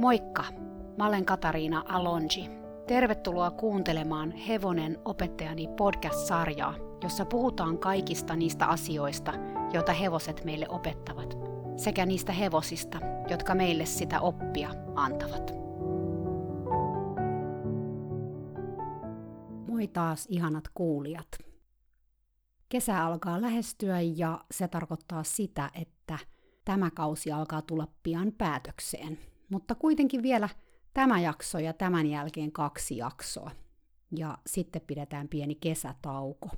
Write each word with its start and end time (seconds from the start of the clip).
Moikka! 0.00 0.44
Mä 0.98 1.06
olen 1.06 1.24
Katariina 1.24 1.84
Alonji. 1.88 2.50
Tervetuloa 2.86 3.50
kuuntelemaan 3.50 4.32
Hevonen 4.32 4.98
opettajani 5.04 5.68
podcast-sarjaa, 5.76 6.74
jossa 7.02 7.24
puhutaan 7.24 7.78
kaikista 7.78 8.36
niistä 8.36 8.66
asioista, 8.66 9.32
joita 9.72 9.92
hevoset 9.92 10.44
meille 10.44 10.68
opettavat, 10.68 11.38
sekä 11.76 12.06
niistä 12.06 12.32
hevosista, 12.32 12.98
jotka 13.30 13.54
meille 13.54 13.86
sitä 13.86 14.20
oppia 14.20 14.70
antavat. 14.94 15.54
Moi 19.68 19.88
taas 19.88 20.26
ihanat 20.28 20.64
kuulijat. 20.74 21.28
Kesä 22.68 23.04
alkaa 23.04 23.40
lähestyä 23.40 24.00
ja 24.00 24.44
se 24.50 24.68
tarkoittaa 24.68 25.24
sitä, 25.24 25.70
että 25.74 26.18
tämä 26.64 26.90
kausi 26.90 27.32
alkaa 27.32 27.62
tulla 27.62 27.88
pian 28.02 28.32
päätökseen. 28.38 29.29
Mutta 29.50 29.74
kuitenkin 29.74 30.22
vielä 30.22 30.48
tämä 30.94 31.20
jakso 31.20 31.58
ja 31.58 31.72
tämän 31.72 32.06
jälkeen 32.06 32.52
kaksi 32.52 32.96
jaksoa. 32.96 33.50
Ja 34.16 34.38
sitten 34.46 34.82
pidetään 34.86 35.28
pieni 35.28 35.54
kesätauko. 35.54 36.50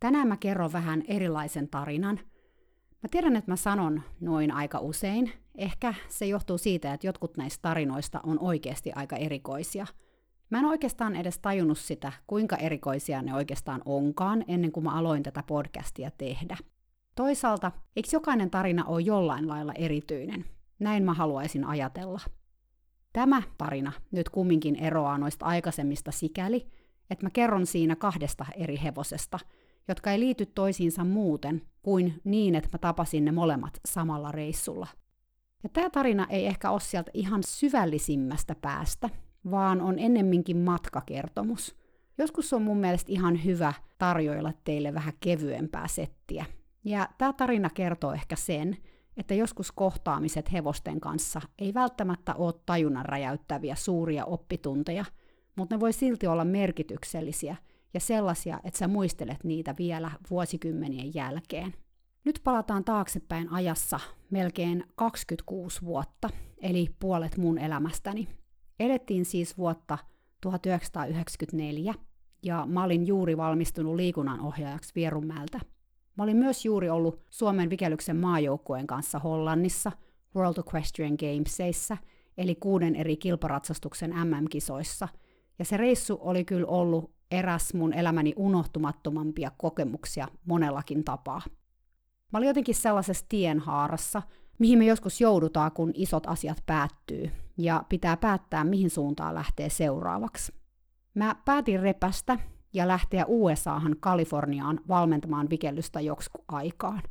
Tänään 0.00 0.28
mä 0.28 0.36
kerron 0.36 0.72
vähän 0.72 1.02
erilaisen 1.08 1.68
tarinan. 1.68 2.20
Mä 3.02 3.08
tiedän, 3.10 3.36
että 3.36 3.50
mä 3.50 3.56
sanon 3.56 4.02
noin 4.20 4.52
aika 4.52 4.78
usein. 4.78 5.32
Ehkä 5.54 5.94
se 6.08 6.26
johtuu 6.26 6.58
siitä, 6.58 6.94
että 6.94 7.06
jotkut 7.06 7.36
näistä 7.36 7.62
tarinoista 7.62 8.20
on 8.22 8.38
oikeasti 8.38 8.92
aika 8.92 9.16
erikoisia. 9.16 9.86
Mä 10.50 10.58
en 10.58 10.64
oikeastaan 10.64 11.16
edes 11.16 11.38
tajunnut 11.38 11.78
sitä, 11.78 12.12
kuinka 12.26 12.56
erikoisia 12.56 13.22
ne 13.22 13.34
oikeastaan 13.34 13.82
onkaan, 13.84 14.44
ennen 14.48 14.72
kuin 14.72 14.84
mä 14.84 14.90
aloin 14.90 15.22
tätä 15.22 15.42
podcastia 15.42 16.10
tehdä. 16.18 16.56
Toisaalta, 17.14 17.72
eikö 17.96 18.08
jokainen 18.12 18.50
tarina 18.50 18.84
ole 18.84 19.00
jollain 19.00 19.48
lailla 19.48 19.72
erityinen? 19.72 20.44
Näin 20.78 21.02
mä 21.02 21.14
haluaisin 21.14 21.64
ajatella. 21.64 22.20
Tämä 23.12 23.42
tarina 23.58 23.92
nyt 24.10 24.28
kumminkin 24.28 24.76
eroaa 24.76 25.18
noista 25.18 25.46
aikaisemmista 25.46 26.10
sikäli, 26.10 26.66
että 27.10 27.26
mä 27.26 27.30
kerron 27.30 27.66
siinä 27.66 27.96
kahdesta 27.96 28.46
eri 28.56 28.80
hevosesta, 28.82 29.38
jotka 29.88 30.10
ei 30.12 30.20
liity 30.20 30.46
toisiinsa 30.46 31.04
muuten 31.04 31.62
kuin 31.82 32.20
niin, 32.24 32.54
että 32.54 32.68
mä 32.72 32.78
tapasin 32.78 33.24
ne 33.24 33.32
molemmat 33.32 33.80
samalla 33.88 34.32
reissulla. 34.32 34.86
Ja 35.62 35.68
tämä 35.68 35.90
tarina 35.90 36.26
ei 36.30 36.46
ehkä 36.46 36.70
ole 36.70 36.80
sieltä 36.80 37.10
ihan 37.14 37.42
syvällisimmästä 37.42 38.54
päästä, 38.54 39.10
vaan 39.50 39.80
on 39.80 39.98
ennemminkin 39.98 40.56
matkakertomus. 40.56 41.76
Joskus 42.18 42.52
on 42.52 42.62
mun 42.62 42.78
mielestä 42.78 43.12
ihan 43.12 43.44
hyvä 43.44 43.72
tarjoilla 43.98 44.52
teille 44.64 44.94
vähän 44.94 45.12
kevyempää 45.20 45.88
settiä. 45.88 46.44
Ja 46.84 47.08
tämä 47.18 47.32
tarina 47.32 47.70
kertoo 47.70 48.12
ehkä 48.12 48.36
sen, 48.36 48.76
että 49.16 49.34
joskus 49.34 49.72
kohtaamiset 49.72 50.52
hevosten 50.52 51.00
kanssa 51.00 51.40
ei 51.58 51.74
välttämättä 51.74 52.34
ole 52.34 52.54
tajunnan 52.66 53.04
räjäyttäviä 53.04 53.74
suuria 53.74 54.24
oppitunteja, 54.24 55.04
mutta 55.56 55.74
ne 55.74 55.80
voi 55.80 55.92
silti 55.92 56.26
olla 56.26 56.44
merkityksellisiä 56.44 57.56
ja 57.94 58.00
sellaisia, 58.00 58.60
että 58.64 58.78
sä 58.78 58.88
muistelet 58.88 59.44
niitä 59.44 59.74
vielä 59.78 60.10
vuosikymmenien 60.30 61.14
jälkeen. 61.14 61.74
Nyt 62.24 62.40
palataan 62.44 62.84
taaksepäin 62.84 63.52
ajassa 63.52 64.00
melkein 64.30 64.84
26 64.94 65.82
vuotta, 65.82 66.30
eli 66.58 66.88
puolet 66.98 67.36
mun 67.36 67.58
elämästäni. 67.58 68.28
Elettiin 68.80 69.24
siis 69.24 69.58
vuotta 69.58 69.98
1994, 70.40 71.94
ja 72.42 72.66
mä 72.66 72.84
olin 72.84 73.06
juuri 73.06 73.36
valmistunut 73.36 73.96
liikunnanohjaajaksi 73.96 74.92
Vierunmäeltä– 74.94 75.60
Mä 76.16 76.24
olin 76.24 76.36
myös 76.36 76.64
juuri 76.64 76.90
ollut 76.90 77.20
Suomen 77.30 77.70
vikelyksen 77.70 78.16
maajoukkueen 78.16 78.86
kanssa 78.86 79.18
Hollannissa 79.18 79.92
World 80.36 80.56
Equestrian 80.58 81.16
Gamesissa, 81.18 81.96
eli 82.38 82.54
kuuden 82.54 82.96
eri 82.96 83.16
kilparatsastuksen 83.16 84.10
MM-kisoissa, 84.10 85.08
ja 85.58 85.64
se 85.64 85.76
reissu 85.76 86.18
oli 86.20 86.44
kyllä 86.44 86.66
ollut 86.66 87.12
eräs 87.30 87.74
mun 87.74 87.92
elämäni 87.92 88.32
unohtumattomampia 88.36 89.50
kokemuksia 89.56 90.28
monellakin 90.46 91.04
tapaa. 91.04 91.40
Mä 92.32 92.38
olin 92.38 92.48
jotenkin 92.48 92.74
sellaisessa 92.74 93.26
tienhaarassa, 93.28 94.22
mihin 94.58 94.78
me 94.78 94.84
joskus 94.84 95.20
joudutaan, 95.20 95.72
kun 95.72 95.90
isot 95.94 96.26
asiat 96.26 96.62
päättyy, 96.66 97.30
ja 97.58 97.84
pitää 97.88 98.16
päättää, 98.16 98.64
mihin 98.64 98.90
suuntaan 98.90 99.34
lähtee 99.34 99.68
seuraavaksi. 99.68 100.52
Mä 101.14 101.36
päätin 101.44 101.80
repästä 101.80 102.38
ja 102.72 102.88
lähteä 102.88 103.24
USAhan 103.26 103.96
Kaliforniaan 104.00 104.80
valmentamaan 104.88 105.50
vikellystä 105.50 106.00
joksikin 106.00 106.44
aikaan. 106.48 107.02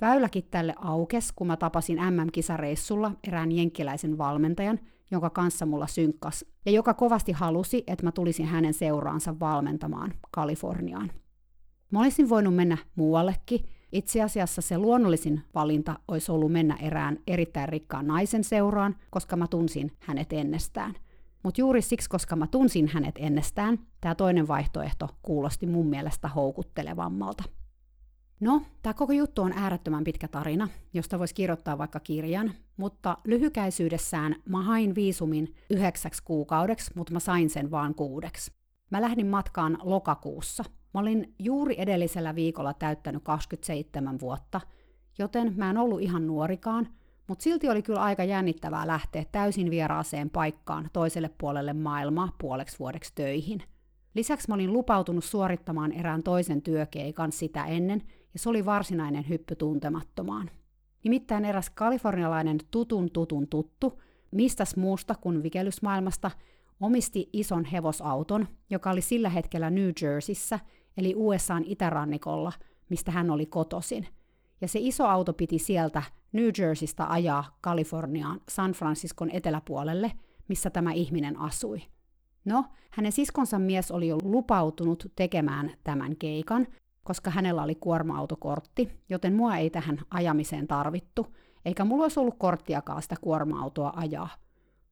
Väyläkin 0.00 0.44
tälle 0.50 0.74
aukes, 0.76 1.32
kun 1.32 1.46
mä 1.46 1.56
tapasin 1.56 1.98
MM-kisareissulla 1.98 3.12
erään 3.28 3.52
jenkkiläisen 3.52 4.18
valmentajan, 4.18 4.80
jonka 5.10 5.30
kanssa 5.30 5.66
mulla 5.66 5.86
synkkas, 5.86 6.44
ja 6.66 6.72
joka 6.72 6.94
kovasti 6.94 7.32
halusi, 7.32 7.84
että 7.86 8.04
mä 8.04 8.12
tulisin 8.12 8.46
hänen 8.46 8.74
seuraansa 8.74 9.40
valmentamaan 9.40 10.14
Kaliforniaan. 10.30 11.12
Mä 11.90 12.00
olisin 12.00 12.28
voinut 12.28 12.54
mennä 12.54 12.78
muuallekin. 12.96 13.64
Itse 13.92 14.22
asiassa 14.22 14.62
se 14.62 14.78
luonnollisin 14.78 15.42
valinta 15.54 15.98
olisi 16.08 16.32
ollut 16.32 16.52
mennä 16.52 16.76
erään 16.82 17.18
erittäin 17.26 17.68
rikkaan 17.68 18.06
naisen 18.06 18.44
seuraan, 18.44 18.96
koska 19.10 19.36
mä 19.36 19.46
tunsin 19.46 19.92
hänet 20.00 20.32
ennestään. 20.32 20.94
Mutta 21.46 21.60
juuri 21.60 21.82
siksi, 21.82 22.08
koska 22.08 22.36
mä 22.36 22.46
tunsin 22.46 22.88
hänet 22.88 23.14
ennestään, 23.18 23.78
tämä 24.00 24.14
toinen 24.14 24.48
vaihtoehto 24.48 25.08
kuulosti 25.22 25.66
mun 25.66 25.86
mielestä 25.86 26.28
houkuttelevammalta. 26.28 27.44
No, 28.40 28.62
tämä 28.82 28.94
koko 28.94 29.12
juttu 29.12 29.42
on 29.42 29.52
äärettömän 29.52 30.04
pitkä 30.04 30.28
tarina, 30.28 30.68
josta 30.94 31.18
voisi 31.18 31.34
kirjoittaa 31.34 31.78
vaikka 31.78 32.00
kirjan, 32.00 32.52
mutta 32.76 33.18
lyhykäisyydessään 33.24 34.36
mä 34.48 34.62
hain 34.62 34.94
viisumin 34.94 35.54
yhdeksäksi 35.70 36.22
kuukaudeksi, 36.24 36.90
mutta 36.94 37.12
mä 37.12 37.20
sain 37.20 37.50
sen 37.50 37.70
vaan 37.70 37.94
kuudeksi. 37.94 38.50
Mä 38.90 39.02
lähdin 39.02 39.26
matkaan 39.26 39.78
lokakuussa. 39.82 40.64
Mä 40.94 41.00
olin 41.00 41.34
juuri 41.38 41.74
edellisellä 41.78 42.34
viikolla 42.34 42.74
täyttänyt 42.74 43.24
27 43.24 44.20
vuotta, 44.20 44.60
joten 45.18 45.52
mä 45.56 45.70
en 45.70 45.78
ollut 45.78 46.00
ihan 46.00 46.26
nuorikaan, 46.26 46.88
mutta 47.26 47.42
silti 47.42 47.68
oli 47.68 47.82
kyllä 47.82 48.02
aika 48.02 48.24
jännittävää 48.24 48.86
lähteä 48.86 49.24
täysin 49.32 49.70
vieraaseen 49.70 50.30
paikkaan 50.30 50.90
toiselle 50.92 51.30
puolelle 51.38 51.72
maailmaa 51.72 52.32
puoleksi 52.40 52.78
vuodeksi 52.78 53.12
töihin. 53.14 53.62
Lisäksi 54.14 54.48
mä 54.48 54.54
olin 54.54 54.72
lupautunut 54.72 55.24
suorittamaan 55.24 55.92
erään 55.92 56.22
toisen 56.22 56.62
työkeikan 56.62 57.32
sitä 57.32 57.64
ennen, 57.64 58.02
ja 58.32 58.38
se 58.38 58.48
oli 58.48 58.64
varsinainen 58.64 59.28
hyppy 59.28 59.56
tuntemattomaan. 59.56 60.50
Nimittäin 61.04 61.44
eräs 61.44 61.70
kalifornialainen 61.70 62.58
tutun 62.70 63.10
tutun 63.10 63.48
tuttu, 63.48 64.02
mistäs 64.30 64.76
muusta 64.76 65.14
kuin 65.14 65.42
vikelysmaailmasta, 65.42 66.30
omisti 66.80 67.30
ison 67.32 67.64
hevosauton, 67.64 68.48
joka 68.70 68.90
oli 68.90 69.00
sillä 69.00 69.28
hetkellä 69.28 69.70
New 69.70 69.90
Jerseyssä, 70.02 70.60
eli 70.96 71.14
USAn 71.16 71.64
itärannikolla, 71.64 72.52
mistä 72.88 73.10
hän 73.10 73.30
oli 73.30 73.46
kotosin. 73.46 74.06
Ja 74.60 74.68
se 74.68 74.78
iso 74.82 75.06
auto 75.06 75.32
piti 75.32 75.58
sieltä 75.58 76.02
New 76.36 76.50
Jerseystä 76.58 77.06
ajaa 77.08 77.56
Kaliforniaan 77.60 78.40
San 78.48 78.72
Franciscon 78.72 79.30
eteläpuolelle, 79.30 80.12
missä 80.48 80.70
tämä 80.70 80.92
ihminen 80.92 81.40
asui. 81.40 81.82
No, 82.44 82.64
hänen 82.90 83.12
siskonsa 83.12 83.58
mies 83.58 83.90
oli 83.90 84.08
jo 84.08 84.18
lupautunut 84.22 85.12
tekemään 85.16 85.72
tämän 85.84 86.16
keikan, 86.16 86.66
koska 87.04 87.30
hänellä 87.30 87.62
oli 87.62 87.74
kuorma-autokortti, 87.74 88.88
joten 89.08 89.34
mua 89.34 89.56
ei 89.56 89.70
tähän 89.70 89.98
ajamiseen 90.10 90.66
tarvittu, 90.66 91.26
eikä 91.64 91.84
mulla 91.84 92.04
olisi 92.04 92.20
ollut 92.20 92.38
korttiakaan 92.38 93.02
sitä 93.02 93.14
kuorma-autoa 93.20 93.92
ajaa. 93.96 94.28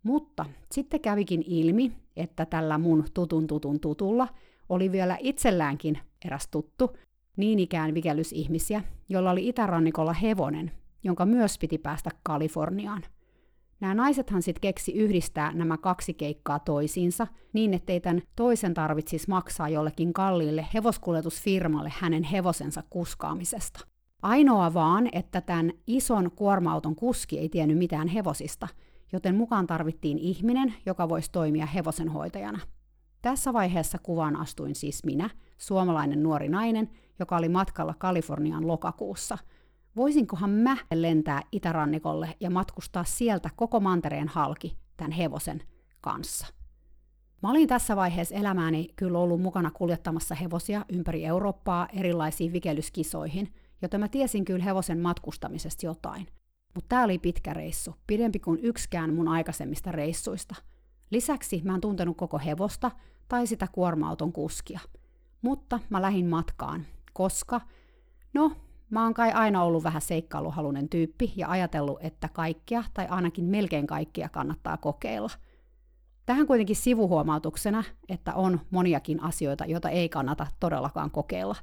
Mutta 0.02 0.46
sitten 0.72 1.00
kävikin 1.00 1.44
ilmi, 1.46 1.92
että 2.16 2.46
tällä 2.46 2.78
mun 2.78 3.04
tutun 3.14 3.46
tutun 3.46 3.80
tutulla 3.80 4.28
oli 4.68 4.92
vielä 4.92 5.16
itselläänkin 5.20 5.98
eräs 6.24 6.48
tuttu, 6.48 6.96
niin 7.36 7.58
ikään 7.58 7.94
vikellysihmisiä, 7.94 8.82
jolla 9.08 9.30
oli 9.30 9.48
itärannikolla 9.48 10.12
hevonen, 10.12 10.72
jonka 11.04 11.26
myös 11.26 11.58
piti 11.58 11.78
päästä 11.78 12.10
Kaliforniaan. 12.22 13.02
Nämä 13.80 13.94
naisethan 13.94 14.42
sitten 14.42 14.60
keksi 14.60 14.92
yhdistää 14.92 15.52
nämä 15.52 15.78
kaksi 15.78 16.14
keikkaa 16.14 16.58
toisiinsa 16.58 17.26
niin, 17.52 17.74
ettei 17.74 18.00
tämän 18.00 18.22
toisen 18.36 18.74
tarvitsisi 18.74 19.28
maksaa 19.28 19.68
jollekin 19.68 20.12
kalliille 20.12 20.66
hevoskuljetusfirmalle 20.74 21.92
hänen 21.98 22.22
hevosensa 22.22 22.82
kuskaamisesta. 22.90 23.80
Ainoa 24.22 24.74
vaan, 24.74 25.08
että 25.12 25.40
tämän 25.40 25.72
ison 25.86 26.30
kuorma-auton 26.30 26.96
kuski 26.96 27.38
ei 27.38 27.48
tiennyt 27.48 27.78
mitään 27.78 28.08
hevosista, 28.08 28.68
joten 29.12 29.34
mukaan 29.34 29.66
tarvittiin 29.66 30.18
ihminen, 30.18 30.74
joka 30.86 31.08
voisi 31.08 31.32
toimia 31.32 31.66
hevosenhoitajana. 31.66 32.60
Tässä 33.22 33.52
vaiheessa 33.52 33.98
kuvaan 33.98 34.36
astuin 34.36 34.74
siis 34.74 35.04
minä, 35.04 35.30
suomalainen 35.58 36.22
nuori 36.22 36.48
nainen, 36.48 36.90
joka 37.18 37.36
oli 37.36 37.48
matkalla 37.48 37.94
Kalifornian 37.98 38.66
lokakuussa– 38.66 39.38
voisinkohan 39.96 40.50
mä 40.50 40.76
lentää 40.94 41.42
itärannikolle 41.52 42.36
ja 42.40 42.50
matkustaa 42.50 43.04
sieltä 43.04 43.50
koko 43.56 43.80
mantereen 43.80 44.28
halki 44.28 44.76
tämän 44.96 45.12
hevosen 45.12 45.62
kanssa. 46.00 46.46
Mä 47.42 47.50
olin 47.50 47.68
tässä 47.68 47.96
vaiheessa 47.96 48.34
elämääni 48.34 48.88
kyllä 48.96 49.18
ollut 49.18 49.42
mukana 49.42 49.70
kuljettamassa 49.70 50.34
hevosia 50.34 50.84
ympäri 50.88 51.24
Eurooppaa 51.24 51.88
erilaisiin 51.92 52.52
vikelyskisoihin, 52.52 53.54
joten 53.82 54.00
mä 54.00 54.08
tiesin 54.08 54.44
kyllä 54.44 54.64
hevosen 54.64 54.98
matkustamisesta 54.98 55.86
jotain. 55.86 56.26
Mutta 56.74 56.88
tää 56.88 57.04
oli 57.04 57.18
pitkä 57.18 57.54
reissu, 57.54 57.94
pidempi 58.06 58.38
kuin 58.38 58.58
yksikään 58.62 59.14
mun 59.14 59.28
aikaisemmista 59.28 59.92
reissuista. 59.92 60.54
Lisäksi 61.10 61.62
mä 61.64 61.74
en 61.74 61.80
tuntenut 61.80 62.16
koko 62.16 62.38
hevosta 62.38 62.90
tai 63.28 63.46
sitä 63.46 63.68
kuorma-auton 63.72 64.32
kuskia. 64.32 64.80
Mutta 65.42 65.80
mä 65.90 66.02
lähin 66.02 66.26
matkaan, 66.26 66.86
koska, 67.12 67.60
no, 68.34 68.52
mä 68.94 69.04
oon 69.04 69.14
kai 69.14 69.32
aina 69.32 69.62
ollut 69.62 69.84
vähän 69.84 70.02
seikkailuhalunen 70.02 70.88
tyyppi 70.88 71.32
ja 71.36 71.50
ajatellut, 71.50 71.98
että 72.00 72.28
kaikkia 72.32 72.84
tai 72.94 73.06
ainakin 73.06 73.44
melkein 73.44 73.86
kaikkia 73.86 74.28
kannattaa 74.28 74.76
kokeilla. 74.76 75.30
Tähän 76.26 76.46
kuitenkin 76.46 76.76
sivuhuomautuksena, 76.76 77.84
että 78.08 78.34
on 78.34 78.60
moniakin 78.70 79.22
asioita, 79.22 79.64
joita 79.64 79.88
ei 79.88 80.08
kannata 80.08 80.46
todellakaan 80.60 81.10
kokeilla. 81.10 81.56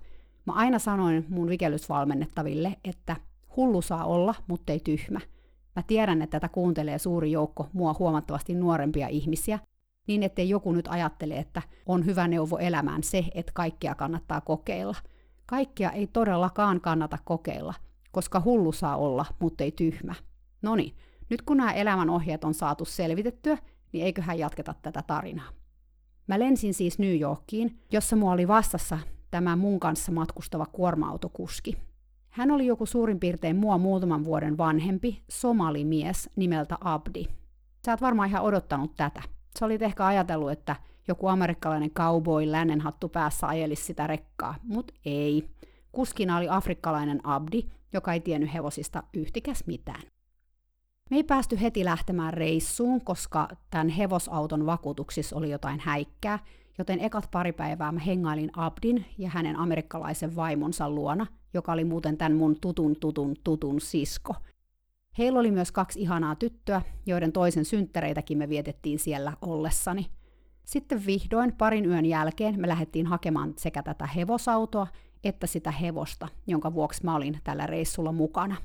Mä 0.45 0.54
aina 0.54 0.80
sanoin 0.80 1.25
mun 1.30 1.50
vikellysvalmennettaville, 1.50 2.78
että 2.83 3.16
hullu 3.56 3.81
saa 3.81 4.06
olla, 4.06 4.36
mutta 4.48 4.74
ei 4.74 4.80
tyhmä. 4.80 5.19
Mä 5.75 5.83
tiedän, 5.88 6.22
että 6.22 6.39
tätä 6.39 6.54
kuuntelee 6.54 7.00
suuri 7.00 7.31
joukko 7.31 7.68
mua 7.74 7.95
huomattavasti 8.00 8.54
nuorempia 8.54 9.07
ihmisiä, 9.07 9.60
niin 10.07 10.24
ettei 10.24 10.50
joku 10.50 10.72
nyt 10.72 10.88
ajattele, 10.88 11.38
että 11.38 11.62
on 11.86 12.06
hyvä 12.06 12.28
neuvo 12.28 12.57
elämään 12.57 13.04
se, 13.04 13.25
että 13.36 13.51
kaikkea 13.56 13.95
kannattaa 13.95 14.42
kokeilla. 14.42 14.95
Kaikkea 15.51 15.92
ei 15.92 16.07
todellakaan 16.07 16.81
kannata 16.81 17.18
kokeilla, 17.25 17.74
koska 18.12 18.42
hullu 18.45 18.71
saa 18.71 18.98
olla, 18.98 19.25
mutta 19.39 19.63
ei 19.63 19.71
tyhmä. 19.71 20.15
No 20.62 20.75
niin, 20.75 20.95
nyt 21.30 21.42
kun 21.42 21.57
nämä 21.57 21.74
elämän 21.74 22.09
ohjeet 22.09 22.44
on 22.44 22.53
saatu 22.53 22.86
selvitettyä, 22.86 23.57
niin 23.92 24.06
eiköhän 24.06 24.39
jatketa 24.39 24.75
tätä 24.81 25.03
tarinaa. 25.07 25.50
Mä 26.27 26.39
lensin 26.39 26.74
siis 26.74 27.00
New 27.00 27.19
Yorkiin, 27.19 27.80
jossa 27.92 28.15
mua 28.15 28.31
oli 28.31 28.48
vastassa 28.48 29.00
tämä 29.31 29.56
mun 29.56 29.80
kanssa 29.80 30.12
matkustava 30.12 30.65
kuorma-autokuski. 30.65 31.77
Hän 32.30 32.51
oli 32.51 32.65
joku 32.65 32.86
suurin 32.86 33.19
piirtein 33.19 33.56
mua 33.56 33.77
muutaman 33.77 34.24
vuoden 34.24 34.57
vanhempi 34.57 35.24
somalimies 35.30 36.30
nimeltä 36.36 36.77
Abdi. 36.81 37.25
Sä 37.86 37.92
oot 37.92 38.01
varmaan 38.01 38.30
ihan 38.30 38.44
odottanut 38.44 38.95
tätä. 38.97 39.21
Sä 39.59 39.65
olit 39.65 39.81
ehkä 39.81 40.06
ajatellut, 40.06 40.51
että 40.51 40.75
joku 41.07 41.27
amerikkalainen 41.27 41.92
cowboy 41.92 42.51
lännenhattu 42.51 43.09
päässä 43.09 43.48
ajelisi 43.48 43.83
sitä 43.83 44.07
rekkaa, 44.07 44.56
mut 44.63 44.92
ei. 45.06 45.50
Kuskina 45.92 46.38
oli 46.38 46.48
afrikkalainen 46.50 47.19
Abdi, 47.24 47.63
joka 47.94 48.13
ei 48.13 48.19
tiennyt 48.19 48.53
hevosista 48.53 49.03
yhtikäs 49.13 49.63
mitään. 49.68 50.01
Me 51.09 51.18
ei 51.18 51.24
päästy 51.24 51.62
heti 51.62 51.86
lähtemään 51.86 52.33
reissuun, 52.33 53.01
koska 53.01 53.48
tämän 53.69 53.89
hevosauton 53.89 54.65
vakuutuksissa 54.65 55.36
oli 55.36 55.50
jotain 55.50 55.80
häikkää, 55.80 56.39
joten 56.77 57.00
ekat 57.00 57.27
pari 57.31 57.51
päivää 57.51 57.92
mä 57.92 58.00
hengailin 58.00 58.51
Abdin 58.56 59.06
ja 59.18 59.30
hänen 59.30 59.56
amerikkalaisen 59.56 60.36
vaimonsa 60.36 60.89
luona, 60.89 61.27
joka 61.54 61.71
oli 61.71 61.83
muuten 61.83 62.18
tämän 62.18 62.33
mun 62.33 62.57
tutun 62.62 62.95
tutun 63.00 63.36
tutun 63.44 63.81
sisko. 63.81 64.36
Heillä 65.18 65.39
oli 65.39 65.51
myös 65.51 65.71
kaksi 65.71 66.01
ihanaa 66.01 66.36
tyttöä, 66.36 66.81
joiden 67.06 67.31
toisen 67.31 67.65
synttäreitäkin 67.65 68.38
me 68.38 68.50
vietettiin 68.50 69.00
siellä 69.00 69.33
ollessani. 69.42 70.06
Sitten 70.63 71.05
vihdoin 71.05 71.53
parin 71.53 71.85
yön 71.85 72.05
jälkeen 72.05 72.61
me 72.61 72.67
lähdettiin 72.67 73.07
hakemaan 73.07 73.53
sekä 73.57 73.83
tätä 73.83 74.05
hevosautoa 74.05 74.87
että 75.23 75.47
sitä 75.47 75.71
hevosta, 75.71 76.27
jonka 76.47 76.73
vuoksi 76.73 77.03
mä 77.03 77.15
olin 77.15 77.37
tällä 77.43 77.67
reissulla 77.67 78.11
mukana. 78.11 78.55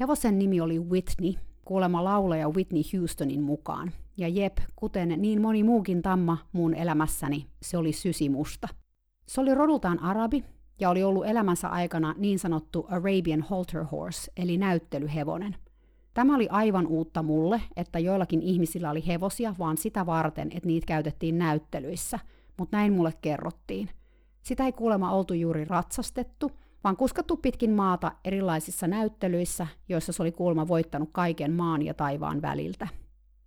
Hevosen 0.00 0.38
nimi 0.38 0.60
oli 0.60 0.80
Whitney, 0.80 1.32
kuulema 1.64 2.04
laulaja 2.04 2.48
Whitney 2.48 2.82
Houstonin 2.92 3.42
mukaan. 3.42 3.92
Ja 4.16 4.28
jep, 4.28 4.58
kuten 4.76 5.14
niin 5.16 5.42
moni 5.42 5.62
muukin 5.62 6.02
tamma 6.02 6.38
muun 6.52 6.74
elämässäni, 6.74 7.46
se 7.62 7.78
oli 7.78 7.92
sysimusta. 7.92 8.68
Se 9.26 9.40
oli 9.40 9.54
rodultaan 9.54 10.02
arabi 10.02 10.44
ja 10.80 10.90
oli 10.90 11.04
ollut 11.04 11.26
elämänsä 11.26 11.68
aikana 11.68 12.14
niin 12.18 12.38
sanottu 12.38 12.86
Arabian 12.88 13.42
Halter 13.42 13.84
Horse, 13.84 14.32
eli 14.36 14.56
näyttelyhevonen. 14.56 15.56
Tämä 16.16 16.34
oli 16.34 16.48
aivan 16.50 16.86
uutta 16.86 17.22
mulle, 17.22 17.62
että 17.76 17.98
joillakin 17.98 18.42
ihmisillä 18.42 18.90
oli 18.90 19.06
hevosia 19.06 19.54
vaan 19.58 19.76
sitä 19.76 20.06
varten, 20.06 20.48
että 20.54 20.66
niitä 20.66 20.86
käytettiin 20.86 21.38
näyttelyissä, 21.38 22.18
mutta 22.58 22.76
näin 22.76 22.92
mulle 22.92 23.12
kerrottiin. 23.22 23.88
Sitä 24.42 24.64
ei 24.64 24.72
kuulemma 24.72 25.12
oltu 25.12 25.34
juuri 25.34 25.64
ratsastettu, 25.64 26.52
vaan 26.84 26.96
kuskattu 26.96 27.36
pitkin 27.36 27.70
maata 27.70 28.12
erilaisissa 28.24 28.86
näyttelyissä, 28.86 29.66
joissa 29.88 30.12
se 30.12 30.22
oli 30.22 30.32
kuulma 30.32 30.68
voittanut 30.68 31.08
kaiken 31.12 31.52
maan 31.52 31.82
ja 31.82 31.94
taivaan 31.94 32.42
väliltä. 32.42 32.88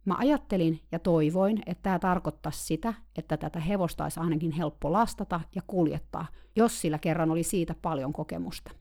Mä 0.06 0.16
ajattelin 0.18 0.80
ja 0.92 1.00
toivoin, 1.00 1.62
että 1.66 1.84
tämä 1.84 2.00
tarkoittaisi 2.00 2.66
sitä, 2.66 2.94
että 3.18 3.38
tätä 3.38 3.60
hevosta 3.60 4.04
olisi 4.04 4.20
ainakin 4.20 4.52
helppo 4.52 4.92
lastata 4.92 5.42
ja 5.56 5.62
kuljettaa, 5.68 6.28
jos 6.56 6.82
sillä 6.82 6.98
kerran 6.98 7.32
oli 7.32 7.44
siitä 7.44 7.76
paljon 7.82 8.14
kokemusta. 8.14 8.72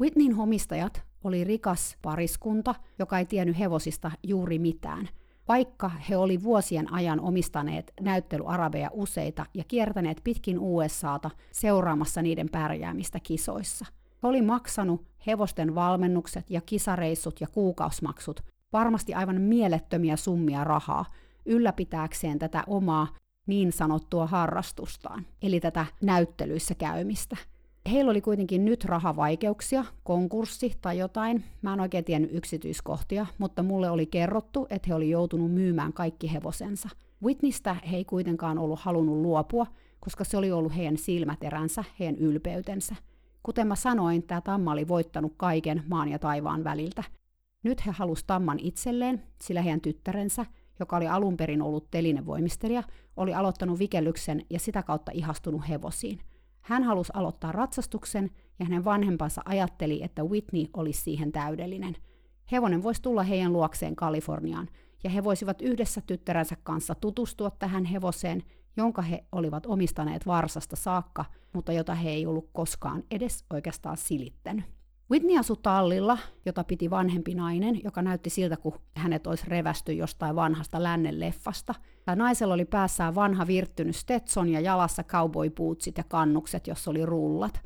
Whitneyn 0.00 0.38
omistajat 0.38 1.09
oli 1.24 1.44
rikas 1.44 1.96
pariskunta, 2.02 2.74
joka 2.98 3.18
ei 3.18 3.26
tiennyt 3.26 3.58
hevosista 3.58 4.10
juuri 4.22 4.58
mitään, 4.58 5.08
vaikka 5.48 5.88
he 5.88 6.16
oli 6.16 6.42
vuosien 6.42 6.92
ajan 6.92 7.20
omistaneet 7.20 7.92
näyttelyarabeja 8.00 8.90
useita 8.92 9.46
ja 9.54 9.64
kiertäneet 9.68 10.20
pitkin 10.24 10.58
USAta 10.58 11.30
seuraamassa 11.52 12.22
niiden 12.22 12.48
pärjäämistä 12.52 13.20
kisoissa– 13.20 13.86
oli 14.22 14.42
maksanut 14.42 15.06
hevosten 15.26 15.74
valmennukset 15.74 16.50
ja 16.50 16.60
kisareissut 16.60 17.40
ja 17.40 17.46
kuukausmaksut 17.46 18.40
varmasti 18.72 19.14
aivan 19.14 19.40
mielettömiä 19.40 20.16
summia 20.16 20.64
rahaa 20.64 21.04
ylläpitääkseen 21.46 22.38
tätä 22.38 22.64
omaa 22.66 23.14
niin 23.46 23.72
sanottua 23.72 24.26
harrastustaan, 24.26 25.26
eli 25.42 25.60
tätä 25.60 25.86
näyttelyissä 26.02 26.74
käymistä. 26.74 27.36
Heillä 27.92 28.10
oli 28.10 28.20
kuitenkin 28.20 28.64
nyt 28.64 28.84
rahavaikeuksia, 28.84 29.84
konkurssi 30.02 30.72
tai 30.80 30.98
jotain. 30.98 31.44
Mä 31.62 31.72
en 31.72 31.80
oikein 31.80 32.04
tiennyt 32.04 32.34
yksityiskohtia, 32.34 33.26
mutta 33.38 33.62
mulle 33.62 33.90
oli 33.90 34.06
kerrottu, 34.06 34.66
että 34.70 34.88
he 34.88 34.94
oli 34.94 35.10
joutunut 35.10 35.52
myymään 35.52 35.92
kaikki 35.92 36.32
hevosensa. 36.32 36.88
Whitneystä 37.22 37.76
he 37.90 37.96
ei 37.96 38.04
kuitenkaan 38.04 38.58
ollut 38.58 38.80
halunnut 38.80 39.16
luopua, 39.16 39.66
koska 40.00 40.24
se 40.24 40.36
oli 40.36 40.52
ollut 40.52 40.76
heidän 40.76 40.96
silmäteränsä, 40.96 41.84
heidän 41.98 42.16
ylpeytensä– 42.16 42.96
Kuten 43.42 43.66
mä 43.66 43.76
sanoin, 43.76 44.22
tämä 44.22 44.40
Tamma 44.40 44.72
oli 44.72 44.88
voittanut 44.88 45.34
kaiken 45.36 45.82
maan 45.88 46.08
ja 46.08 46.18
taivaan 46.18 46.64
väliltä. 46.64 47.04
Nyt 47.62 47.86
he 47.86 47.90
halusivat 47.90 48.26
Tamman 48.26 48.58
itselleen, 48.58 49.22
sillä 49.42 49.62
heidän 49.62 49.80
tyttärensä, 49.80 50.46
joka 50.80 50.96
oli 50.96 51.08
alun 51.08 51.36
perin 51.36 51.62
ollut 51.62 51.90
telinevoimistelija, 51.90 52.82
oli 53.16 53.34
aloittanut 53.34 53.78
vikellyksen 53.78 54.46
ja 54.50 54.58
sitä 54.58 54.82
kautta 54.82 55.12
ihastunut 55.14 55.68
hevosiin. 55.68 56.20
Hän 56.62 56.82
halusi 56.82 57.12
aloittaa 57.14 57.52
ratsastuksen 57.52 58.30
ja 58.58 58.64
hänen 58.64 58.84
vanhempansa 58.84 59.42
ajatteli, 59.44 60.02
että 60.02 60.24
Whitney 60.24 60.66
olisi 60.76 61.02
siihen 61.02 61.32
täydellinen. 61.32 61.96
Hevonen 62.52 62.82
voisi 62.82 63.02
tulla 63.02 63.22
heidän 63.22 63.52
luokseen 63.52 63.96
Kaliforniaan 63.96 64.68
ja 65.04 65.10
he 65.10 65.24
voisivat 65.24 65.62
yhdessä 65.62 66.00
tyttäränsä 66.00 66.56
kanssa 66.62 66.94
tutustua 66.94 67.50
tähän 67.50 67.84
hevoseen 67.84 68.42
jonka 68.76 69.02
he 69.02 69.24
olivat 69.32 69.66
omistaneet 69.66 70.26
varsasta 70.26 70.76
saakka, 70.76 71.24
mutta 71.52 71.72
jota 71.72 71.94
he 71.94 72.10
ei 72.10 72.26
ollut 72.26 72.50
koskaan 72.52 73.02
edes 73.10 73.44
oikeastaan 73.50 73.96
silittänyt. 73.96 74.64
Whitney 75.10 75.38
asui 75.38 75.56
tallilla, 75.62 76.18
jota 76.46 76.64
piti 76.64 76.90
vanhempi 76.90 77.34
nainen, 77.34 77.80
joka 77.84 78.02
näytti 78.02 78.30
siltä, 78.30 78.56
kun 78.56 78.72
hänet 78.94 79.26
olisi 79.26 79.44
revästy 79.48 79.92
jostain 79.92 80.36
vanhasta 80.36 80.82
lännen 80.82 81.20
leffasta. 81.20 81.74
Ja 82.06 82.16
naisella 82.16 82.54
oli 82.54 82.64
päässään 82.64 83.14
vanha 83.14 83.46
virttynyt 83.46 83.96
Stetson 83.96 84.48
ja 84.48 84.60
jalassa 84.60 85.02
cowboy-bootsit 85.02 85.98
ja 85.98 86.04
kannukset, 86.08 86.66
jossa 86.66 86.90
oli 86.90 87.06
rullat. 87.06 87.60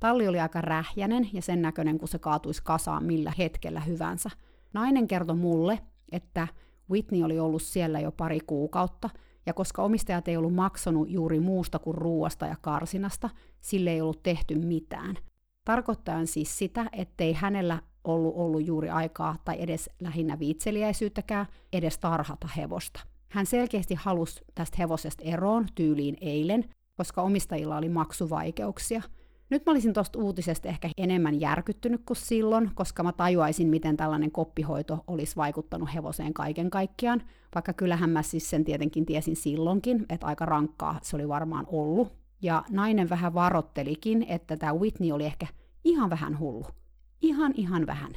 Talli 0.00 0.28
oli 0.28 0.40
aika 0.40 0.60
rähjänen 0.60 1.28
ja 1.32 1.42
sen 1.42 1.62
näköinen, 1.62 1.98
kun 1.98 2.08
se 2.08 2.18
kaatuisi 2.18 2.62
kasaan 2.64 3.04
millä 3.04 3.32
hetkellä 3.38 3.80
hyvänsä. 3.80 4.30
Nainen 4.72 5.06
kertoi 5.06 5.36
mulle, 5.36 5.78
että 6.12 6.48
Whitney 6.90 7.22
oli 7.22 7.38
ollut 7.38 7.62
siellä 7.62 8.00
jo 8.00 8.12
pari 8.12 8.40
kuukautta– 8.46 9.10
ja 9.46 9.54
koska 9.54 9.82
omistajat 9.82 10.28
ei 10.28 10.36
ollut 10.36 10.54
maksanut 10.54 11.10
juuri 11.10 11.40
muusta 11.40 11.78
kuin 11.78 11.94
ruuasta 11.94 12.46
ja 12.46 12.56
karsinasta, 12.60 13.30
sille 13.60 13.90
ei 13.90 14.00
ollut 14.00 14.22
tehty 14.22 14.54
mitään. 14.54 15.18
Tarkoittaen 15.66 16.26
siis 16.26 16.58
sitä, 16.58 16.86
ettei 16.92 17.32
hänellä 17.32 17.78
ollut 18.04 18.34
ollut 18.36 18.66
juuri 18.66 18.90
aikaa 18.90 19.36
tai 19.44 19.56
edes 19.58 19.90
lähinnä 20.00 20.38
viitseliäisyyttäkään 20.38 21.46
edes 21.72 21.98
tarhata 21.98 22.48
hevosta. 22.56 23.00
Hän 23.28 23.46
selkeästi 23.46 23.94
halusi 23.94 24.44
tästä 24.54 24.76
hevosesta 24.78 25.24
eroon 25.24 25.66
tyyliin 25.74 26.16
eilen, 26.20 26.64
koska 26.96 27.22
omistajilla 27.22 27.76
oli 27.76 27.88
maksuvaikeuksia– 27.88 29.02
nyt 29.50 29.66
mä 29.66 29.72
olisin 29.72 29.92
tuosta 29.92 30.18
uutisesta 30.18 30.68
ehkä 30.68 30.90
enemmän 30.96 31.40
järkyttynyt 31.40 32.00
kuin 32.06 32.16
silloin, 32.16 32.70
koska 32.74 33.02
mä 33.02 33.12
tajuaisin, 33.12 33.68
miten 33.68 33.96
tällainen 33.96 34.30
koppihoito 34.30 35.04
olisi 35.06 35.36
vaikuttanut 35.36 35.94
hevoseen 35.94 36.34
kaiken 36.34 36.70
kaikkiaan, 36.70 37.22
vaikka 37.54 37.72
kyllähän 37.72 38.10
mä 38.10 38.22
siis 38.22 38.50
sen 38.50 38.64
tietenkin 38.64 39.06
tiesin 39.06 39.36
silloinkin, 39.36 40.06
että 40.08 40.26
aika 40.26 40.46
rankkaa 40.46 40.98
se 41.02 41.16
oli 41.16 41.28
varmaan 41.28 41.66
ollut. 41.68 42.25
Ja 42.46 42.64
nainen 42.70 43.08
vähän 43.08 43.34
varottelikin, 43.34 44.26
että 44.28 44.56
tämä 44.56 44.74
Whitney 44.74 45.12
oli 45.12 45.24
ehkä 45.24 45.46
ihan 45.84 46.10
vähän 46.10 46.38
hullu. 46.38 46.66
Ihan 47.22 47.52
ihan 47.56 47.86
vähän. 47.86 48.12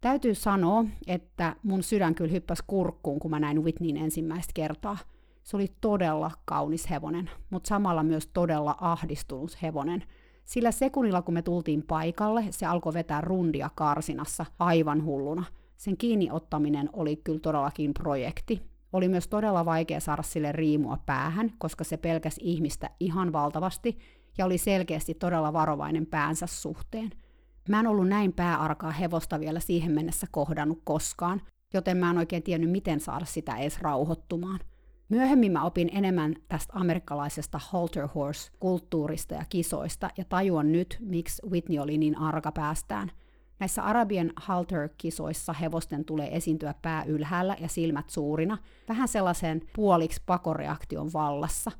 Täytyy 0.00 0.34
sanoa, 0.34 0.84
että 1.06 1.56
mun 1.62 1.82
sydän 1.82 2.14
kyllä 2.14 2.30
hyppäsi 2.30 2.62
kurkkuun, 2.66 3.20
kun 3.20 3.30
mä 3.30 3.40
näin 3.40 3.64
Whitneyn 3.64 3.96
ensimmäistä 3.96 4.52
kertaa. 4.54 4.98
Se 5.42 5.56
oli 5.56 5.66
todella 5.80 6.30
kaunis 6.44 6.90
hevonen, 6.90 7.30
mutta 7.50 7.68
samalla 7.68 8.02
myös 8.02 8.26
todella 8.26 8.76
ahdistunut 8.80 9.62
hevonen– 9.62 10.04
sillä 10.48 10.70
sekunnilla, 10.72 11.22
kun 11.22 11.34
me 11.34 11.42
tultiin 11.42 11.82
paikalle, 11.82 12.44
se 12.50 12.66
alkoi 12.66 12.94
vetää 12.94 13.20
rundia 13.20 13.70
karsinassa 13.74 14.46
aivan 14.58 15.04
hulluna. 15.04 15.44
Sen 15.76 15.96
kiinni 15.96 16.30
ottaminen 16.30 16.90
oli 16.92 17.16
kyllä 17.16 17.38
todellakin 17.38 17.94
projekti. 17.94 18.62
Oli 18.92 19.08
myös 19.08 19.28
todella 19.28 19.64
vaikea 19.64 20.00
saada 20.00 20.22
sille 20.22 20.52
riimua 20.52 20.98
päähän, 21.06 21.52
koska 21.58 21.84
se 21.84 21.96
pelkäsi 21.96 22.40
ihmistä 22.44 22.90
ihan 23.00 23.32
valtavasti 23.32 23.98
ja 24.38 24.44
oli 24.46 24.58
selkeästi 24.58 25.14
todella 25.14 25.52
varovainen 25.52 26.06
päänsä 26.06 26.46
suhteen. 26.46 27.10
Mä 27.68 27.80
en 27.80 27.86
ollut 27.86 28.08
näin 28.08 28.32
pääarkaa 28.32 28.90
hevosta 28.90 29.40
vielä 29.40 29.60
siihen 29.60 29.92
mennessä 29.92 30.26
kohdannut 30.30 30.80
koskaan, 30.84 31.42
joten 31.74 31.96
mä 31.96 32.10
en 32.10 32.18
oikein 32.18 32.42
tiennyt, 32.42 32.70
miten 32.70 33.00
saada 33.00 33.24
sitä 33.24 33.56
edes 33.56 33.80
rauhoittumaan. 33.80 34.60
Myöhemmin 35.08 35.52
mä 35.52 35.64
opin 35.64 35.90
enemmän 35.92 36.34
tästä 36.48 36.72
amerikkalaisesta 36.76 37.60
halter 37.62 38.06
horse-kulttuurista 38.06 39.34
ja 39.34 39.44
kisoista 39.48 40.10
ja 40.16 40.24
tajuan 40.24 40.72
nyt, 40.72 40.98
miksi 41.00 41.42
Whitney 41.50 41.78
oli 41.78 41.98
niin 41.98 42.18
arka 42.18 42.52
päästään. 42.52 43.10
Näissä 43.60 43.82
Arabian 43.82 44.32
halter-kisoissa 44.36 45.52
hevosten 45.52 46.04
tulee 46.04 46.36
esiintyä 46.36 46.74
pää 46.82 47.04
ylhäällä 47.04 47.56
ja 47.60 47.68
silmät 47.68 48.10
suurina, 48.10 48.58
vähän 48.88 49.08
sellaisen 49.08 49.62
puoliksi 49.76 50.22
pakoreaktion 50.26 51.12
vallassa. 51.12 51.70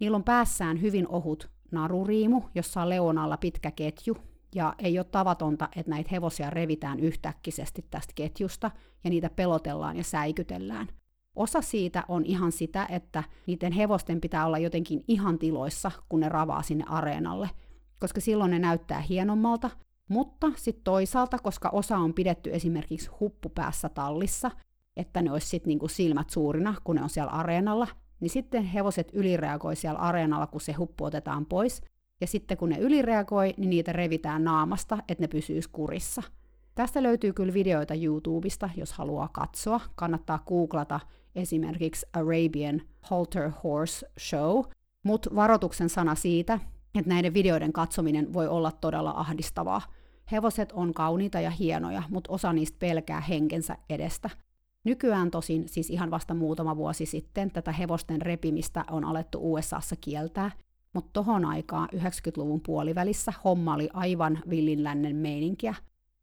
Niillä 0.00 0.16
on 0.16 0.24
päässään 0.24 0.80
hyvin 0.80 1.08
ohut 1.08 1.50
naruriimu, 1.70 2.42
jossa 2.54 2.82
on 2.82 2.88
leonalla 2.88 3.36
pitkä 3.36 3.70
ketju, 3.70 4.16
ja 4.54 4.74
ei 4.78 4.98
ole 4.98 5.06
tavatonta, 5.10 5.68
että 5.76 5.90
näitä 5.90 6.08
hevosia 6.12 6.50
revitään 6.50 7.00
yhtäkkisesti 7.00 7.84
tästä 7.90 8.12
ketjusta, 8.14 8.70
ja 9.04 9.10
niitä 9.10 9.30
pelotellaan 9.36 9.96
ja 9.96 10.04
säikytellään. 10.04 10.88
Osa 11.36 11.62
siitä 11.62 12.04
on 12.08 12.24
ihan 12.24 12.52
sitä, 12.52 12.86
että 12.90 13.24
niiden 13.46 13.72
hevosten 13.72 14.20
pitää 14.20 14.46
olla 14.46 14.58
jotenkin 14.58 15.04
ihan 15.08 15.38
tiloissa, 15.38 15.90
kun 16.08 16.20
ne 16.20 16.28
ravaa 16.28 16.62
sinne 16.62 16.84
areenalle, 16.88 17.50
koska 18.00 18.20
silloin 18.20 18.50
ne 18.50 18.58
näyttää 18.58 19.00
hienommalta, 19.00 19.70
mutta 20.08 20.52
sitten 20.56 20.84
toisaalta, 20.84 21.38
koska 21.38 21.68
osa 21.68 21.96
on 21.96 22.14
pidetty 22.14 22.50
esimerkiksi 22.52 23.10
huppupäässä 23.20 23.88
tallissa, 23.88 24.50
että 24.96 25.22
ne 25.22 25.32
olisi 25.32 25.48
sitten 25.48 25.68
niinku 25.68 25.88
silmät 25.88 26.30
suurina, 26.30 26.74
kun 26.84 26.96
ne 26.96 27.02
on 27.02 27.10
siellä 27.10 27.32
areenalla, 27.32 27.88
niin 28.20 28.30
sitten 28.30 28.64
hevoset 28.64 29.10
ylireagoi 29.12 29.76
siellä 29.76 30.00
areenalla, 30.00 30.46
kun 30.46 30.60
se 30.60 30.72
huppu 30.72 31.04
otetaan 31.04 31.46
pois, 31.46 31.82
ja 32.20 32.26
sitten 32.26 32.56
kun 32.56 32.68
ne 32.68 32.78
ylireagoi, 32.78 33.54
niin 33.56 33.70
niitä 33.70 33.92
revitään 33.92 34.44
naamasta, 34.44 34.98
että 35.08 35.24
ne 35.24 35.28
pysyisi 35.28 35.68
kurissa. 35.72 36.22
Tästä 36.74 37.02
löytyy 37.02 37.32
kyllä 37.32 37.54
videoita 37.54 37.94
YouTubesta, 37.94 38.70
jos 38.76 38.92
haluaa 38.92 39.28
katsoa. 39.32 39.80
Kannattaa 39.94 40.42
googlata 40.46 41.00
esimerkiksi 41.34 42.06
Arabian 42.12 42.82
Halter 43.00 43.50
Horse 43.64 44.06
Show, 44.20 44.64
mutta 45.02 45.30
varoituksen 45.34 45.88
sana 45.88 46.14
siitä, 46.14 46.60
että 46.98 47.14
näiden 47.14 47.34
videoiden 47.34 47.72
katsominen 47.72 48.32
voi 48.32 48.48
olla 48.48 48.72
todella 48.72 49.12
ahdistavaa. 49.16 49.82
Hevoset 50.32 50.72
on 50.72 50.94
kauniita 50.94 51.40
ja 51.40 51.50
hienoja, 51.50 52.02
mutta 52.10 52.32
osa 52.32 52.52
niistä 52.52 52.76
pelkää 52.78 53.20
henkensä 53.20 53.76
edestä. 53.90 54.30
Nykyään 54.84 55.30
tosin, 55.30 55.68
siis 55.68 55.90
ihan 55.90 56.10
vasta 56.10 56.34
muutama 56.34 56.76
vuosi 56.76 57.06
sitten, 57.06 57.50
tätä 57.50 57.72
hevosten 57.72 58.22
repimistä 58.22 58.84
on 58.90 59.04
alettu 59.04 59.52
USAssa 59.52 59.96
kieltää, 60.00 60.50
mutta 60.92 61.10
tohon 61.12 61.44
aikaan 61.44 61.88
90-luvun 61.94 62.60
puolivälissä 62.60 63.32
homma 63.44 63.74
oli 63.74 63.88
aivan 63.92 64.38
villinlännen 64.50 65.16
meininkiä. 65.16 65.74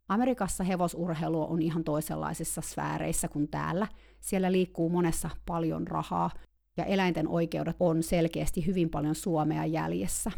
Amerikassa 0.10 0.63
hevosurheilu 0.63 1.51
on 1.51 1.62
ihan 1.62 1.84
toisenlaisissa 1.84 2.62
sfääreissä 2.62 3.27
kuin 3.27 3.48
täällä. 3.48 3.88
Siellä 4.20 4.51
liikkuu 4.51 4.89
monessa 4.89 5.30
paljon 5.46 5.88
rahaa, 5.88 6.30
ja 6.77 6.86
eläinten 6.86 7.27
oikeudet 7.27 7.75
on 7.80 8.03
selkeästi 8.03 8.65
hyvin 8.65 8.89
paljon 8.89 9.15
Suomea 9.15 9.65
jäljessä. 9.65 10.32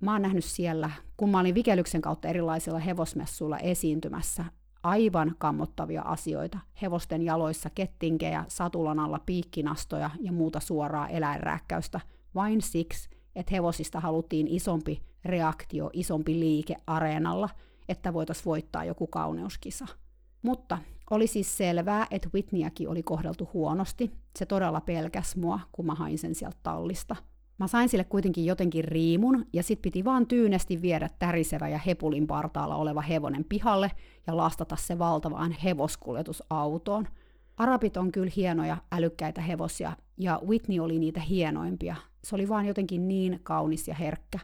Mä 0.00 0.12
oon 0.12 0.22
nähnyt 0.22 0.44
siellä, 0.44 0.90
kun 1.16 1.30
mä 1.30 1.40
olin 1.40 1.54
Vikelyksen 1.54 2.00
kautta 2.00 2.28
erilaisilla 2.28 2.78
hevosmessuilla 2.78 3.58
esiintymässä, 3.58 4.44
aivan 4.82 5.34
kammottavia 5.38 6.02
asioita. 6.02 6.58
Hevosten 6.82 7.22
jaloissa 7.22 7.70
kettinkejä, 7.70 8.44
satulan 8.48 8.98
alla 8.98 9.20
piikkinastoja 9.26 10.10
ja 10.20 10.32
muuta 10.32 10.60
suoraa 10.60 11.08
eläinrääkkäystä, 11.08 12.00
vain 12.34 12.62
siksi, 12.62 13.10
että 13.36 13.54
hevosista 13.54 14.00
haluttiin 14.00 14.48
isompi 14.48 15.02
reaktio, 15.24 15.90
isompi 15.92 16.40
liike 16.40 16.76
areenalla, 16.86 17.48
että 17.88 18.12
voitaisiin 18.12 18.44
voittaa 18.44 18.84
joku 18.84 19.06
kauneuskisa. 19.06 19.86
Mutta 20.42 20.78
oli 21.10 21.26
siis 21.26 21.56
selvää, 21.56 22.06
että 22.10 22.30
Whitneyäkin 22.34 22.88
oli 22.88 23.02
kohdeltu 23.02 23.50
huonosti. 23.54 24.10
Se 24.38 24.46
todella 24.46 24.80
pelkäs 24.80 25.36
mua, 25.36 25.60
kun 25.72 25.86
mä 25.86 25.94
hain 25.94 26.18
sen 26.18 26.34
sieltä 26.34 26.58
tallista. 26.62 27.16
Mä 27.58 27.66
sain 27.66 27.88
sille 27.88 28.04
kuitenkin 28.04 28.46
jotenkin 28.46 28.84
riimun, 28.84 29.46
ja 29.52 29.62
sit 29.62 29.82
piti 29.82 30.04
vaan 30.04 30.26
tyynesti 30.26 30.82
viedä 30.82 31.08
tärisevä 31.18 31.68
ja 31.68 31.78
hepulin 31.78 32.26
partaalla 32.26 32.76
oleva 32.76 33.00
hevonen 33.00 33.44
pihalle 33.44 33.90
ja 34.26 34.36
lastata 34.36 34.76
se 34.76 34.98
valtavaan 34.98 35.52
hevoskuljetusautoon. 35.52 37.08
Arabit 37.56 37.96
on 37.96 38.12
kyllä 38.12 38.32
hienoja, 38.36 38.76
älykkäitä 38.92 39.40
hevosia, 39.40 39.92
ja 40.16 40.40
Whitney 40.46 40.80
oli 40.80 40.98
niitä 40.98 41.20
hienoimpia. 41.20 41.96
Se 42.24 42.34
oli 42.34 42.48
vaan 42.48 42.66
jotenkin 42.66 43.08
niin 43.08 43.40
kaunis 43.42 43.88
ja 43.88 43.94
herkkä. 43.94 44.38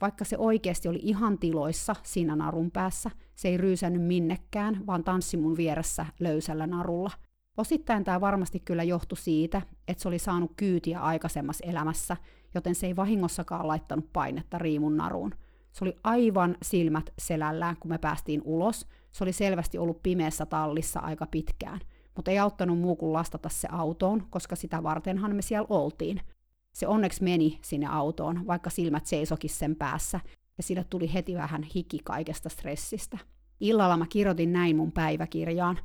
Vaikka 0.00 0.24
se 0.24 0.38
oikeasti 0.38 0.88
oli 0.88 1.00
ihan 1.02 1.38
tiloissa 1.38 1.96
siinä 2.02 2.36
narun 2.36 2.70
päässä, 2.70 3.10
se 3.34 3.48
ei 3.48 3.56
ryysännyt 3.56 4.02
minnekään, 4.02 4.86
vaan 4.86 5.04
tanssi 5.04 5.36
mun 5.36 5.56
vieressä 5.56 6.06
löysällä 6.20 6.66
narulla. 6.66 7.10
Osittain 7.56 8.04
tämä 8.04 8.20
varmasti 8.20 8.60
kyllä 8.60 8.82
johtui 8.82 9.18
siitä, 9.18 9.62
että 9.88 10.02
se 10.02 10.08
oli 10.08 10.18
saanut 10.18 10.52
kyytiä 10.56 11.00
aikaisemmassa 11.00 11.64
elämässä, 11.66 12.16
joten 12.54 12.74
se 12.74 12.86
ei 12.86 12.96
vahingossakaan 12.96 13.68
laittanut 13.68 14.12
painetta 14.12 14.58
riimun 14.58 14.96
naruun. 14.96 15.34
Se 15.72 15.84
oli 15.84 15.96
aivan 16.04 16.56
silmät 16.62 17.12
selällään, 17.18 17.76
kun 17.76 17.88
me 17.88 17.98
päästiin 17.98 18.42
ulos. 18.44 18.86
Se 19.12 19.24
oli 19.24 19.32
selvästi 19.32 19.78
ollut 19.78 20.02
pimeässä 20.02 20.46
tallissa 20.46 21.00
aika 21.00 21.26
pitkään, 21.26 21.80
mutta 22.16 22.30
ei 22.30 22.38
auttanut 22.38 22.78
muu 22.78 22.96
kuin 22.96 23.12
lastata 23.12 23.48
se 23.48 23.68
autoon, 23.70 24.26
koska 24.30 24.56
sitä 24.56 24.82
vartenhan 24.82 25.36
me 25.36 25.42
siellä 25.42 25.66
oltiin– 25.70 26.20
se 26.74 26.86
onneksi 26.86 27.24
meni 27.24 27.58
sinne 27.62 27.86
autoon, 27.86 28.46
vaikka 28.46 28.70
silmät 28.70 29.06
seisokin 29.06 29.50
sen 29.50 29.76
päässä, 29.76 30.20
ja 30.56 30.62
sille 30.62 30.84
tuli 30.84 31.12
heti 31.12 31.34
vähän 31.34 31.62
hiki 31.62 31.98
kaikesta 32.04 32.48
stressistä. 32.48 33.18
Illalla 33.60 33.96
mä 33.96 34.06
kirjoitin 34.08 34.52
näin 34.52 34.76
mun 34.76 34.92
päiväkirjaan. 34.92 35.78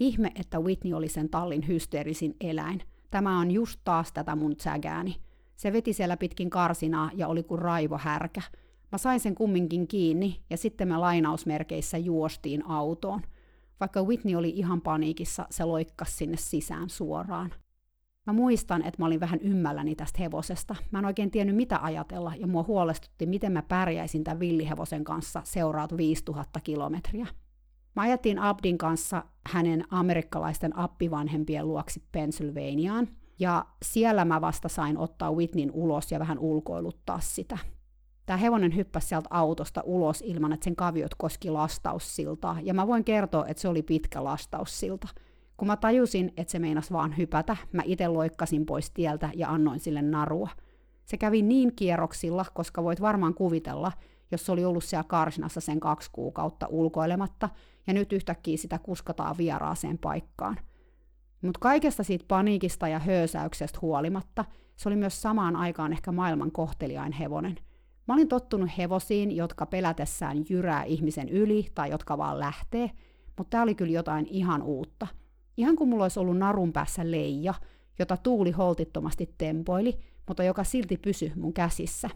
Ihme, 0.00 0.32
että 0.34 0.60
Whitney 0.60 0.94
oli 0.94 1.08
sen 1.08 1.28
tallin 1.28 1.68
hysteerisin 1.68 2.36
eläin. 2.40 2.82
Tämä 3.10 3.38
on 3.38 3.50
just 3.50 3.80
taas 3.84 4.12
tätä 4.12 4.36
mun 4.36 4.56
tsägääni. 4.56 5.16
Se 5.62 5.72
veti 5.72 5.92
siellä 5.92 6.16
pitkin 6.16 6.50
karsinaa 6.50 7.10
ja 7.14 7.28
oli 7.28 7.42
kuin 7.42 7.58
raivohärkä. 7.58 8.42
Mä 8.92 8.98
sain 8.98 9.20
sen 9.20 9.34
kumminkin 9.34 9.88
kiinni 9.88 10.40
ja 10.50 10.56
sitten 10.56 10.88
me 10.88 10.96
lainausmerkeissä 10.96 11.98
juostiin 11.98 12.66
autoon. 12.66 13.20
Vaikka 13.80 14.02
Whitney 14.02 14.36
oli 14.36 14.50
ihan 14.50 14.80
paniikissa, 14.80 15.46
se 15.50 15.64
loikkas 15.64 16.18
sinne 16.18 16.36
sisään 16.36 16.90
suoraan. 16.90 17.54
Mä 18.26 18.32
muistan, 18.32 18.82
että 18.82 19.02
mä 19.02 19.06
olin 19.06 19.20
vähän 19.20 19.40
ymmälläni 19.42 19.94
tästä 19.94 20.22
hevosesta. 20.22 20.76
Mä 20.90 20.98
en 20.98 21.04
oikein 21.04 21.30
tiennyt 21.30 21.56
mitä 21.56 21.78
ajatella, 21.82 22.32
ja 22.36 22.46
mua 22.46 22.62
huolestutti, 22.62 23.26
miten 23.26 23.52
mä 23.52 23.62
pärjäisin 23.62 24.24
tämän 24.24 24.40
villihevosen 24.40 25.04
kanssa 25.04 25.42
seuraat 25.44 25.96
5000 25.96 26.60
kilometriä. 26.60 27.26
Mä 27.96 28.02
ajettiin 28.02 28.38
Abdin 28.38 28.78
kanssa 28.78 29.24
hänen 29.46 29.84
amerikkalaisten 29.90 30.78
appivanhempien 30.78 31.68
luoksi 31.68 32.02
Pennsylvaniaan, 32.12 33.08
ja 33.38 33.66
siellä 33.82 34.24
mä 34.24 34.40
vasta 34.40 34.68
sain 34.68 34.98
ottaa 34.98 35.32
Whitneyn 35.32 35.70
ulos 35.72 36.12
ja 36.12 36.18
vähän 36.18 36.38
ulkoiluttaa 36.38 37.20
sitä. 37.20 37.58
Tämä 38.26 38.36
hevonen 38.36 38.76
hyppäsi 38.76 39.06
sieltä 39.06 39.28
autosta 39.30 39.82
ulos 39.84 40.22
ilman, 40.26 40.52
että 40.52 40.64
sen 40.64 40.76
kaviot 40.76 41.14
koski 41.14 41.50
lastaussiltaa, 41.50 42.58
ja 42.62 42.74
mä 42.74 42.86
voin 42.86 43.04
kertoa, 43.04 43.46
että 43.46 43.60
se 43.60 43.68
oli 43.68 43.82
pitkä 43.82 44.24
lastaussilta– 44.24 45.08
kun 45.62 45.66
mä 45.66 45.76
tajusin, 45.76 46.32
että 46.36 46.50
se 46.50 46.58
meinas 46.58 46.92
vaan 46.92 47.16
hypätä, 47.16 47.56
mä 47.72 47.82
itse 47.84 48.08
loikkasin 48.08 48.66
pois 48.66 48.90
tieltä 48.90 49.30
ja 49.34 49.48
annoin 49.48 49.80
sille 49.80 50.02
narua. 50.02 50.48
Se 51.04 51.16
kävi 51.16 51.42
niin 51.42 51.76
kierroksilla, 51.76 52.44
koska 52.54 52.82
voit 52.82 53.00
varmaan 53.00 53.34
kuvitella, 53.34 53.92
jos 54.30 54.46
se 54.46 54.52
oli 54.52 54.64
ollut 54.64 54.84
siellä 54.84 55.04
karsinassa 55.04 55.60
sen 55.60 55.80
kaksi 55.80 56.10
kuukautta 56.12 56.66
ulkoilematta, 56.66 57.48
ja 57.86 57.94
nyt 57.94 58.12
yhtäkkiä 58.12 58.56
sitä 58.56 58.78
kuskataan 58.78 59.38
vieraaseen 59.38 59.98
paikkaan. 59.98 60.56
Mutta 61.42 61.60
kaikesta 61.60 62.02
siitä 62.02 62.24
paniikista 62.28 62.88
ja 62.88 62.98
höysäyksestä 62.98 63.78
huolimatta, 63.82 64.44
se 64.76 64.88
oli 64.88 64.96
myös 64.96 65.22
samaan 65.22 65.56
aikaan 65.56 65.92
ehkä 65.92 66.12
maailman 66.12 66.52
kohteliain 66.52 67.12
hevonen. 67.12 67.56
Mä 68.08 68.14
olin 68.14 68.28
tottunut 68.28 68.70
hevosiin, 68.78 69.36
jotka 69.36 69.66
pelätessään 69.66 70.44
jyrää 70.48 70.84
ihmisen 70.84 71.28
yli 71.28 71.66
tai 71.74 71.90
jotka 71.90 72.18
vaan 72.18 72.38
lähtee, 72.38 72.90
mutta 73.38 73.50
tämä 73.50 73.62
oli 73.62 73.74
kyllä 73.74 73.92
jotain 73.92 74.26
ihan 74.26 74.62
uutta– 74.62 75.06
Ihan 75.56 75.76
kuin 75.76 75.90
mulla 75.90 76.04
olisi 76.04 76.20
ollut 76.20 76.38
narun 76.38 76.72
päässä 76.72 77.10
leija, 77.10 77.54
jota 77.98 78.16
tuuli 78.16 78.50
holtittomasti 78.50 79.34
tempoili, 79.38 79.98
mutta 80.28 80.44
joka 80.44 80.64
silti 80.64 80.96
pysyi 80.96 81.32
mun 81.36 81.52
käsissä. 81.52 82.10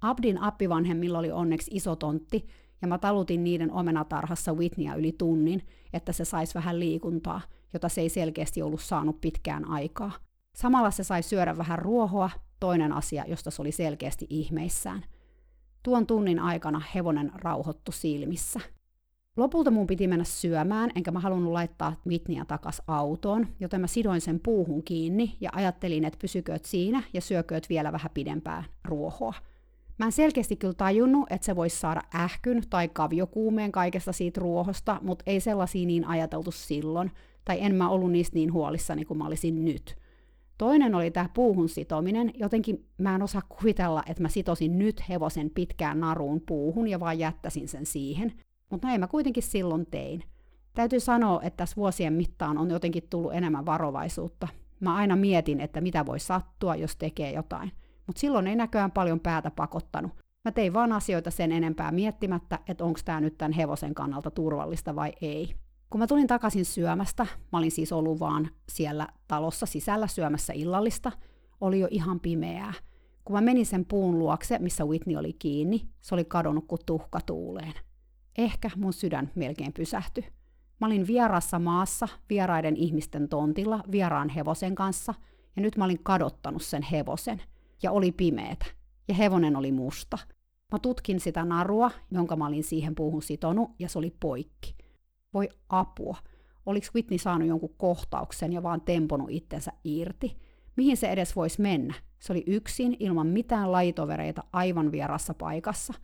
Abdin 0.00 0.38
appivanhemmilla 0.38 1.18
oli 1.18 1.30
onneksi 1.30 1.70
iso 1.74 1.96
tontti, 1.96 2.46
ja 2.82 2.88
mä 2.88 2.98
talutin 2.98 3.44
niiden 3.44 3.72
omenatarhassa 3.72 4.52
Whitneyä 4.52 4.94
yli 4.94 5.12
tunnin, 5.12 5.66
että 5.92 6.12
se 6.12 6.24
saisi 6.24 6.54
vähän 6.54 6.80
liikuntaa, 6.80 7.40
jota 7.72 7.88
se 7.88 8.00
ei 8.00 8.08
selkeästi 8.08 8.62
ollut 8.62 8.80
saanut 8.80 9.20
pitkään 9.20 9.64
aikaa. 9.64 10.12
Samalla 10.54 10.90
se 10.90 11.04
sai 11.04 11.22
syödä 11.22 11.58
vähän 11.58 11.78
ruohoa, 11.78 12.30
toinen 12.60 12.92
asia, 12.92 13.24
josta 13.26 13.50
se 13.50 13.62
oli 13.62 13.72
selkeästi 13.72 14.26
ihmeissään. 14.30 15.04
Tuon 15.82 16.06
tunnin 16.06 16.38
aikana 16.38 16.82
hevonen 16.94 17.32
rauhoittu 17.34 17.92
silmissä. 17.92 18.60
Lopulta 19.36 19.70
mun 19.70 19.86
piti 19.86 20.06
mennä 20.06 20.24
syömään, 20.24 20.90
enkä 20.94 21.10
mä 21.10 21.20
halunnut 21.20 21.52
laittaa 21.52 21.96
Whitneyä 22.06 22.44
takas 22.44 22.82
autoon, 22.86 23.46
joten 23.60 23.80
mä 23.80 23.86
sidoin 23.86 24.20
sen 24.20 24.40
puuhun 24.40 24.82
kiinni 24.82 25.36
ja 25.40 25.50
ajattelin, 25.52 26.04
että 26.04 26.18
pysykööt 26.20 26.64
siinä 26.64 27.02
ja 27.12 27.20
syökööt 27.20 27.68
vielä 27.68 27.92
vähän 27.92 28.10
pidempään 28.14 28.64
ruohoa. 28.84 29.34
Mä 29.98 30.06
en 30.06 30.12
selkeästi 30.12 30.56
kyllä 30.56 30.74
tajunnut, 30.74 31.26
että 31.30 31.44
se 31.44 31.56
voisi 31.56 31.76
saada 31.76 32.02
ähkyn 32.14 32.62
tai 32.70 32.88
kaviokuumeen 32.88 33.72
kaikesta 33.72 34.12
siitä 34.12 34.40
ruohosta, 34.40 34.98
mutta 35.02 35.22
ei 35.26 35.40
sellaisia 35.40 35.86
niin 35.86 36.04
ajateltu 36.04 36.50
silloin, 36.50 37.10
tai 37.48 37.58
en 37.60 37.74
mä 37.74 37.88
ollut 37.88 38.12
niistä 38.12 38.34
niin 38.34 38.52
huolissani 38.52 39.04
kuin 39.04 39.18
mä 39.18 39.26
olisin 39.26 39.64
nyt. 39.64 39.96
Toinen 40.58 40.94
oli 40.94 41.10
tämä 41.10 41.28
puuhun 41.34 41.68
sitominen. 41.68 42.30
Jotenkin 42.34 42.86
mä 42.98 43.14
en 43.14 43.22
osaa 43.22 43.42
kuvitella, 43.48 44.02
että 44.06 44.22
mä 44.22 44.28
sitosin 44.28 44.78
nyt 44.78 45.08
hevosen 45.08 45.50
pitkään 45.50 46.00
naruun 46.00 46.42
puuhun 46.46 46.88
ja 46.88 47.00
vaan 47.00 47.18
jättäisin 47.18 47.68
sen 47.68 47.86
siihen. 47.86 48.32
Mutta 48.70 48.86
näin 48.86 49.00
mä 49.00 49.06
kuitenkin 49.06 49.42
silloin 49.42 49.86
tein. 49.90 50.24
Täytyy 50.74 51.00
sanoa, 51.00 51.40
että 51.42 51.56
tässä 51.56 51.76
vuosien 51.76 52.12
mittaan 52.12 52.58
on 52.58 52.70
jotenkin 52.70 53.02
tullut 53.10 53.34
enemmän 53.34 53.66
varovaisuutta. 53.66 54.48
Mä 54.80 54.94
aina 54.94 55.16
mietin, 55.16 55.60
että 55.60 55.80
mitä 55.80 56.06
voi 56.06 56.20
sattua, 56.20 56.76
jos 56.76 56.96
tekee 56.96 57.32
jotain. 57.32 57.72
Mutta 58.06 58.20
silloin 58.20 58.46
ei 58.46 58.56
näköjään 58.56 58.92
paljon 58.92 59.20
päätä 59.20 59.50
pakottanut. 59.50 60.12
Mä 60.44 60.52
tein 60.52 60.74
vaan 60.74 60.92
asioita 60.92 61.30
sen 61.30 61.52
enempää 61.52 61.92
miettimättä, 61.92 62.58
että 62.68 62.84
onko 62.84 63.00
tämä 63.04 63.20
nyt 63.20 63.38
tämän 63.38 63.52
hevosen 63.52 63.94
kannalta 63.94 64.30
turvallista 64.30 64.96
vai 64.96 65.12
ei. 65.20 65.54
Kun 65.90 65.98
mä 65.98 66.06
tulin 66.06 66.26
takaisin 66.26 66.64
syömästä, 66.64 67.26
mä 67.52 67.58
olin 67.58 67.70
siis 67.70 67.92
ollut 67.92 68.20
vaan 68.20 68.50
siellä 68.68 69.08
talossa 69.28 69.66
sisällä 69.66 70.06
syömässä 70.06 70.52
illallista, 70.52 71.12
oli 71.60 71.80
jo 71.80 71.88
ihan 71.90 72.20
pimeää. 72.20 72.72
Kun 73.24 73.36
mä 73.36 73.40
menin 73.40 73.66
sen 73.66 73.84
puun 73.84 74.18
luokse, 74.18 74.58
missä 74.58 74.84
Whitney 74.84 75.16
oli 75.16 75.32
kiinni, 75.32 75.88
se 76.00 76.14
oli 76.14 76.24
kadonnut 76.24 76.64
kuin 76.68 76.80
tuhka 76.86 77.20
tuuleen. 77.20 77.74
Ehkä 78.38 78.70
mun 78.76 78.92
sydän 78.92 79.30
melkein 79.34 79.72
pysähtyi. 79.72 80.24
Mä 80.80 80.86
olin 80.86 81.06
vieraassa 81.06 81.58
maassa, 81.58 82.08
vieraiden 82.30 82.76
ihmisten 82.76 83.28
tontilla, 83.28 83.84
vieraan 83.90 84.28
hevosen 84.28 84.74
kanssa, 84.74 85.14
ja 85.56 85.62
nyt 85.62 85.76
mä 85.76 85.84
olin 85.84 86.02
kadottanut 86.02 86.62
sen 86.62 86.82
hevosen. 86.82 87.42
Ja 87.82 87.92
oli 87.92 88.12
pimeetä. 88.12 88.66
Ja 89.08 89.14
hevonen 89.14 89.56
oli 89.56 89.72
musta. 89.72 90.18
Mä 90.72 90.78
tutkin 90.78 91.20
sitä 91.20 91.44
narua, 91.44 91.90
jonka 92.10 92.36
mä 92.36 92.46
olin 92.46 92.64
siihen 92.64 92.94
puuhun 92.94 93.22
sitonut, 93.22 93.70
ja 93.78 93.88
se 93.88 93.98
oli 93.98 94.16
poikki. 94.20 94.74
Voi 95.34 95.48
apua. 95.68 96.16
Oliko 96.66 96.86
Whitney 96.94 97.18
saanut 97.18 97.48
jonkun 97.48 97.74
kohtauksen 97.76 98.52
ja 98.52 98.62
vaan 98.62 98.80
temponut 98.80 99.30
itsensä 99.30 99.72
irti? 99.84 100.36
Mihin 100.76 100.96
se 100.96 101.08
edes 101.08 101.36
voisi 101.36 101.62
mennä? 101.62 101.94
Se 102.18 102.32
oli 102.32 102.44
yksin, 102.46 102.96
ilman 102.98 103.26
mitään 103.26 103.72
laitovereita, 103.72 104.44
aivan 104.52 104.92
vierassa 104.92 105.34
paikassa. 105.34 105.94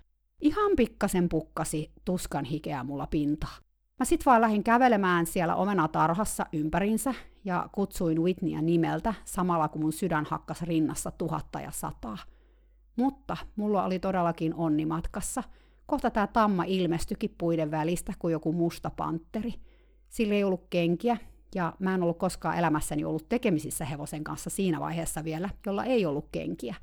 Ihan 0.40 0.72
pikkasen 0.76 1.28
pukkasi 1.28 1.92
tuskan 2.04 2.44
hikeä 2.44 2.84
mulla 2.84 3.06
pintaa. 3.06 3.56
Mä 3.98 4.04
sit 4.04 4.26
vaan 4.26 4.40
lähdin 4.40 4.64
kävelemään 4.64 5.26
siellä 5.26 5.54
omenatarhassa 5.54 6.46
ympärinsä 6.52 7.14
ja 7.44 7.68
kutsuin 7.72 8.22
Whitneyä 8.22 8.62
nimeltä 8.62 9.14
samalla 9.24 9.68
kun 9.68 9.80
mun 9.80 9.92
sydän 9.92 10.24
hakkas 10.24 10.62
rinnassa 10.62 11.10
tuhatta 11.10 11.60
ja 11.60 11.70
sataa. 11.70 12.18
Mutta 12.96 13.36
mulla 13.56 13.84
oli 13.84 13.98
todellakin 13.98 14.54
onni 14.54 14.86
matkassa– 14.86 15.42
Kohta 15.86 16.10
tämä 16.10 16.26
tamma 16.26 16.64
ilmestyikin 16.64 17.34
puiden 17.38 17.70
välistä 17.70 18.12
kuin 18.18 18.32
joku 18.32 18.52
musta 18.52 18.90
pantteri. 18.96 19.54
Sillä 20.08 20.34
ei 20.34 20.44
ollut 20.44 20.66
kenkiä, 20.70 21.16
ja 21.54 21.72
mä 21.78 21.94
en 21.94 22.02
ollut 22.02 22.18
koskaan 22.18 22.58
elämässäni 22.58 23.04
ollut 23.04 23.28
tekemisissä 23.28 23.84
hevosen 23.84 24.24
kanssa 24.24 24.50
siinä 24.50 24.80
vaiheessa 24.80 25.24
vielä, 25.24 25.48
jolla 25.66 25.84
ei 25.84 26.06
ollut 26.06 26.28
kenkiä. 26.32 26.74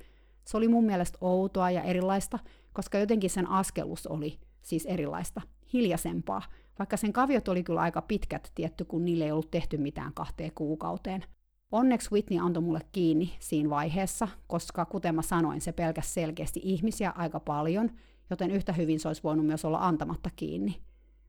Se 0.46 0.58
oli 0.58 0.68
mun 0.68 0.86
mielestä 0.86 1.18
outoa 1.22 1.72
ja 1.72 1.84
erilaista, 1.84 2.40
koska 2.74 2.98
jotenkin 2.98 3.30
sen 3.30 3.48
askelus 3.48 4.08
oli 4.08 4.40
siis 4.62 4.86
erilaista, 4.86 5.42
hiljaisempaa, 5.74 6.42
vaikka 6.80 6.98
sen 6.98 7.14
kaviot 7.14 7.48
oli 7.48 7.64
kyllä 7.64 7.82
aika 7.82 8.02
pitkät 8.02 8.52
tietty, 8.56 8.86
kun 8.86 9.06
niille 9.06 9.26
ei 9.26 9.32
ollut 9.32 9.52
tehty 9.52 9.78
mitään 9.78 10.14
kahteen 10.14 10.52
kuukauteen. 10.56 11.24
Onneksi 11.72 12.12
Whitney 12.12 12.40
antoi 12.40 12.64
mulle 12.64 12.82
kiinni 12.92 13.34
siinä 13.40 13.70
vaiheessa, 13.70 14.28
koska 14.48 14.86
kuten 14.86 15.16
mä 15.16 15.22
sanoin, 15.22 15.62
se 15.62 15.72
pelkäs 15.72 16.14
selkeästi 16.14 16.60
ihmisiä 16.64 17.14
aika 17.16 17.40
paljon, 17.40 17.92
joten 18.34 18.52
yhtä 18.52 18.74
hyvin 18.74 19.00
se 19.00 19.08
olisi 19.08 19.24
voinut 19.24 19.46
myös 19.46 19.66
olla 19.66 19.88
antamatta 19.88 20.30
kiinni. 20.36 20.82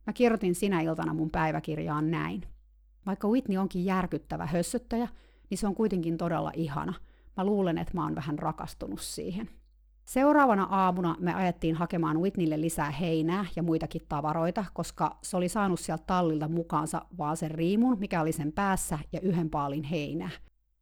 Mä 0.07 0.13
kirjoitin 0.13 0.55
sinä 0.55 0.81
iltana 0.81 1.15
mun 1.15 1.31
päiväkirjaan 1.31 2.11
näin. 2.11 2.43
Vaikka 3.07 3.29
Whitney 3.29 3.59
onkin 3.59 3.85
järkyttävä 3.85 4.47
hössöttäjä, 4.47 5.09
niin 5.51 5.59
se 5.59 5.67
on 5.67 5.75
kuitenkin 5.75 6.17
todella 6.17 6.53
ihana. 6.55 6.95
Mä 7.37 7.45
luulen, 7.45 7.79
että 7.79 7.95
mä 7.95 8.05
oon 8.05 8.15
vähän 8.15 8.39
rakastunut 8.39 9.01
siihen. 9.01 9.51
Seuraavana 10.05 10.65
aamuna 10.65 11.17
me 11.21 11.35
ajettiin 11.35 11.75
hakemaan 11.75 12.21
Whitneylle 12.21 12.61
lisää 12.61 12.91
heinää 12.91 13.47
ja 13.57 13.63
muitakin 13.63 14.03
tavaroita, 14.09 14.65
koska 14.73 15.19
se 15.23 15.37
oli 15.37 15.49
saanut 15.49 15.81
sieltä 15.81 16.05
tallilta 16.07 16.49
mukaansa 16.49 17.03
vaan 17.19 17.37
sen 17.37 17.51
riimun, 17.51 17.99
mikä 17.99 18.21
oli 18.21 18.33
sen 18.33 18.53
päässä, 18.53 18.99
ja 19.13 19.21
yhden 19.21 19.51
paalin 19.51 19.83
heinää. 19.83 20.31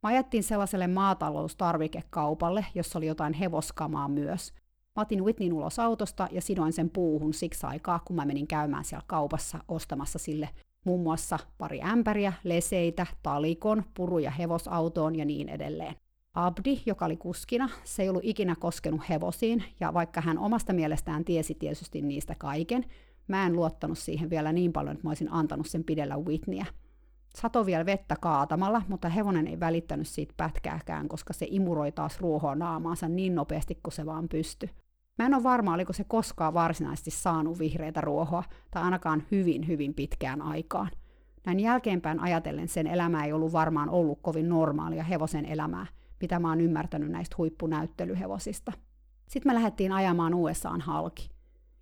Mä 0.03 0.09
ajettiin 0.09 0.43
sellaiselle 0.43 0.87
maataloustarvikekaupalle, 0.87 2.67
jossa 2.75 2.99
oli 2.99 3.07
jotain 3.07 3.33
hevoskamaa 3.33 4.09
myös. 4.09 4.53
Mä 5.01 5.03
otin 5.03 5.25
Whitneyn 5.25 5.53
ulos 5.53 5.79
autosta 5.79 6.29
ja 6.31 6.41
sidoin 6.41 6.73
sen 6.73 6.91
puuhun 6.91 7.35
siksi 7.35 7.67
aikaa, 7.67 7.99
kun 8.05 8.17
mä 8.17 8.25
menin 8.25 8.47
käymään 8.47 8.85
siellä 8.85 9.05
kaupassa 9.07 9.59
ostamassa 9.69 10.19
sille 10.19 10.49
muun 10.85 11.01
muassa 11.03 11.39
pari 11.59 11.83
ämpäriä, 11.83 12.33
leseitä, 12.45 13.07
talikon, 13.23 13.85
puruja 13.95 14.31
hevosautoon 14.31 15.17
ja 15.17 15.25
niin 15.25 15.49
edelleen. 15.49 15.95
Abdi, 16.35 16.83
joka 16.87 17.05
oli 17.05 17.17
kuskina, 17.17 17.69
se 17.85 18.03
ei 18.03 18.09
ollut 18.09 18.25
ikinä 18.25 18.57
koskenut 18.57 19.01
hevosiin, 19.09 19.65
ja 19.81 19.95
vaikka 19.95 20.21
hän 20.21 20.39
omasta 20.39 20.73
mielestään 20.73 21.25
tiesi 21.25 21.55
tietysti 21.55 22.03
niistä 22.03 22.35
kaiken, 22.39 22.85
mä 23.29 23.47
en 23.47 23.57
luottanut 23.57 23.99
siihen 23.99 24.31
vielä 24.31 24.53
niin 24.53 24.73
paljon, 24.73 24.93
että 24.93 25.07
mä 25.07 25.11
olisin 25.11 25.33
antanut 25.33 25.67
sen 25.67 25.85
pidellä 25.85 26.19
Whitneyä. 26.19 26.67
Sato 27.37 27.67
vielä 27.67 27.87
vettä 27.87 28.17
kaatamalla, 28.21 28.83
mutta 28.89 29.09
hevonen 29.09 29.47
ei 29.47 29.61
välittänyt 29.61 30.09
siitä 30.09 30.35
pätkääkään, 30.37 31.09
koska 31.09 31.33
se 31.33 31.47
imuroi 31.51 31.93
taas 31.93 32.21
ruohoa 32.21 32.55
naamaansa 32.55 33.09
niin 33.09 33.35
nopeasti 33.35 33.79
kuin 33.83 33.93
se 33.93 34.07
vaan 34.07 34.29
pystyi. 34.29 34.71
Mä 35.21 35.27
en 35.27 35.35
ole 35.35 35.43
varma, 35.43 35.75
oliko 35.75 35.93
se 35.93 36.05
koskaan 36.05 36.55
varsinaisesti 36.55 37.11
saanut 37.11 37.59
vihreitä 37.59 38.01
ruohoa, 38.01 38.45
tai 38.71 38.83
ainakaan 38.83 39.23
hyvin, 39.31 39.67
hyvin 39.67 39.95
pitkään 39.95 40.43
aikaan. 40.43 40.91
Näin 41.47 41.61
jälkeenpäin 41.61 42.21
ajatellen 42.21 42.69
sen 42.69 42.87
elämä 42.87 43.25
ei 43.25 43.33
ollut 43.33 43.53
varmaan 43.53 43.89
ollut 43.89 44.19
kovin 44.23 44.49
normaalia 44.49 45.05
hevosen 45.05 45.45
elämää, 45.45 45.87
mitä 46.21 46.39
mä 46.39 46.49
oon 46.49 46.61
ymmärtänyt 46.61 47.11
näistä 47.11 47.35
huippunäyttelyhevosista. 47.39 48.73
Sitten 49.29 49.51
me 49.51 49.55
lähdettiin 49.55 49.93
ajamaan 49.93 50.35
USAan 50.35 50.81
halki. 50.81 51.31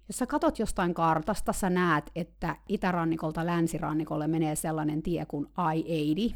Jos 0.09 0.19
sä 0.19 0.27
katot 0.27 0.59
jostain 0.59 0.95
kartasta, 0.95 1.53
sä 1.53 1.71
näet, 1.71 2.11
että 2.17 2.57
itärannikolta 2.69 3.47
länsirannikolle 3.47 4.29
menee 4.29 4.57
sellainen 4.57 5.03
tie 5.03 5.27
kuin 5.27 5.47
I-80, 5.75 6.35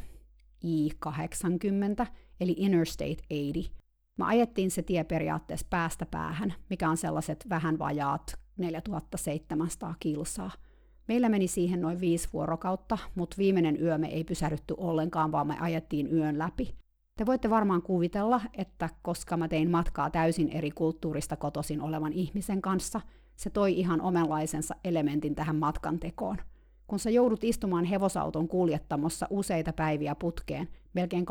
I-80, 0.63 2.05
eli 2.39 2.55
Interstate 2.57 3.17
80. 3.29 3.82
Mä 4.17 4.27
ajettiin 4.27 4.71
se 4.71 4.81
tie 4.81 5.03
periaatteessa 5.03 5.67
päästä 5.69 6.05
päähän, 6.05 6.53
mikä 6.69 6.89
on 6.89 6.97
sellaiset 6.97 7.45
vähän 7.49 7.79
vajaat 7.79 8.39
4700 8.57 9.95
kilsaa. 9.99 10.51
Meillä 11.07 11.29
meni 11.29 11.47
siihen 11.47 11.81
noin 11.81 11.99
viisi 11.99 12.29
vuorokautta, 12.33 12.97
mutta 13.15 13.37
viimeinen 13.37 13.81
yö 13.81 13.97
me 13.97 14.07
ei 14.07 14.23
pysähdytty 14.23 14.73
ollenkaan, 14.77 15.31
vaan 15.31 15.47
me 15.47 15.57
ajettiin 15.59 16.13
yön 16.13 16.39
läpi. 16.39 16.75
Te 17.17 17.25
voitte 17.25 17.49
varmaan 17.49 17.81
kuvitella, 17.81 18.41
että 18.57 18.89
koska 19.01 19.37
mä 19.37 19.47
tein 19.47 19.71
matkaa 19.71 20.09
täysin 20.09 20.49
eri 20.49 20.71
kulttuurista 20.71 21.35
kotoisin 21.35 21.81
olevan 21.81 22.13
ihmisen 22.13 22.61
kanssa, 22.61 23.01
se 23.35 23.49
toi 23.49 23.79
ihan 23.79 24.01
omenlaisensa 24.01 24.75
elementin 24.83 25.35
tähän 25.35 25.55
matkan 25.55 25.99
tekoon. 25.99 26.37
Kun 26.87 26.99
sä 26.99 27.09
joudut 27.09 27.43
istumaan 27.43 27.85
hevosauton 27.85 28.47
kuljettamossa 28.47 29.27
useita 29.29 29.73
päiviä 29.73 30.15
putkeen, 30.15 30.67
melkein 30.93 31.25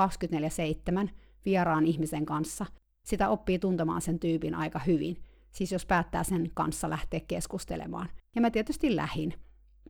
24-7, 1.04 1.08
vieraan 1.44 1.86
ihmisen 1.86 2.26
kanssa, 2.26 2.66
sitä 3.04 3.28
oppii 3.28 3.58
tuntemaan 3.58 4.00
sen 4.00 4.18
tyypin 4.18 4.54
aika 4.54 4.78
hyvin, 4.78 5.16
siis 5.50 5.72
jos 5.72 5.86
päättää 5.86 6.24
sen 6.24 6.50
kanssa 6.54 6.90
lähteä 6.90 7.20
keskustelemaan. 7.28 8.08
Ja 8.34 8.40
mä 8.40 8.50
tietysti 8.50 8.96
lähin. 8.96 9.34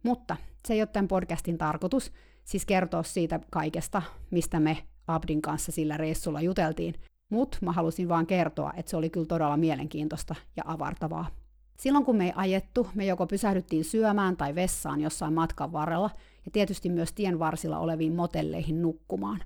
Mutta 0.03 0.37
se 0.67 0.75
ei 0.75 0.81
ole 0.81 0.87
tämän 0.87 1.09
podcastin 1.09 1.59
tarkoitus, 1.59 2.12
siis 2.45 2.67
kertoa 2.67 3.03
siitä 3.03 3.41
kaikesta, 3.51 4.03
mistä 4.31 4.61
me 4.61 4.79
Abdin 5.07 5.43
kanssa 5.43 5.73
sillä 5.73 5.97
reissulla 5.97 6.41
juteltiin, 6.41 6.95
mutta 7.31 7.59
mä 7.61 7.73
halusin 7.73 8.09
vaan 8.09 8.27
kertoa, 8.27 8.73
että 8.77 8.91
se 8.91 8.97
oli 8.97 9.11
kyllä 9.11 9.27
todella 9.27 9.57
mielenkiintoista 9.57 10.35
ja 10.57 10.62
avartavaa. 10.67 11.31
Silloin 11.79 12.05
kun 12.05 12.17
me 12.17 12.27
ei 12.27 12.33
ajettu, 12.37 12.88
me 12.95 13.07
joko 13.07 13.27
pysähdyttiin 13.27 13.85
syömään 13.85 14.37
tai 14.37 14.55
vessaan 14.55 15.01
jossain 15.01 15.35
matkan 15.35 15.73
varrella, 15.73 16.11
ja 16.45 16.51
tietysti 16.51 16.88
myös 16.88 17.12
tien 17.12 17.38
varsilla 17.38 17.79
oleviin 17.79 18.15
motelleihin 18.15 18.83
nukkumaan. 18.83 19.41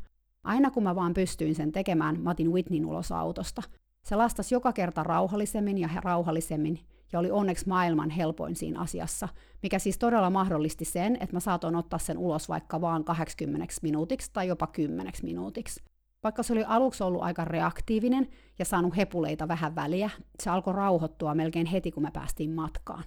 Aina 0.46 0.70
kun 0.70 0.82
mä 0.82 0.94
vaan 0.94 1.14
pystyin 1.14 1.54
sen 1.54 1.72
tekemään, 1.72 2.20
mä 2.20 2.30
otin 2.30 2.52
Whitneyn 2.52 2.86
ulos 2.86 3.12
autosta. 3.12 3.62
Se 4.02 4.16
lastasi 4.16 4.54
joka 4.54 4.72
kerta 4.72 5.02
rauhallisemmin 5.02 5.78
ja 5.78 5.88
rauhallisemmin, 5.96 6.80
ja 7.12 7.18
oli 7.18 7.30
onneksi 7.30 7.68
maailman 7.68 8.10
helpoin 8.10 8.56
siinä 8.56 8.80
asiassa, 8.80 9.28
mikä 9.62 9.78
siis 9.78 9.98
todella 9.98 10.30
mahdollisti 10.30 10.84
sen, 10.84 11.16
että 11.20 11.36
mä 11.36 11.40
saatoin 11.40 11.76
ottaa 11.76 11.98
sen 11.98 12.18
ulos 12.18 12.48
vaikka 12.48 12.80
vaan 12.80 13.04
80 13.04 13.74
minuutiksi 13.82 14.30
tai 14.32 14.48
jopa 14.48 14.66
10 14.66 15.12
minuutiksi. 15.22 15.84
Vaikka 16.22 16.42
se 16.42 16.52
oli 16.52 16.64
aluksi 16.64 17.02
ollut 17.02 17.22
aika 17.22 17.44
reaktiivinen 17.44 18.28
ja 18.58 18.64
saanut 18.64 18.96
hepuleita 18.96 19.48
vähän 19.48 19.74
väliä, 19.74 20.10
se 20.42 20.50
alkoi 20.50 20.74
rauhoittua 20.74 21.34
melkein 21.34 21.66
heti, 21.66 21.90
kun 21.90 22.02
me 22.02 22.10
päästiin 22.10 22.50
matkaan. 22.50 23.04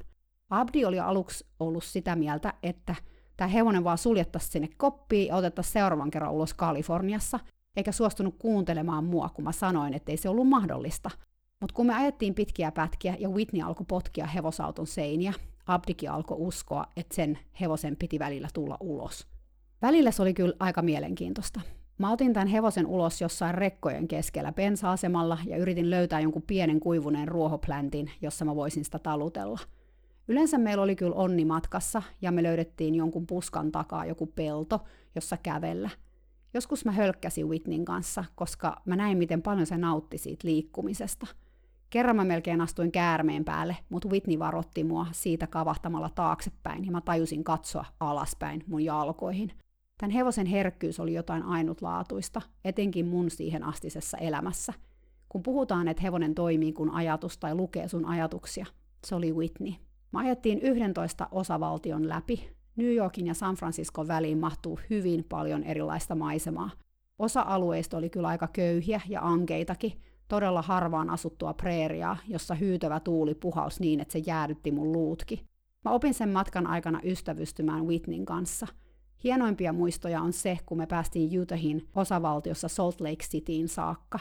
Abdi 0.50 0.86
oli 0.86 1.00
aluksi 1.00 1.46
ollut 1.60 1.84
sitä 1.84 2.16
mieltä, 2.16 2.54
että 2.64 2.96
tämä 3.40 3.50
hevonen 3.50 3.84
vaan 3.84 3.98
suljettaisiin 3.98 4.52
sinne 4.52 4.70
koppiin 4.78 5.28
ja 5.28 5.36
otettaisiin 5.36 5.74
seuraavan 5.74 6.12
kerran 6.12 6.32
ulos 6.32 6.54
Kaliforniassa, 6.54 7.40
eikä 7.76 7.92
suostunut 7.92 8.36
kuuntelemaan 8.40 9.04
mua, 9.04 9.30
kun 9.30 9.44
mä 9.44 9.52
sanoin, 9.52 9.94
että 9.94 10.12
ei 10.12 10.18
se 10.18 10.30
ollut 10.30 10.48
mahdollista. 10.48 11.10
Mutta 11.62 11.74
kun 11.74 11.86
me 11.86 11.96
ajettiin 11.96 12.36
pitkiä 12.36 12.72
pätkiä 12.72 13.16
ja 13.20 13.30
Whitney 13.30 13.62
alkoi 13.62 13.86
potkia 13.90 14.26
hevosauton 14.26 14.88
seiniä, 14.88 15.34
Abdikin 15.68 16.12
alkoi 16.12 16.38
uskoa, 16.40 16.86
että 16.98 17.16
sen 17.16 17.40
hevosen 17.62 17.96
piti 17.96 18.20
välillä 18.20 18.48
tulla 18.54 18.78
ulos. 18.80 19.28
Välillä 19.82 20.12
se 20.12 20.22
oli 20.22 20.34
kyllä 20.34 20.56
aika 20.60 20.82
mielenkiintoista. 20.82 21.62
Mä 21.98 22.12
otin 22.12 22.34
tämän 22.34 22.48
hevosen 22.48 22.88
ulos 22.88 23.22
jossain 23.22 23.56
rekkojen 23.56 24.08
keskellä 24.08 24.52
bensa-asemalla 24.52 25.38
ja 25.46 25.58
yritin 25.58 25.90
löytää 25.90 26.20
jonkun 26.20 26.44
pienen 26.48 26.80
kuivuneen 26.80 27.28
ruohopläntin, 27.28 28.12
jossa 28.22 28.46
mä 28.46 28.56
voisin 28.56 28.86
sitä 28.86 29.00
talutella. 29.00 29.60
Yleensä 30.30 30.58
meillä 30.58 30.84
oli 30.84 30.96
kyllä 30.96 31.16
onni 31.16 31.46
matkassa 31.46 32.02
ja 32.22 32.32
me 32.32 32.44
löydettiin 32.44 32.96
jonkun 32.96 33.28
puskan 33.28 33.72
takaa 33.72 34.06
joku 34.06 34.28
pelto, 34.28 34.80
jossa 35.16 35.38
kävellä. 35.38 35.90
Joskus 36.54 36.86
mä 36.86 36.92
hölkkäsin 36.92 37.50
Whitneyn 37.50 37.86
kanssa, 37.86 38.24
koska 38.36 38.82
mä 38.86 38.96
näin, 38.96 39.18
miten 39.18 39.42
paljon 39.42 39.66
se 39.66 39.78
nautti 39.78 40.18
siitä 40.18 40.48
liikkumisesta– 40.48 41.28
Kerran 41.90 42.16
mä 42.16 42.24
melkein 42.24 42.62
astuin 42.62 42.92
käärmeen 42.92 43.46
päälle, 43.46 43.78
mutta 43.90 44.10
Whitney 44.10 44.40
varotti 44.40 44.84
mua 44.84 45.08
siitä 45.12 45.48
kavahtamalla 45.48 46.10
taaksepäin 46.10 46.86
ja 46.86 46.92
mä 46.92 47.02
tajusin 47.02 47.44
katsoa 47.44 47.86
alaspäin 48.00 48.64
mun 48.68 48.86
jalkoihin. 48.86 49.52
Tämän 49.98 50.12
hevosen 50.12 50.46
herkkyys 50.46 51.00
oli 51.00 51.14
jotain 51.14 51.44
ainutlaatuista, 51.44 52.42
etenkin 52.66 53.06
mun 53.06 53.30
siihen 53.30 53.64
astisessa 53.64 54.18
elämässä. 54.18 54.74
Kun 55.30 55.44
puhutaan, 55.44 55.88
että 55.88 56.04
hevonen 56.04 56.36
toimii 56.36 56.74
kuin 56.74 56.90
ajatus 56.90 57.38
tai 57.38 57.56
lukee 57.56 57.88
sun 57.88 58.06
ajatuksia, 58.06 58.66
se 59.06 59.16
oli 59.16 59.34
Whitney. 59.34 59.74
Mä 60.12 60.20
ajettiin 60.20 60.60
11 60.62 61.28
osavaltion 61.32 62.10
läpi. 62.10 62.50
New 62.76 62.94
Yorkin 62.96 63.28
ja 63.28 63.34
San 63.34 63.56
Franciscon 63.56 64.08
väliin 64.08 64.38
mahtuu 64.38 64.80
hyvin 64.90 65.26
paljon 65.30 65.64
erilaista 65.64 66.16
maisemaa. 66.16 66.70
Osa 67.20 67.42
alueista 67.42 67.98
oli 67.98 68.10
kyllä 68.10 68.28
aika 68.28 68.48
köyhiä 68.48 69.02
ja 69.10 69.22
ankeitakin, 69.22 69.94
todella 70.28 70.62
harvaan 70.62 71.10
asuttua 71.10 71.54
preeriaa, 71.54 72.18
jossa 72.28 72.56
hyytävä 72.56 73.00
tuuli 73.00 73.36
puhaus 73.36 73.80
niin, 73.80 74.00
että 74.00 74.12
se 74.12 74.20
jäädytti 74.20 74.72
mun 74.72 74.92
luutki. 74.92 75.46
Mä 75.86 75.92
opin 75.92 76.14
sen 76.14 76.30
matkan 76.30 76.68
aikana 76.68 77.00
ystävystymään 77.04 77.88
Whitneyn 77.88 78.26
kanssa. 78.26 78.68
Hienoimpia 79.24 79.74
muistoja 79.74 80.22
on 80.22 80.34
se, 80.34 80.58
kun 80.66 80.78
me 80.78 80.86
päästiin 80.86 81.42
Utahin 81.42 81.88
osavaltiossa 81.96 82.68
Salt 82.68 83.02
Lake 83.02 83.24
Cityin 83.24 83.68
saakka. 83.68 84.20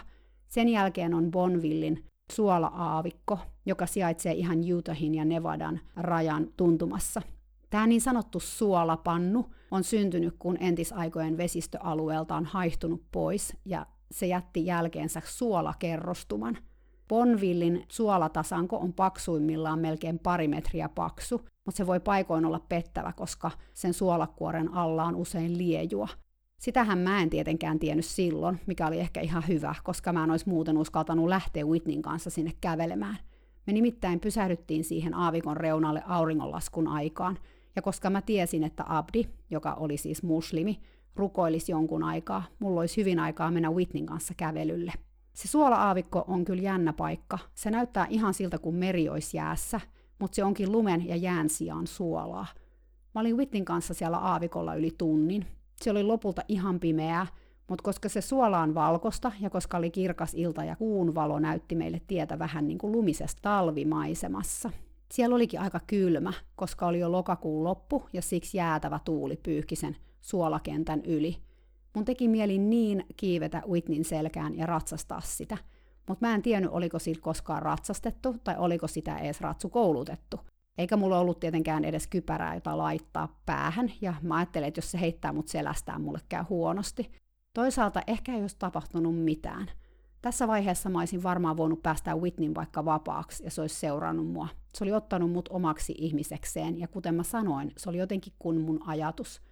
Sen 0.49 0.69
jälkeen 0.69 1.15
on 1.15 1.31
Bonvillin 1.31 2.05
suola-aavikko, 2.33 3.39
joka 3.67 3.87
sijaitsee 3.87 4.33
ihan 4.33 4.59
Utahin 4.79 5.15
ja 5.15 5.25
Nevadan 5.25 5.81
rajan 5.97 6.47
tuntumassa. 6.57 7.23
Tämä 7.71 7.87
niin 7.87 8.01
sanottu 8.01 8.41
suolapannu 8.41 9.47
on 9.71 9.85
syntynyt, 9.85 10.35
kun 10.39 10.57
entisaikojen 10.61 11.37
vesistöalueelta 11.37 12.37
on 12.37 12.45
haihtunut 12.45 13.03
pois 13.13 13.57
ja 13.65 13.87
se 14.11 14.27
jätti 14.27 14.67
jälkeensä 14.67 15.23
suolakerrostuman. 15.25 16.59
Bonvillin 17.09 17.85
suolatasanko 17.89 18.77
on 18.77 18.93
paksuimmillaan 18.93 19.79
melkein 19.79 20.19
pari 20.19 20.49
metriä 20.49 20.89
paksu, 20.89 21.41
mutta 21.67 21.77
se 21.77 21.87
voi 21.87 22.01
paikoin 22.01 22.45
olla 22.45 22.61
pettävä, 22.69 23.13
koska 23.13 23.51
sen 23.75 23.95
suolakuoren 23.95 24.75
alla 24.75 25.05
on 25.05 25.17
usein 25.17 25.59
liejua. 25.59 26.09
Sitähän 26.59 26.99
mä 26.99 27.23
en 27.23 27.31
tietenkään 27.31 27.79
tiennyt 27.79 28.05
silloin, 28.05 28.61
mikä 28.67 28.87
oli 28.87 29.01
ehkä 29.01 29.21
ihan 29.21 29.43
hyvä, 29.49 29.75
koska 29.85 30.13
mä 30.13 30.25
en 30.25 30.31
olisi 30.31 30.49
muuten 30.49 30.79
uskaltanut 30.79 31.29
lähteä 31.29 31.67
Whitneyn 31.67 32.03
kanssa 32.03 32.31
sinne 32.31 32.53
kävelemään. 32.61 33.19
Me 33.67 33.73
nimittäin 33.73 34.21
pysähdyttiin 34.21 34.85
siihen 34.85 35.15
aavikon 35.15 35.57
reunalle 35.57 36.03
auringonlaskun 36.07 36.89
aikaan, 36.89 37.39
ja 37.77 37.83
koska 37.83 38.11
mä 38.11 38.23
tiesin, 38.23 38.65
että 38.65 38.85
Abdi, 38.87 39.25
joka 39.51 39.75
oli 39.75 39.97
siis 39.97 40.23
muslimi, 40.23 40.81
rukoilisi 41.17 41.73
jonkun 41.73 42.03
aikaa, 42.03 42.43
mulla 42.59 42.81
olisi 42.81 42.97
hyvin 42.97 43.19
aikaa 43.19 43.51
mennä 43.51 43.71
Whitneyn 43.71 44.07
kanssa 44.07 44.35
kävelylle. 44.37 44.93
Se 45.35 45.49
suola-aavikko 45.49 46.25
on 46.27 46.45
kyllä 46.45 46.63
jännä 46.63 46.93
paikka. 46.93 47.39
Se 47.55 47.71
näyttää 47.71 48.07
ihan 48.11 48.35
siltä 48.35 48.59
kuin 48.59 48.77
meri 48.77 49.09
olisi 49.09 49.37
jäässä, 49.37 49.81
mutta 50.19 50.37
se 50.37 50.45
onkin 50.45 50.73
lumen 50.73 51.09
ja 51.09 51.17
jään 51.17 51.49
sijaan 51.49 51.87
suolaa. 51.87 52.47
Mä 53.15 53.21
olin 53.21 53.37
Whitneyn 53.37 53.65
kanssa 53.65 53.95
siellä 53.95 54.19
aavikolla 54.19 54.75
yli 54.75 54.95
tunnin. 54.99 55.47
Se 55.83 55.91
oli 55.91 56.03
lopulta 56.03 56.43
ihan 56.49 56.81
pimeää, 56.81 57.27
mutta 57.69 57.83
koska 57.83 58.09
se 58.09 58.21
suola 58.21 58.61
on 58.61 58.75
valkosta 58.75 59.33
ja 59.41 59.51
koska 59.51 59.77
oli 59.77 59.91
kirkas 59.91 60.35
ilta 60.35 60.65
ja 60.65 60.77
kuun 60.77 61.15
valo 61.15 61.39
näytti 61.39 61.75
meille 61.75 62.01
tietä 62.07 62.39
vähän 62.39 62.69
niin 62.69 62.79
kuin 62.79 62.93
lumisesta 62.93 63.43
talvimaisemassa. 63.43 64.71
Siellä 65.13 65.37
olikin 65.37 65.61
aika 65.61 65.81
kylmä, 65.87 66.33
koska 66.57 66.87
oli 66.87 66.99
jo 66.99 67.13
lokakuun 67.13 67.65
loppu 67.65 68.03
ja 68.13 68.23
siksi 68.23 68.57
jäätävä 68.57 69.01
tuuli 69.05 69.37
pyyhki 69.43 69.77
sen 69.77 69.97
suolakentän 70.21 71.03
yli. 71.05 71.37
Mun 71.95 72.05
teki 72.05 72.29
mieli 72.29 72.59
niin 72.59 73.05
kiivetä 73.17 73.63
Whitneyn 73.69 74.05
selkään 74.05 74.57
ja 74.57 74.67
ratsastaa 74.67 75.21
sitä, 75.21 75.59
mutta 76.09 76.27
mä 76.27 76.35
en 76.35 76.43
tiennyt, 76.43 76.71
oliko 76.73 76.99
sillä 76.99 77.23
koskaan 77.23 77.63
ratsastettu 77.63 78.37
tai 78.45 78.55
oliko 78.59 78.89
sitä 78.89 79.19
edes 79.19 79.41
ratsu 79.41 79.69
koulutettu. 79.69 80.41
Eikä 80.79 80.97
mulla 80.97 81.19
ollut 81.19 81.41
tietenkään 81.41 81.85
edes 81.85 82.07
kypärää, 82.07 82.55
jota 82.55 82.79
laittaa 82.79 83.41
päähän, 83.47 83.93
ja 84.01 84.15
mä 84.23 84.37
ajattelin, 84.37 84.69
että 84.69 84.79
jos 84.79 84.91
se 84.91 85.01
heittää 85.01 85.33
mut 85.33 85.49
selästään, 85.49 86.01
mulle 86.01 86.21
käy 86.29 86.45
huonosti. 86.49 87.11
Toisaalta 87.55 88.03
ehkä 88.07 88.35
ei 88.35 88.41
olisi 88.41 88.57
tapahtunut 88.59 89.19
mitään. 89.19 89.71
Tässä 90.23 90.49
vaiheessa 90.49 90.89
mä 90.89 90.99
olisin 90.99 91.23
varmaan 91.23 91.57
voinut 91.57 91.83
päästä 91.83 92.17
Whitneyn 92.17 92.55
vaikka 92.55 92.85
vapaaksi, 92.85 93.45
ja 93.45 93.51
se 93.51 93.61
olisi 93.61 93.77
seurannut 93.77 94.27
mua. 94.27 94.49
Se 94.75 94.85
oli 94.85 94.93
ottanut 94.93 95.33
mut 95.33 95.49
omaksi 95.49 95.95
ihmisekseen, 95.99 96.79
ja 96.79 96.89
kuten 96.89 97.15
mä 97.15 97.23
sanoin, 97.23 97.73
se 97.77 97.89
oli 97.89 97.99
jotenkin 97.99 98.33
kuin 98.39 98.61
mun 98.61 98.81
ajatus– 98.87 99.41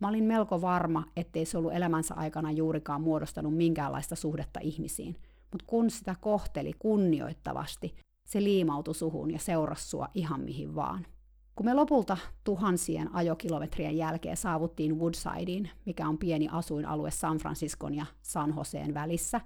Mä 0.00 0.08
olin 0.08 0.24
melko 0.24 0.60
varma, 0.60 1.04
ettei 1.16 1.44
se 1.44 1.58
ollut 1.58 1.72
elämänsä 1.74 2.14
aikana 2.14 2.52
juurikaan 2.52 3.00
muodostanut 3.00 3.56
minkäänlaista 3.56 4.16
suhdetta 4.16 4.60
ihmisiin, 4.62 5.16
mutta 5.52 5.64
kun 5.66 5.90
sitä 5.90 6.14
kohteli 6.20 6.72
kunnioittavasti, 6.78 7.94
se 8.28 8.42
liimautui 8.42 8.94
suhun 8.94 9.30
ja 9.30 9.38
seurasi 9.38 9.88
sua 9.88 10.08
ihan 10.14 10.40
mihin 10.40 10.74
vaan. 10.74 11.06
Kun 11.54 11.66
me 11.66 11.74
lopulta 11.74 12.16
tuhansien 12.44 13.14
ajokilometrien 13.14 13.96
jälkeen 13.96 14.36
saavuttiin 14.36 14.98
Woodsideen, 14.98 15.70
mikä 15.86 16.08
on 16.08 16.18
pieni 16.18 16.48
asuinalue 16.52 17.10
San 17.10 17.38
Franciscon 17.38 17.94
ja 17.94 18.06
San 18.22 18.54
Joseen 18.56 18.94
välissä, 18.94 19.40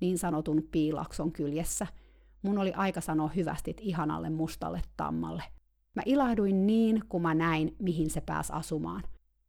niin 0.00 0.18
sanotun 0.18 0.62
piilakson 0.70 1.32
kyljessä, 1.32 1.86
mun 2.42 2.58
oli 2.58 2.72
aika 2.72 3.00
sanoa 3.00 3.28
hyvästit 3.28 3.76
ihanalle 3.80 4.30
mustalle 4.30 4.82
tammalle. 4.96 5.42
Mä 5.94 6.02
ilahduin 6.06 6.66
niin, 6.66 7.02
kun 7.08 7.22
mä 7.22 7.34
näin, 7.34 7.76
mihin 7.78 8.10
se 8.10 8.20
pääsi 8.20 8.52
asumaan. 8.52 9.02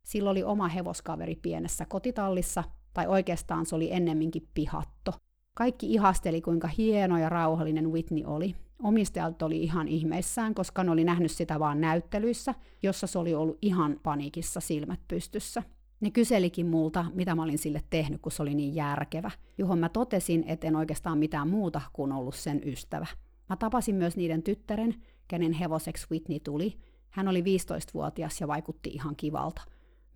Sillä 0.05 0.29
oli 0.29 0.43
oma 0.43 0.67
hevoskaveri 0.67 1.35
pienessä 1.35 1.85
kotitallissa, 1.85 2.63
tai 2.93 3.07
oikeastaan 3.07 3.65
se 3.65 3.75
oli 3.75 3.91
ennemminkin 3.91 4.47
pihatto. 4.53 5.13
Kaikki 5.53 5.93
ihasteli, 5.93 6.41
kuinka 6.41 6.67
hieno 6.67 7.17
ja 7.17 7.29
rauhallinen 7.29 7.91
Whitney 7.91 8.23
oli. 8.25 8.55
Omistajat 8.83 9.41
oli 9.41 9.63
ihan 9.63 9.87
ihmeissään, 9.87 10.55
koska 10.55 10.83
ne 10.83 10.91
oli 10.91 11.03
nähnyt 11.03 11.31
sitä 11.31 11.59
vaan 11.59 11.81
näyttelyissä, 11.81 12.55
jossa 12.83 13.07
se 13.07 13.19
oli 13.19 13.33
ollut 13.33 13.57
ihan 13.61 13.99
paniikissa 14.03 14.59
silmät 14.59 14.99
pystyssä. 15.07 15.63
Ne 16.01 16.11
kyselikin 16.11 16.67
multa, 16.67 17.05
mitä 17.13 17.35
mä 17.35 17.43
olin 17.43 17.57
sille 17.57 17.81
tehnyt, 17.89 18.21
kun 18.21 18.31
se 18.31 18.41
oli 18.41 18.55
niin 18.55 18.75
järkevä, 18.75 19.31
johon 19.57 19.79
mä 19.79 19.89
totesin, 19.89 20.43
että 20.47 20.67
en 20.67 20.75
oikeastaan 20.75 21.17
mitään 21.17 21.47
muuta 21.47 21.81
kuin 21.93 22.11
ollut 22.11 22.35
sen 22.35 22.61
ystävä. 22.65 23.07
Mä 23.49 23.55
tapasin 23.55 23.95
myös 23.95 24.17
niiden 24.17 24.43
tyttären, 24.43 24.95
kenen 25.27 25.53
hevoseksi 25.53 26.07
Whitney 26.11 26.39
tuli. 26.39 26.77
Hän 27.09 27.27
oli 27.27 27.41
15-vuotias 27.41 28.41
ja 28.41 28.47
vaikutti 28.47 28.89
ihan 28.89 29.15
kivalta. 29.15 29.61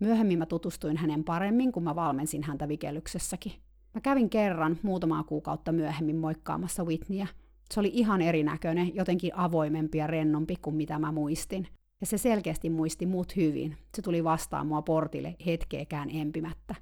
Myöhemmin 0.00 0.38
mä 0.38 0.46
tutustuin 0.46 0.96
hänen 0.96 1.24
paremmin, 1.24 1.72
kun 1.72 1.84
mä 1.84 1.94
valmensin 1.94 2.42
häntä 2.42 2.68
vikellyksessäkin. 2.68 3.52
Mä 3.94 4.00
kävin 4.00 4.30
kerran 4.30 4.78
muutamaa 4.82 5.22
kuukautta 5.24 5.72
myöhemmin 5.72 6.16
moikkaamassa 6.16 6.84
Whitneyä. 6.84 7.26
Se 7.74 7.80
oli 7.80 7.90
ihan 7.94 8.22
erinäköinen, 8.22 8.94
jotenkin 8.94 9.36
avoimempi 9.36 9.98
ja 9.98 10.06
rennompi 10.06 10.56
kuin 10.62 10.76
mitä 10.76 10.98
mä 10.98 11.12
muistin. 11.12 11.68
Ja 12.00 12.06
se 12.06 12.18
selkeästi 12.18 12.70
muisti 12.70 13.06
mut 13.06 13.36
hyvin. 13.36 13.76
Se 13.94 14.02
tuli 14.02 14.24
vastaan 14.24 14.66
mua 14.66 14.82
portille 14.82 15.36
hetkeekään 15.46 16.10
empimättä. 16.10 16.74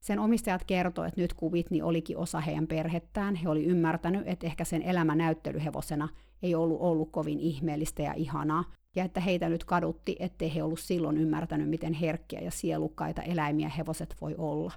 Sen 0.00 0.18
omistajat 0.18 0.64
kertoivat, 0.64 1.08
että 1.08 1.20
nyt 1.20 1.34
kun 1.34 1.52
Whitney 1.52 1.82
olikin 1.82 2.16
osa 2.16 2.40
heidän 2.40 2.66
perhettään, 2.66 3.34
he 3.34 3.48
oli 3.48 3.64
ymmärtänyt, 3.64 4.28
että 4.28 4.46
ehkä 4.46 4.64
sen 4.64 4.82
elämä 4.82 5.14
näyttelyhevosena 5.14 6.08
ei 6.42 6.54
ollut 6.54 6.80
ollut 6.80 7.10
kovin 7.10 7.40
ihmeellistä 7.40 8.02
ja 8.02 8.12
ihanaa, 8.12 8.64
ja 8.96 9.04
että 9.04 9.20
heitä 9.20 9.48
nyt 9.48 9.64
kadutti, 9.64 10.16
ettei 10.18 10.54
he 10.54 10.62
ollut 10.62 10.80
silloin 10.80 11.16
ymmärtänyt, 11.16 11.68
miten 11.68 11.92
herkkiä 11.92 12.40
ja 12.40 12.50
sielukkaita 12.50 13.22
eläimiä 13.22 13.68
hevoset 13.68 14.16
voi 14.20 14.34
olla. 14.38 14.72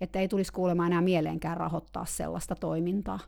Että 0.00 0.20
ei 0.20 0.28
tulisi 0.28 0.52
kuulemaan 0.52 0.92
enää 0.92 1.00
mieleenkään 1.00 1.56
rahoittaa 1.56 2.04
sellaista 2.04 2.54
toimintaa. 2.54 3.18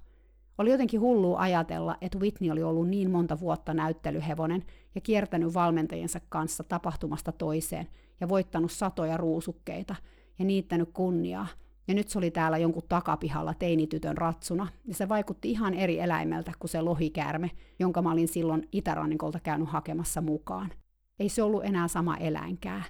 Oli 0.59 0.71
jotenkin 0.71 1.01
hullu 1.01 1.37
ajatella, 1.37 1.97
että 2.01 2.19
Whitney 2.19 2.51
oli 2.51 2.63
ollut 2.63 2.89
niin 2.89 3.11
monta 3.11 3.41
vuotta 3.41 3.75
näyttelyhevonen 3.75 4.65
ja 4.95 5.01
kiertänyt 5.01 5.55
valmentajiensa 5.55 6.21
kanssa 6.29 6.65
tapahtumasta 6.65 7.33
toiseen 7.33 7.89
ja 8.21 8.29
voittanut 8.29 8.73
satoja 8.73 9.17
ruusukkeita 9.17 9.95
ja 10.39 10.45
niittänyt 10.45 10.89
kunniaa– 10.93 11.47
ja 11.89 11.95
nyt 11.95 12.09
se 12.09 12.19
oli 12.19 12.31
täällä 12.31 12.59
jonkun 12.59 12.83
takapihalla 12.89 13.55
teinitytön 13.55 14.19
ratsuna, 14.19 14.67
ja 14.85 14.95
se 14.95 15.09
vaikutti 15.09 15.51
ihan 15.51 15.75
eri 15.75 16.01
eläimeltä 16.01 16.53
kuin 16.59 16.71
se 16.71 16.81
lohikäärme, 16.81 17.51
jonka 17.79 18.03
mä 18.03 18.13
olin 18.13 18.29
silloin 18.29 18.69
itärannikolta 18.73 19.41
käynyt 19.41 19.69
hakemassa 19.69 20.21
mukaan. 20.21 20.71
Ei 21.19 21.29
se 21.29 21.43
ollut 21.43 21.65
enää 21.65 21.89
sama 21.89 22.17
eläinkää. 22.17 22.83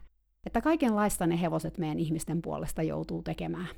Että 0.46 0.60
kaikenlaista 0.60 1.26
ne 1.26 1.40
hevoset 1.40 1.78
meidän 1.78 1.98
ihmisten 1.98 2.42
puolesta 2.42 2.82
joutuu 2.82 3.22
tekemään. 3.22 3.68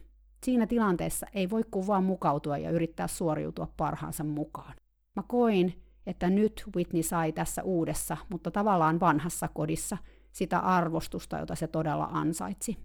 Siinä 0.45 0.67
tilanteessa 0.67 1.27
ei 1.35 1.51
voi 1.51 1.63
kuvaa 1.71 2.01
mukautua 2.01 2.59
ja 2.59 2.71
yrittää 2.71 3.07
suoriutua 3.07 3.69
parhaansa 3.77 4.25
mukaan. 4.25 4.75
Mä 5.17 5.23
koin, 5.29 5.83
että 6.07 6.31
nyt 6.31 6.65
Whitney 6.77 7.03
sai 7.03 7.33
tässä 7.33 7.63
uudessa, 7.63 8.17
mutta 8.29 8.51
tavallaan 8.51 9.01
vanhassa 9.01 9.49
kodissa 9.49 9.97
sitä 10.33 10.59
arvostusta, 10.59 11.39
jota 11.39 11.55
se 11.55 11.67
todella 11.67 12.09
ansaitsi. 12.13 12.77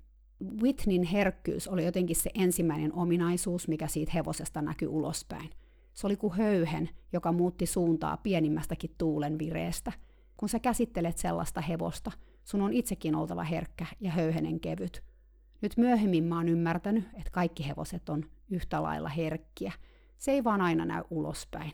Whitneyn 0.62 1.04
herkkyys 1.04 1.68
oli 1.68 1.86
jotenkin 1.86 2.16
se 2.16 2.30
ensimmäinen 2.34 2.94
ominaisuus, 2.94 3.68
mikä 3.68 3.88
siitä 3.88 4.12
hevosesta 4.16 4.62
näkyi 4.62 4.88
ulospäin. 4.88 5.50
Se 5.94 6.08
oli 6.08 6.16
kuin 6.16 6.34
höyhen, 6.34 6.90
joka 7.14 7.32
muutti 7.32 7.66
suuntaa 7.66 8.18
pienimmästäkin 8.18 8.96
tuulen 8.98 9.40
vireestä. 9.40 9.92
Kun 10.38 10.50
sä 10.50 10.60
käsittelet 10.60 11.18
sellaista 11.18 11.62
hevosta, 11.62 12.12
sun 12.44 12.62
on 12.62 12.74
itsekin 12.74 13.16
oltava 13.16 13.44
herkkä 13.44 13.86
ja 14.00 14.12
höyhenen 14.12 14.60
kevyt. 14.60 15.04
Nyt 15.62 15.78
myöhemmin 15.78 16.24
mä 16.24 16.38
oon 16.38 16.50
ymmärtänyt, 16.50 17.04
että 17.14 17.32
kaikki 17.32 17.68
hevoset 17.68 18.10
on 18.10 18.26
yhtä 18.50 18.84
lailla 18.84 19.10
herkkiä. 19.10 19.72
Se 20.18 20.32
ei 20.32 20.44
vaan 20.44 20.62
aina 20.62 20.86
näy 20.86 21.04
ulospäin. 21.10 21.72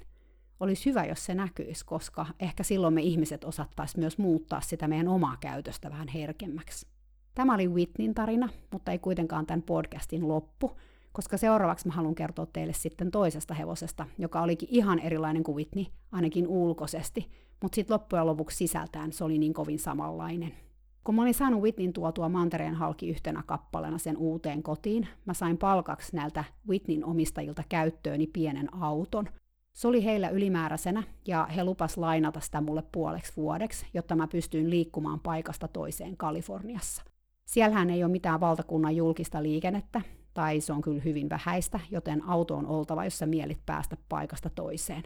Olisi 0.59 0.89
hyvä, 0.89 1.05
jos 1.05 1.25
se 1.25 1.35
näkyisi, 1.35 1.85
koska 1.85 2.25
ehkä 2.39 2.63
silloin 2.63 2.93
me 2.93 3.01
ihmiset 3.01 3.43
osattaisiin 3.43 3.99
myös 3.99 4.17
muuttaa 4.17 4.61
sitä 4.61 4.87
meidän 4.87 5.07
omaa 5.07 5.37
käytöstä 5.39 5.89
vähän 5.89 6.07
herkemmäksi. 6.07 6.87
Tämä 7.35 7.53
oli 7.53 7.67
Whitneyn 7.67 8.13
tarina, 8.13 8.49
mutta 8.71 8.91
ei 8.91 8.99
kuitenkaan 8.99 9.45
tämän 9.45 9.61
podcastin 9.61 10.27
loppu, 10.27 10.77
koska 11.11 11.37
seuraavaksi 11.37 11.87
mä 11.87 11.93
haluan 11.93 12.15
kertoa 12.15 12.45
teille 12.45 12.73
sitten 12.73 13.11
toisesta 13.11 13.53
hevosesta, 13.53 14.05
joka 14.17 14.41
olikin 14.41 14.69
ihan 14.71 14.99
erilainen 14.99 15.43
kuin 15.43 15.55
Whitney, 15.55 15.85
ainakin 16.11 16.47
ulkoisesti, 16.47 17.29
mutta 17.61 17.75
sitten 17.75 17.93
loppujen 17.93 18.25
lopuksi 18.25 18.57
sisältään 18.57 19.11
se 19.11 19.23
oli 19.23 19.37
niin 19.37 19.53
kovin 19.53 19.79
samanlainen. 19.79 20.66
Kun 21.07 21.15
mä 21.15 21.21
olin 21.21 21.33
saanut 21.33 21.61
Whitneyn 21.61 21.93
tuotua 21.93 22.29
mantereen 22.29 22.75
halki 22.75 23.09
yhtenä 23.09 23.43
kappaleena 23.45 23.97
sen 23.97 24.17
uuteen 24.17 24.63
kotiin, 24.63 25.07
mä 25.25 25.33
sain 25.33 25.57
palkaksi 25.57 26.15
näiltä 26.15 26.43
Whitneyn 26.69 27.05
omistajilta 27.05 27.63
käyttööni 27.69 28.27
pienen 28.27 28.73
auton. 28.73 29.29
Se 29.73 29.87
oli 29.87 30.05
heillä 30.05 30.29
ylimääräisenä 30.29 31.03
ja 31.27 31.45
he 31.45 31.63
lupas 31.63 31.97
lainata 31.97 32.39
sitä 32.39 32.61
mulle 32.61 32.83
puoleksi 32.91 33.33
vuodeksi, 33.37 33.85
jotta 33.93 34.15
mä 34.15 34.27
pystyin 34.27 34.69
liikkumaan 34.69 35.19
paikasta 35.19 35.67
toiseen 35.67 36.17
Kaliforniassa. 36.17 37.03
Siellähän 37.45 37.89
ei 37.89 38.03
ole 38.03 38.11
mitään 38.11 38.39
valtakunnan 38.39 38.95
julkista 38.95 39.43
liikennettä, 39.43 40.01
tai 40.33 40.61
se 40.61 40.73
on 40.73 40.81
kyllä 40.81 41.01
hyvin 41.01 41.29
vähäistä, 41.29 41.79
joten 41.91 42.23
auto 42.23 42.55
on 42.55 42.65
oltava, 42.65 43.03
jos 43.03 43.17
sä 43.19 43.25
mielit 43.25 43.65
päästä 43.65 43.97
paikasta 44.09 44.49
toiseen. 44.49 45.03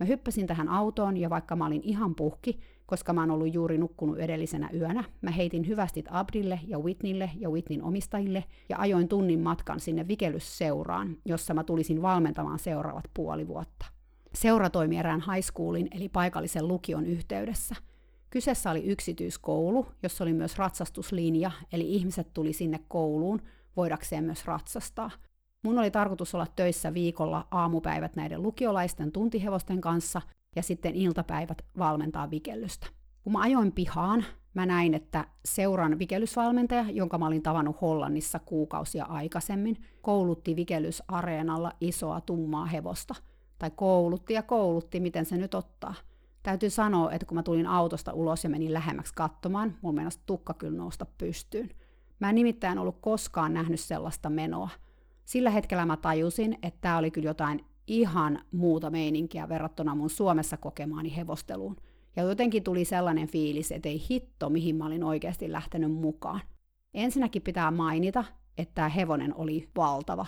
Mä 0.00 0.06
hyppäsin 0.06 0.46
tähän 0.46 0.68
autoon 0.68 1.16
ja 1.16 1.30
vaikka 1.30 1.56
mä 1.56 1.66
olin 1.66 1.82
ihan 1.84 2.14
puhki, 2.14 2.60
koska 2.90 3.12
mä 3.12 3.20
oon 3.20 3.30
ollut 3.30 3.54
juuri 3.54 3.78
nukkunut 3.78 4.18
edellisenä 4.18 4.70
yönä, 4.74 5.04
mä 5.22 5.30
heitin 5.30 5.68
hyvästit 5.68 6.06
Abdille 6.10 6.60
ja 6.66 6.78
Whitneylle 6.78 7.30
ja 7.38 7.50
Whitneyn 7.50 7.82
omistajille 7.82 8.44
ja 8.68 8.78
ajoin 8.78 9.08
tunnin 9.08 9.40
matkan 9.40 9.80
sinne 9.80 10.08
Vikelysseuraan, 10.08 11.16
jossa 11.24 11.54
mä 11.54 11.64
tulisin 11.64 12.02
valmentamaan 12.02 12.58
seuraavat 12.58 13.04
puoli 13.14 13.48
vuotta. 13.48 13.86
Seura 14.34 14.70
toimi 14.70 14.98
erään 14.98 15.22
high 15.34 15.46
schoolin 15.46 15.88
eli 15.94 16.08
paikallisen 16.08 16.68
lukion 16.68 17.06
yhteydessä– 17.06 17.74
Kyseessä 18.30 18.70
oli 18.70 18.84
yksityiskoulu, 18.84 19.86
jossa 20.02 20.24
oli 20.24 20.32
myös 20.32 20.58
ratsastuslinja, 20.58 21.50
eli 21.72 21.94
ihmiset 21.94 22.32
tuli 22.34 22.52
sinne 22.52 22.80
kouluun 22.88 23.42
voidakseen 23.76 24.24
myös 24.24 24.44
ratsastaa. 24.44 25.10
Mun 25.62 25.78
oli 25.78 25.90
tarkoitus 25.90 26.34
olla 26.34 26.46
töissä 26.56 26.94
viikolla 26.94 27.46
aamupäivät 27.50 28.16
näiden 28.16 28.42
lukiolaisten 28.42 29.12
tuntihevosten 29.12 29.80
kanssa 29.80 30.22
ja 30.56 30.62
sitten 30.62 30.94
iltapäivät 30.94 31.62
valmentaa 31.78 32.30
vikellystä. 32.30 32.86
Kun 33.22 33.32
mä 33.32 33.40
ajoin 33.40 33.72
pihaan, 33.72 34.24
mä 34.54 34.66
näin, 34.66 34.94
että 34.94 35.24
seuran 35.44 35.98
vikellysvalmentaja, 35.98 36.84
jonka 36.90 37.18
mä 37.18 37.26
olin 37.26 37.42
tavannut 37.42 37.80
Hollannissa 37.80 38.38
kuukausia 38.38 39.04
aikaisemmin, 39.04 39.76
koulutti 40.02 40.56
vikellysareenalla 40.56 41.72
isoa 41.80 42.20
tummaa 42.20 42.66
hevosta. 42.66 43.14
Tai 43.58 43.70
koulutti 43.76 44.34
ja 44.34 44.42
koulutti, 44.42 45.00
miten 45.00 45.26
se 45.26 45.36
nyt 45.36 45.54
ottaa– 45.54 45.94
Täytyy 46.42 46.70
sanoa, 46.70 47.12
että 47.12 47.26
kun 47.26 47.34
mä 47.34 47.42
tulin 47.42 47.66
autosta 47.66 48.12
ulos 48.12 48.44
ja 48.44 48.50
menin 48.50 48.74
lähemmäksi 48.74 49.14
katsomaan, 49.14 49.74
mulla 49.82 49.94
meinasi 49.94 50.20
tukka 50.26 50.54
kyllä 50.54 50.76
nousta 50.76 51.06
pystyyn. 51.18 51.70
Mä 52.20 52.28
en 52.28 52.34
nimittäin 52.34 52.78
ollut 52.78 52.98
koskaan 53.00 53.54
nähnyt 53.54 53.80
sellaista 53.80 54.30
menoa. 54.30 54.68
Sillä 55.24 55.50
hetkellä 55.50 55.86
mä 55.86 55.96
tajusin, 55.96 56.58
että 56.62 56.78
tämä 56.80 56.98
oli 56.98 57.10
kyllä 57.10 57.28
jotain 57.28 57.64
ihan 57.90 58.38
muuta 58.52 58.90
meininkiä 58.90 59.48
verrattuna 59.48 59.94
mun 59.94 60.10
Suomessa 60.10 60.56
kokemaani 60.56 61.16
hevosteluun. 61.16 61.76
Ja 62.16 62.22
jotenkin 62.22 62.62
tuli 62.62 62.84
sellainen 62.84 63.28
fiilis, 63.28 63.72
että 63.72 63.88
ei 63.88 64.02
hitto, 64.10 64.50
mihin 64.50 64.76
mä 64.76 64.86
olin 64.86 65.04
oikeasti 65.04 65.52
lähtenyt 65.52 65.92
mukaan. 65.92 66.40
Ensinnäkin 66.94 67.42
pitää 67.42 67.70
mainita, 67.70 68.24
että 68.58 68.74
tämä 68.74 68.88
hevonen 68.88 69.34
oli 69.34 69.68
valtava. 69.76 70.26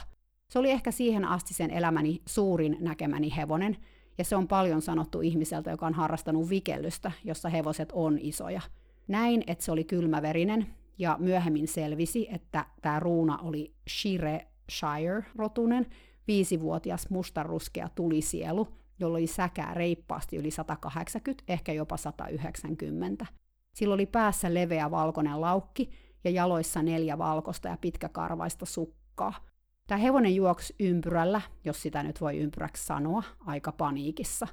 Se 0.51 0.59
oli 0.59 0.71
ehkä 0.71 0.91
siihen 0.91 1.25
asti 1.25 1.55
sen 1.55 1.71
elämäni 1.71 2.23
suurin 2.27 2.77
näkemäni 2.81 3.33
hevonen, 3.37 3.77
ja 4.19 4.25
se 4.25 4.37
on 4.37 4.49
paljon 4.49 4.83
sanottu 4.83 5.21
ihmiseltä, 5.21 5.71
joka 5.71 5.87
on 5.87 5.95
harrastanut 5.95 6.51
vikellystä, 6.51 7.13
jossa 7.25 7.49
hevoset 7.49 7.93
on 7.93 8.19
isoja. 8.21 8.61
Näin, 9.09 9.45
että 9.47 9.65
se 9.65 9.73
oli 9.73 9.85
kylmäverinen, 9.85 10.67
ja 10.99 11.17
myöhemmin 11.21 11.69
selvisi, 11.69 12.29
että 12.31 12.67
tämä 12.83 13.01
ruuna 13.01 13.39
oli 13.39 13.73
Shire 13.91 14.47
Shire-rotunen, 14.73 15.87
viisivuotias 16.27 17.11
mustaruskea 17.11 17.89
tulisielu, 17.95 18.69
jolla 18.99 19.19
oli 19.19 19.27
säkää 19.27 19.75
reippaasti 19.75 20.37
yli 20.37 20.51
180, 20.51 21.45
ehkä 21.49 21.73
jopa 21.73 21.97
190. 21.97 23.27
Sillä 23.75 23.95
oli 23.95 24.07
päässä 24.07 24.55
leveä 24.55 24.91
valkoinen 24.91 25.41
laukki 25.41 25.91
ja 26.25 26.31
jaloissa 26.31 26.83
neljä 26.83 27.19
valkoista 27.19 27.69
ja 27.69 27.77
pitkäkarvaista 27.77 28.67
sukkaa. 28.67 29.47
Tämä 29.87 29.99
hevonen 29.99 30.35
juoksi 30.35 30.75
ympyrällä, 30.81 31.41
jos 31.65 31.83
sitä 31.83 32.03
nyt 32.03 32.21
voi 32.21 32.39
ympyräksi 32.39 32.87
sanoa, 32.87 33.23
aika 33.47 33.73
paniikissa. 33.73 34.47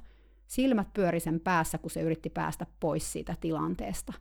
Silmät 0.46 0.92
pyöri 0.92 1.20
sen 1.20 1.40
päässä, 1.40 1.78
kun 1.78 1.90
se 1.90 2.00
yritti 2.00 2.30
päästä 2.30 2.66
pois 2.80 3.12
siitä 3.12 3.36
tilanteesta. 3.40 4.12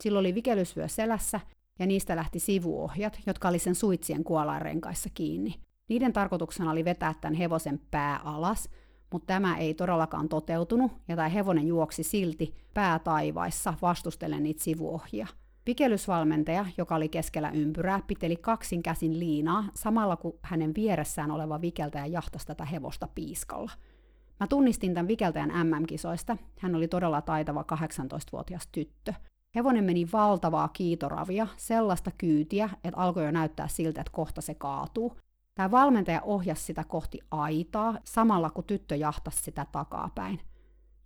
Sillä 0.00 0.18
oli 0.18 0.34
vikelysvyö 0.34 0.88
selässä, 0.88 1.40
ja 1.78 1.86
niistä 1.86 2.16
lähti 2.16 2.38
sivuohjat, 2.38 3.20
jotka 3.26 3.48
oli 3.48 3.58
sen 3.58 3.74
suitsien 3.74 4.24
kuolainrenkaissa 4.24 5.08
kiinni. 5.14 5.54
Niiden 5.88 6.12
tarkoituksena 6.12 6.70
oli 6.70 6.84
vetää 6.84 7.14
tämän 7.20 7.34
hevosen 7.34 7.80
pää 7.90 8.20
alas, 8.24 8.68
mutta 9.12 9.26
tämä 9.26 9.56
ei 9.56 9.74
todellakaan 9.74 10.28
toteutunut, 10.28 10.92
ja 11.08 11.16
tämä 11.16 11.28
hevonen 11.28 11.66
juoksi 11.66 12.02
silti 12.02 12.54
pää 12.74 12.98
taivaissa 12.98 13.74
vastustellen 13.82 14.42
niitä 14.42 14.62
sivuohjia. 14.62 15.26
Vikelysvalmentaja, 15.66 16.66
joka 16.78 16.94
oli 16.94 17.08
keskellä 17.08 17.50
ympyrää, 17.50 18.02
piteli 18.06 18.36
kaksin 18.36 18.82
käsin 18.82 19.18
liinaa, 19.18 19.64
samalla 19.74 20.16
kun 20.16 20.38
hänen 20.42 20.74
vieressään 20.74 21.30
oleva 21.30 21.60
vikeltäjä 21.60 22.06
jahtasi 22.06 22.46
tätä 22.46 22.64
hevosta 22.64 23.08
piiskalla. 23.14 23.72
Mä 24.40 24.46
tunnistin 24.46 24.94
tämän 24.94 25.08
vikeltäjän 25.08 25.68
MM-kisoista. 25.68 26.36
Hän 26.60 26.74
oli 26.74 26.88
todella 26.88 27.22
taitava 27.22 27.64
18-vuotias 27.72 28.68
tyttö. 28.72 29.14
Hevonen 29.54 29.84
meni 29.84 30.06
valtavaa 30.12 30.68
kiitoravia, 30.68 31.46
sellaista 31.56 32.10
kyytiä, 32.18 32.70
että 32.84 33.00
alkoi 33.00 33.24
jo 33.24 33.30
näyttää 33.30 33.68
siltä, 33.68 34.00
että 34.00 34.12
kohta 34.12 34.40
se 34.40 34.54
kaatuu. 34.54 35.16
Tämä 35.54 35.70
valmentaja 35.70 36.20
ohjasi 36.22 36.64
sitä 36.64 36.84
kohti 36.84 37.18
aitaa, 37.30 37.98
samalla 38.04 38.50
kun 38.50 38.64
tyttö 38.64 38.96
jahtasi 38.96 39.42
sitä 39.42 39.66
takapäin. 39.72 40.40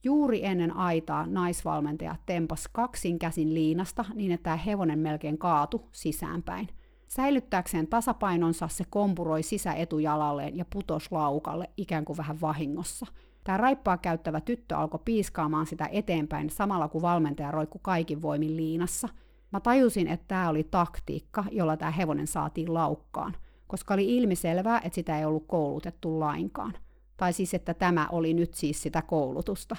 Juuri 0.04 0.44
ennen 0.44 0.76
aitaa 0.76 1.26
naisvalmentaja 1.26 2.16
tempas 2.26 2.68
kaksin 2.72 3.18
käsin 3.18 3.54
liinasta 3.54 4.04
niin, 4.14 4.32
että 4.32 4.44
tämä 4.44 4.56
hevonen 4.56 4.98
melkein 4.98 5.38
kaatu 5.38 5.88
sisäänpäin. 5.92 6.68
Säilyttääkseen 7.08 7.87
tasapainonsa 7.87 8.68
se 8.68 8.84
kompuroi 8.90 9.42
sisäetujalalleen 9.42 10.56
ja 10.56 10.64
putos 10.72 11.12
laukalle 11.12 11.70
ikään 11.76 12.04
kuin 12.04 12.16
vähän 12.16 12.40
vahingossa. 12.40 13.06
Tämä 13.44 13.58
raippaa 13.58 13.98
käyttävä 13.98 14.40
tyttö 14.40 14.76
alkoi 14.76 15.00
piiskaamaan 15.04 15.66
sitä 15.66 15.88
eteenpäin 15.92 16.50
samalla 16.50 16.88
kun 16.88 17.02
valmentaja 17.02 17.50
roikku 17.50 17.78
kaikin 17.78 18.22
voimin 18.22 18.56
liinassa. 18.56 19.08
Mä 19.52 19.61
tajusin, 19.61 20.08
että 20.08 20.28
tämä 20.28 20.48
oli 20.48 20.64
taktiikka, 20.64 21.44
jolla 21.50 21.76
tämä 21.76 21.90
hevonen 21.90 22.26
saatiin 22.26 22.74
laukkaan, 22.74 23.34
koska 23.68 23.94
oli 23.94 24.16
ilmiselvää, 24.16 24.81
että 24.85 24.94
sitä 24.94 25.18
ei 25.18 25.24
ollut 25.24 25.46
koulutettu 25.46 26.20
lainkaan. 26.20 26.74
Tai 27.16 27.33
siis, 27.33 27.54
että 27.54 27.74
tämä 27.74 28.09
oli 28.12 28.35
nyt 28.35 28.54
siis 28.54 28.83
sitä 28.83 29.02
koulutusta. 29.02 29.76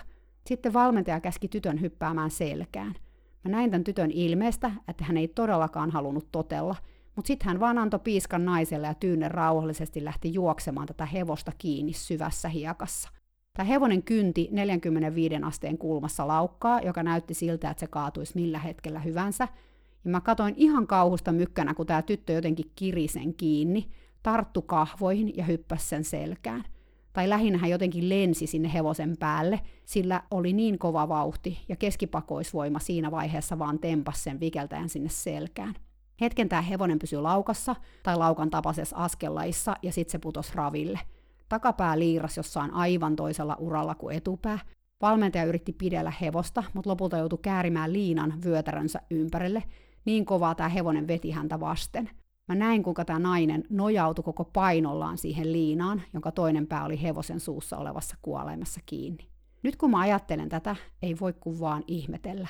Sitten 0.47 0.73
valmentaja 0.73 1.19
käski 1.19 1.47
tytön 1.47 1.81
hyppäämään 1.81 2.31
selkään. 2.31 2.95
Mä 3.43 3.51
näin 3.51 3.71
tämän 3.71 3.83
tytön 3.83 4.11
ilmeestä, 4.11 4.71
että 4.87 5.03
hän 5.03 5.17
ei 5.17 5.27
todellakaan 5.27 5.91
halunnut 5.91 6.31
totella, 6.31 6.75
mutta 7.15 7.27
sitten 7.27 7.47
hän 7.47 7.59
vaan 7.59 7.77
antoi 7.77 7.99
piiskan 7.99 8.45
naiselle 8.45 8.87
ja 8.87 8.93
tyynen 8.93 9.31
rauhallisesti 9.31 10.05
lähti 10.05 10.33
juoksemaan 10.33 10.87
tätä 10.87 11.05
hevosta 11.05 11.51
kiinni 11.57 11.93
syvässä 11.93 12.49
hiekassa. 12.49 13.09
Tämä 13.53 13.67
hevonen 13.67 14.03
kynti 14.03 14.49
45 14.51 15.35
asteen 15.43 15.77
kulmassa 15.77 16.27
laukkaa, 16.27 16.81
joka 16.81 17.03
näytti 17.03 17.33
siltä, 17.33 17.69
että 17.69 17.79
se 17.79 17.87
kaatuisi 17.87 18.35
millä 18.35 18.59
hetkellä 18.59 18.99
hyvänsä. 18.99 19.47
Ja 20.03 20.11
mä 20.11 20.21
katoin 20.21 20.53
ihan 20.57 20.87
kauhusta 20.87 21.31
mykkänä, 21.31 21.73
kun 21.73 21.85
tämä 21.85 22.01
tyttö 22.01 22.33
jotenkin 22.33 22.71
kiri 22.75 23.07
sen 23.07 23.33
kiinni, 23.33 23.89
tarttu 24.23 24.61
kahvoihin 24.61 25.33
ja 25.37 25.43
hyppäsi 25.43 25.87
sen 25.87 26.03
selkään– 26.03 26.63
tai 27.13 27.29
lähinnä 27.29 27.59
hän 27.59 27.69
jotenkin 27.69 28.09
lensi 28.09 28.47
sinne 28.47 28.73
hevosen 28.73 29.17
päälle, 29.17 29.59
sillä 29.85 30.23
oli 30.31 30.53
niin 30.53 30.79
kova 30.79 31.09
vauhti 31.09 31.65
ja 31.69 31.75
keskipakoisvoima 31.75 32.79
siinä 32.79 33.11
vaiheessa 33.11 33.59
vaan 33.59 33.79
tempas 33.79 34.23
sen 34.23 34.39
vikeltäjän 34.39 34.89
sinne 34.89 35.09
selkään. 35.09 35.73
Hetken 36.21 36.49
tämä 36.49 36.61
hevonen 36.61 36.99
pysyi 36.99 37.21
laukassa 37.21 37.75
tai 38.03 38.17
laukan 38.17 38.49
tapaisessa 38.49 38.95
askellaissa 38.95 39.75
ja 39.81 39.91
sitten 39.91 40.11
se 40.11 40.19
putosi 40.19 40.51
raville. 40.55 40.99
Takapää 41.49 41.99
liiras 41.99 42.37
jossain 42.37 42.73
aivan 42.73 43.15
toisella 43.15 43.55
uralla 43.59 43.95
kuin 43.95 44.17
etupää. 44.17 44.59
Valmentaja 45.01 45.45
yritti 45.45 45.73
pidellä 45.73 46.13
hevosta, 46.21 46.63
mutta 46.73 46.89
lopulta 46.89 47.17
joutui 47.17 47.39
käärimään 47.41 47.93
liinan 47.93 48.33
vyötärönsä 48.45 49.01
ympärille. 49.11 49.63
Niin 50.09 50.25
kovaa 50.25 50.55
tämä 50.55 50.69
hevonen 50.69 51.07
veti 51.07 51.31
häntä 51.31 51.59
vasten. 51.59 52.09
Mä 52.47 52.55
näin, 52.55 52.83
kuinka 52.83 53.05
tämä 53.05 53.19
nainen 53.19 53.63
nojautui 53.69 54.23
koko 54.23 54.45
painollaan 54.45 55.17
siihen 55.17 55.51
liinaan, 55.51 56.01
jonka 56.13 56.31
toinen 56.31 56.67
pää 56.67 56.85
oli 56.85 57.01
hevosen 57.01 57.39
suussa 57.39 57.77
olevassa 57.77 58.15
kuolemassa 58.21 58.81
kiinni. 58.85 59.27
Nyt 59.63 59.75
kun 59.75 59.91
mä 59.91 59.99
ajattelen 59.99 60.49
tätä, 60.49 60.75
ei 61.01 61.15
voi 61.19 61.33
kuin 61.33 61.59
vaan 61.59 61.83
ihmetellä. 61.87 62.47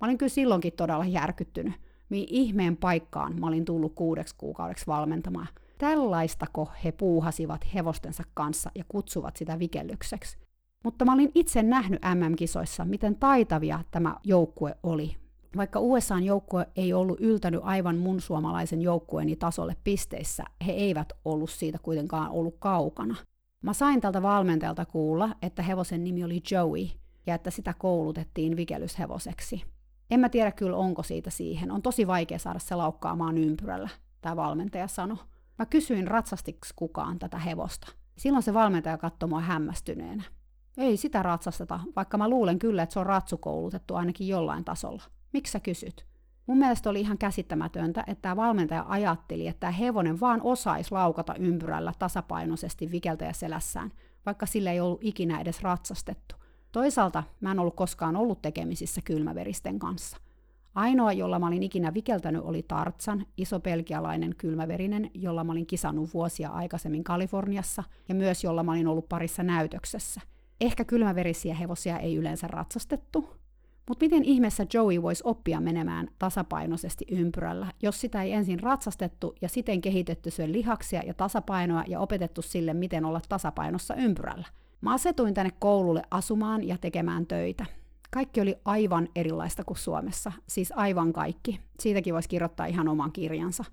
Mä 0.00 0.06
olin 0.06 0.18
kyllä 0.18 0.30
silloinkin 0.30 0.72
todella 0.72 1.04
järkyttynyt, 1.04 1.72
mihin 2.08 2.26
ihmeen 2.30 2.76
paikkaan 2.76 3.40
mä 3.40 3.46
olin 3.46 3.64
tullut 3.64 3.94
kuudeksi 3.94 4.34
kuukaudeksi 4.38 4.86
valmentamaan. 4.86 5.48
Tällaistako 5.78 6.70
he 6.84 6.92
puuhasivat 6.92 7.74
hevostensa 7.74 8.22
kanssa 8.34 8.70
ja 8.74 8.84
kutsuvat 8.88 9.36
sitä 9.36 9.58
vikellykseksi. 9.58 10.38
Mutta 10.84 11.04
mä 11.04 11.12
olin 11.12 11.32
itse 11.34 11.62
nähnyt 11.62 12.00
MM-kisoissa, 12.14 12.84
miten 12.84 13.16
taitavia 13.16 13.80
tämä 13.90 14.16
joukkue 14.24 14.76
oli 14.82 15.21
vaikka 15.56 15.80
USAn 15.80 16.24
joukkue 16.24 16.66
ei 16.76 16.92
ollut 16.92 17.20
yltänyt 17.20 17.60
aivan 17.64 17.96
mun 17.96 18.20
suomalaisen 18.20 18.82
joukkueeni 18.82 19.36
tasolle 19.36 19.76
pisteissä, 19.84 20.44
he 20.66 20.72
eivät 20.72 21.12
ollut 21.24 21.50
siitä 21.50 21.78
kuitenkaan 21.78 22.30
ollut 22.30 22.56
kaukana. 22.58 23.16
Mä 23.62 23.72
sain 23.72 24.00
tältä 24.00 24.22
valmentajalta 24.22 24.84
kuulla, 24.84 25.36
että 25.42 25.62
hevosen 25.62 26.04
nimi 26.04 26.24
oli 26.24 26.42
Joey 26.50 26.86
ja 27.26 27.34
että 27.34 27.50
sitä 27.50 27.74
koulutettiin 27.78 28.56
vikelyshevoseksi. 28.56 29.62
En 30.10 30.20
mä 30.20 30.28
tiedä 30.28 30.52
kyllä 30.52 30.76
onko 30.76 31.02
siitä 31.02 31.30
siihen. 31.30 31.70
On 31.70 31.82
tosi 31.82 32.06
vaikea 32.06 32.38
saada 32.38 32.58
se 32.58 32.74
laukkaamaan 32.74 33.38
ympyrällä, 33.38 33.88
tämä 34.20 34.36
valmentaja 34.36 34.88
sanoi. 34.88 35.16
Mä 35.58 35.66
kysyin 35.66 36.08
ratsastiksi 36.08 36.72
kukaan 36.76 37.18
tätä 37.18 37.38
hevosta. 37.38 37.92
Silloin 38.18 38.42
se 38.42 38.54
valmentaja 38.54 38.98
katsoi 38.98 39.28
mua 39.28 39.40
hämmästyneenä. 39.40 40.22
Ei 40.76 40.96
sitä 40.96 41.22
ratsasteta, 41.22 41.80
vaikka 41.96 42.18
mä 42.18 42.28
luulen 42.28 42.58
kyllä, 42.58 42.82
että 42.82 42.92
se 42.92 42.98
on 42.98 43.06
ratsukoulutettu 43.06 43.94
ainakin 43.94 44.28
jollain 44.28 44.64
tasolla. 44.64 45.02
Miksi 45.32 45.52
sä 45.52 45.60
kysyt? 45.60 46.06
Mun 46.46 46.58
mielestä 46.58 46.90
oli 46.90 47.00
ihan 47.00 47.18
käsittämätöntä, 47.18 48.04
että 48.06 48.22
tämä 48.22 48.36
valmentaja 48.36 48.84
ajatteli, 48.88 49.46
että 49.48 49.60
tämä 49.60 49.70
hevonen 49.70 50.20
vaan 50.20 50.40
osaisi 50.42 50.92
laukata 50.92 51.34
ympyrällä 51.34 51.92
tasapainoisesti 51.98 52.90
vikeltäjä 52.90 53.32
selässään, 53.32 53.92
vaikka 54.26 54.46
sillä 54.46 54.72
ei 54.72 54.80
ollut 54.80 55.04
ikinä 55.04 55.40
edes 55.40 55.62
ratsastettu. 55.62 56.34
Toisaalta 56.72 57.22
mä 57.40 57.50
en 57.50 57.58
ollut 57.58 57.76
koskaan 57.76 58.16
ollut 58.16 58.42
tekemisissä 58.42 59.00
kylmäveristen 59.04 59.78
kanssa. 59.78 60.16
Ainoa, 60.74 61.12
jolla 61.12 61.38
mä 61.38 61.46
olin 61.46 61.62
ikinä 61.62 61.94
vikeltänyt, 61.94 62.42
oli 62.44 62.62
Tartsan, 62.62 63.26
iso 63.36 63.60
pelkialainen 63.60 64.34
kylmäverinen, 64.38 65.10
jolla 65.14 65.44
mä 65.44 65.52
olin 65.52 65.66
kisannut 65.66 66.14
vuosia 66.14 66.50
aikaisemmin 66.50 67.04
Kaliforniassa 67.04 67.84
ja 68.08 68.14
myös 68.14 68.44
jolla 68.44 68.62
mä 68.62 68.72
olin 68.72 68.86
ollut 68.86 69.08
parissa 69.08 69.42
näytöksessä. 69.42 70.20
Ehkä 70.60 70.84
kylmäverisiä 70.84 71.54
hevosia 71.54 71.98
ei 71.98 72.16
yleensä 72.16 72.46
ratsastettu, 72.46 73.41
mutta 73.88 74.04
miten 74.04 74.24
ihmeessä 74.24 74.66
Joey 74.74 75.02
voisi 75.02 75.22
oppia 75.26 75.60
menemään 75.60 76.08
tasapainoisesti 76.18 77.04
ympyrällä, 77.10 77.66
jos 77.82 78.00
sitä 78.00 78.22
ei 78.22 78.32
ensin 78.32 78.60
ratsastettu 78.60 79.34
ja 79.40 79.48
siten 79.48 79.80
kehitetty 79.80 80.30
sen 80.30 80.52
lihaksia 80.52 81.02
ja 81.06 81.14
tasapainoa 81.14 81.84
ja 81.88 82.00
opetettu 82.00 82.42
sille, 82.42 82.74
miten 82.74 83.04
olla 83.04 83.20
tasapainossa 83.28 83.94
ympyrällä? 83.94 84.46
Mä 84.80 84.94
asetuin 84.94 85.34
tänne 85.34 85.52
koululle 85.58 86.02
asumaan 86.10 86.68
ja 86.68 86.78
tekemään 86.78 87.26
töitä. 87.26 87.66
Kaikki 88.10 88.40
oli 88.40 88.56
aivan 88.64 89.08
erilaista 89.16 89.64
kuin 89.64 89.78
Suomessa, 89.78 90.32
siis 90.48 90.72
aivan 90.76 91.12
kaikki. 91.12 91.60
Siitäkin 91.80 92.14
voisi 92.14 92.28
kirjoittaa 92.28 92.66
ihan 92.66 92.88
oman 92.88 93.12
kirjansa. 93.12 93.64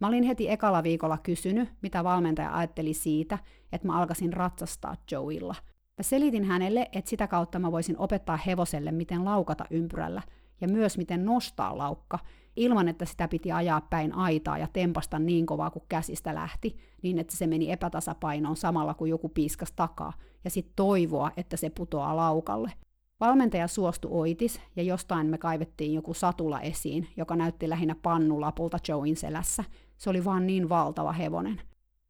Mä 0.00 0.06
olin 0.06 0.24
heti 0.24 0.50
ekalla 0.50 0.82
viikolla 0.82 1.18
kysynyt, 1.18 1.68
mitä 1.82 2.04
valmentaja 2.04 2.56
ajatteli 2.56 2.94
siitä, 2.94 3.38
että 3.72 3.86
mä 3.86 3.98
alkaisin 3.98 4.32
ratsastaa 4.32 4.96
Joeylla– 5.10 5.54
Mä 5.98 6.02
selitin 6.02 6.44
hänelle, 6.44 6.88
että 6.92 7.10
sitä 7.10 7.26
kautta 7.26 7.58
mä 7.58 7.72
voisin 7.72 7.98
opettaa 7.98 8.36
hevoselle, 8.36 8.92
miten 8.92 9.24
laukata 9.24 9.64
ympyrällä 9.70 10.22
ja 10.60 10.68
myös 10.68 10.98
miten 10.98 11.24
nostaa 11.24 11.78
laukka, 11.78 12.18
ilman 12.56 12.88
että 12.88 13.04
sitä 13.04 13.28
piti 13.28 13.52
ajaa 13.52 13.80
päin 13.80 14.14
aitaa 14.14 14.58
ja 14.58 14.68
tempasta 14.72 15.18
niin 15.18 15.46
kovaa 15.46 15.70
kuin 15.70 15.82
käsistä 15.88 16.34
lähti, 16.34 16.76
niin 17.02 17.18
että 17.18 17.36
se 17.36 17.46
meni 17.46 17.72
epätasapainoon 17.72 18.56
samalla 18.56 18.94
kuin 18.94 19.10
joku 19.10 19.28
piiskas 19.28 19.72
takaa, 19.72 20.12
ja 20.44 20.50
sitten 20.50 20.72
toivoa, 20.76 21.30
että 21.36 21.56
se 21.56 21.70
putoaa 21.70 22.16
laukalle. 22.16 22.72
Valmentaja 23.20 23.68
suostui 23.68 24.10
oitis, 24.14 24.60
ja 24.76 24.82
jostain 24.82 25.26
me 25.26 25.38
kaivettiin 25.38 25.94
joku 25.94 26.14
satula 26.14 26.60
esiin, 26.60 27.08
joka 27.16 27.36
näytti 27.36 27.68
lähinnä 27.68 27.96
pannulapulta 28.02 28.78
Joein 28.88 29.16
selässä. 29.16 29.64
Se 29.96 30.10
oli 30.10 30.24
vaan 30.24 30.46
niin 30.46 30.68
valtava 30.68 31.12
hevonen. 31.12 31.60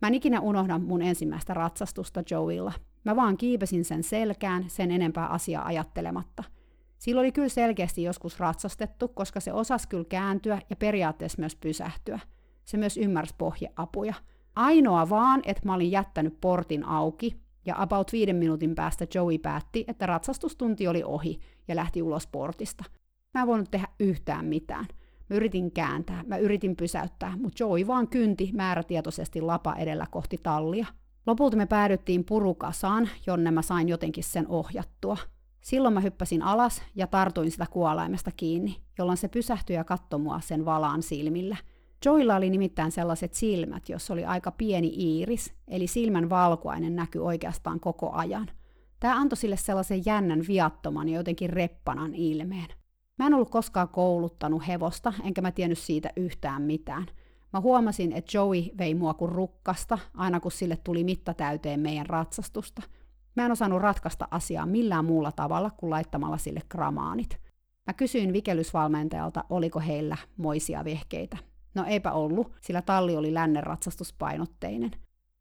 Mä 0.03 0.09
en 0.09 0.14
ikinä 0.14 0.40
unohda 0.40 0.79
mun 0.79 1.03
ensimmäistä 1.03 1.55
ratsastusta 1.55 2.22
Joeilla. 2.31 2.72
Mä 3.09 3.16
vaan 3.16 3.37
kiipesin 3.37 3.85
sen 3.85 4.03
selkään 4.03 4.64
sen 4.66 4.90
enempää 4.90 5.27
asiaa 5.27 5.66
ajattelematta. 5.66 6.44
Silloin 6.99 7.25
oli 7.25 7.33
kyllä 7.33 7.49
selkeästi 7.49 8.03
joskus 8.03 8.40
ratsastettu, 8.40 9.09
koska 9.09 9.40
se 9.40 9.53
osasi 9.53 9.88
kyllä 9.88 10.05
kääntyä 10.05 10.61
ja 10.71 10.77
periaatteessa 10.77 11.40
myös 11.40 11.57
pysähtyä. 11.57 12.18
Se 12.64 12.77
myös 12.77 12.97
ymmärsi 12.97 13.35
pohjeapuja. 13.38 14.14
Ainoa 14.57 15.09
vaan, 15.09 15.42
että 15.47 15.62
mä 15.64 15.75
olin 15.75 15.90
jättänyt 15.90 16.40
portin 16.40 16.85
auki, 16.85 17.40
ja 17.66 17.75
about 17.79 18.12
viiden 18.12 18.37
minuutin 18.37 18.75
päästä 18.75 19.07
Joey 19.14 19.38
päätti, 19.38 19.85
että 19.88 20.07
ratsastustunti 20.07 20.88
oli 20.88 21.03
ohi 21.05 21.40
ja 21.68 21.77
lähti 21.77 22.03
ulos 22.03 22.27
portista. 22.27 22.85
Mä 23.35 23.40
en 23.40 23.47
voinut 23.47 23.71
tehdä 23.71 23.88
yhtään 24.01 24.44
mitään. 24.44 24.87
Mä 25.31 25.37
yritin 25.37 25.73
kääntää, 25.73 26.25
mä 26.27 26.37
yritin 26.37 26.77
pysäyttää, 26.77 27.37
mutta 27.37 27.64
Joey 27.64 27.87
vaan 27.87 28.09
kynti 28.09 28.51
määrätietoisesti 28.55 29.40
lapa 29.40 29.75
edellä 29.75 30.07
kohti 30.11 30.37
tallia. 30.42 30.87
Lopulta 31.29 31.57
me 31.57 31.67
päädyttiin 31.67 32.25
purukasaan, 32.25 33.09
jonne 33.27 33.51
mä 33.51 33.62
sain 33.62 33.88
jotenkin 33.88 34.25
sen 34.25 34.49
ohjattua. 34.49 35.17
Silloin 35.61 35.95
mä 35.95 36.01
hyppäsin 36.01 36.43
alas 36.43 36.83
ja 36.95 37.07
tartuin 37.07 37.51
sitä 37.51 37.67
kuolaimesta 37.71 38.31
kiinni, 38.37 38.77
jolloin 38.99 39.19
se 39.19 39.29
pysähtyi 39.29 39.77
ja 39.77 39.85
katsoi 39.85 40.19
mua 40.19 40.41
sen 40.41 40.64
valaan 40.64 41.03
silmillä. 41.03 41.57
Joilla 42.05 42.37
oli 42.37 42.51
nimittäin 42.51 42.93
sellaiset 42.93 43.35
silmät, 43.35 43.88
jos 43.88 44.11
oli 44.11 44.25
aika 44.25 44.51
pieni 44.51 44.88
iiris, 44.88 45.53
eli 45.69 45.87
silmän 45.87 46.31
valkuainen 46.31 46.97
näkyi 46.97 47.21
oikeastaan 47.21 47.81
koko 47.81 48.12
ajan. 48.12 48.51
Tämä 49.01 49.17
antoi 49.17 49.37
sille 49.37 49.57
sellaisen 49.57 50.03
jännän 50.07 50.43
viattoman 50.49 51.09
ja 51.09 51.17
jotenkin 51.17 51.51
reppanan 51.51 52.14
ilmeen. 52.14 52.69
Mä 53.19 53.27
en 53.27 53.35
ollut 53.35 53.51
koskaan 53.51 53.88
kouluttanut 53.88 54.67
hevosta, 54.67 55.12
enkä 55.25 55.41
mä 55.41 55.53
tiennyt 55.53 55.79
siitä 55.79 56.11
yhtään 56.17 56.62
mitään– 56.62 57.07
Mä 57.52 57.61
huomasin, 57.61 58.12
että 58.12 58.38
Joey 58.38 58.62
vei 58.78 58.94
mua 58.94 59.14
kuin 59.14 59.32
rukkasta, 59.32 59.98
aina 60.14 60.40
kun 60.40 60.52
sille 60.52 60.78
tuli 60.84 61.04
mitta 61.04 61.34
täyteen 61.34 61.80
meidän 61.80 62.06
ratsastusta. 62.06 62.82
Mä 63.37 63.44
en 63.44 63.52
osannut 63.52 63.82
ratkaista 63.82 64.28
asiaa 64.30 64.66
millään 64.66 65.04
muulla 65.04 65.32
tavalla 65.32 65.70
kuin 65.70 65.90
laittamalla 65.90 66.38
sille 66.38 66.61
gramaanit. 66.70 67.40
Mä 67.87 67.92
kysyin 67.92 68.32
vikelysvalmentajalta, 68.32 69.44
oliko 69.50 69.80
heillä 69.80 70.16
moisia 70.37 70.84
vehkeitä. 70.84 71.37
No 71.74 71.84
eipä 71.84 72.12
ollut, 72.12 72.52
sillä 72.61 72.82
talli 72.82 73.16
oli 73.16 73.34
lännen 73.34 73.62
ratsastuspainotteinen. 73.62 74.90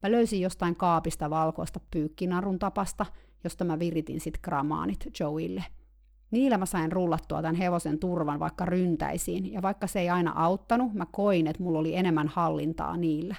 Mä 0.04 0.12
löysin 0.12 0.42
jostain 0.42 0.76
kaapista 0.76 1.30
valkoista 1.30 1.80
pyykkinarun 1.92 2.60
tapasta, 2.60 3.06
josta 3.44 3.64
mä 3.64 3.80
viritin 3.80 4.20
sit 4.20 4.38
gramaanit 4.42 5.08
Joeylle– 5.20 5.64
Niillä 6.32 6.58
mä 6.58 6.66
sain 6.66 6.92
rullattua 6.92 7.42
tämän 7.42 7.56
hevosen 7.56 8.00
turvan 8.00 8.40
vaikka 8.40 8.66
ryntäisiin, 8.66 9.54
ja 9.54 9.62
vaikka 9.62 9.88
se 9.88 10.00
ei 10.00 10.10
aina 10.10 10.34
auttanut, 10.36 10.94
mä 10.94 11.06
koin, 11.12 11.48
että 11.48 11.64
mulla 11.64 11.80
oli 11.80 11.96
enemmän 11.96 12.28
hallintaa 12.28 12.98
niillä. 12.98 13.36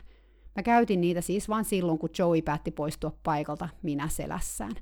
Mä 0.56 0.62
käytin 0.62 1.00
niitä 1.00 1.20
siis 1.20 1.48
vain 1.48 1.64
silloin, 1.64 1.98
kun 1.98 2.10
Joey 2.18 2.42
päätti 2.42 2.70
poistua 2.70 3.12
paikalta 3.22 3.68
minä 3.82 4.08
selässään. 4.08 4.72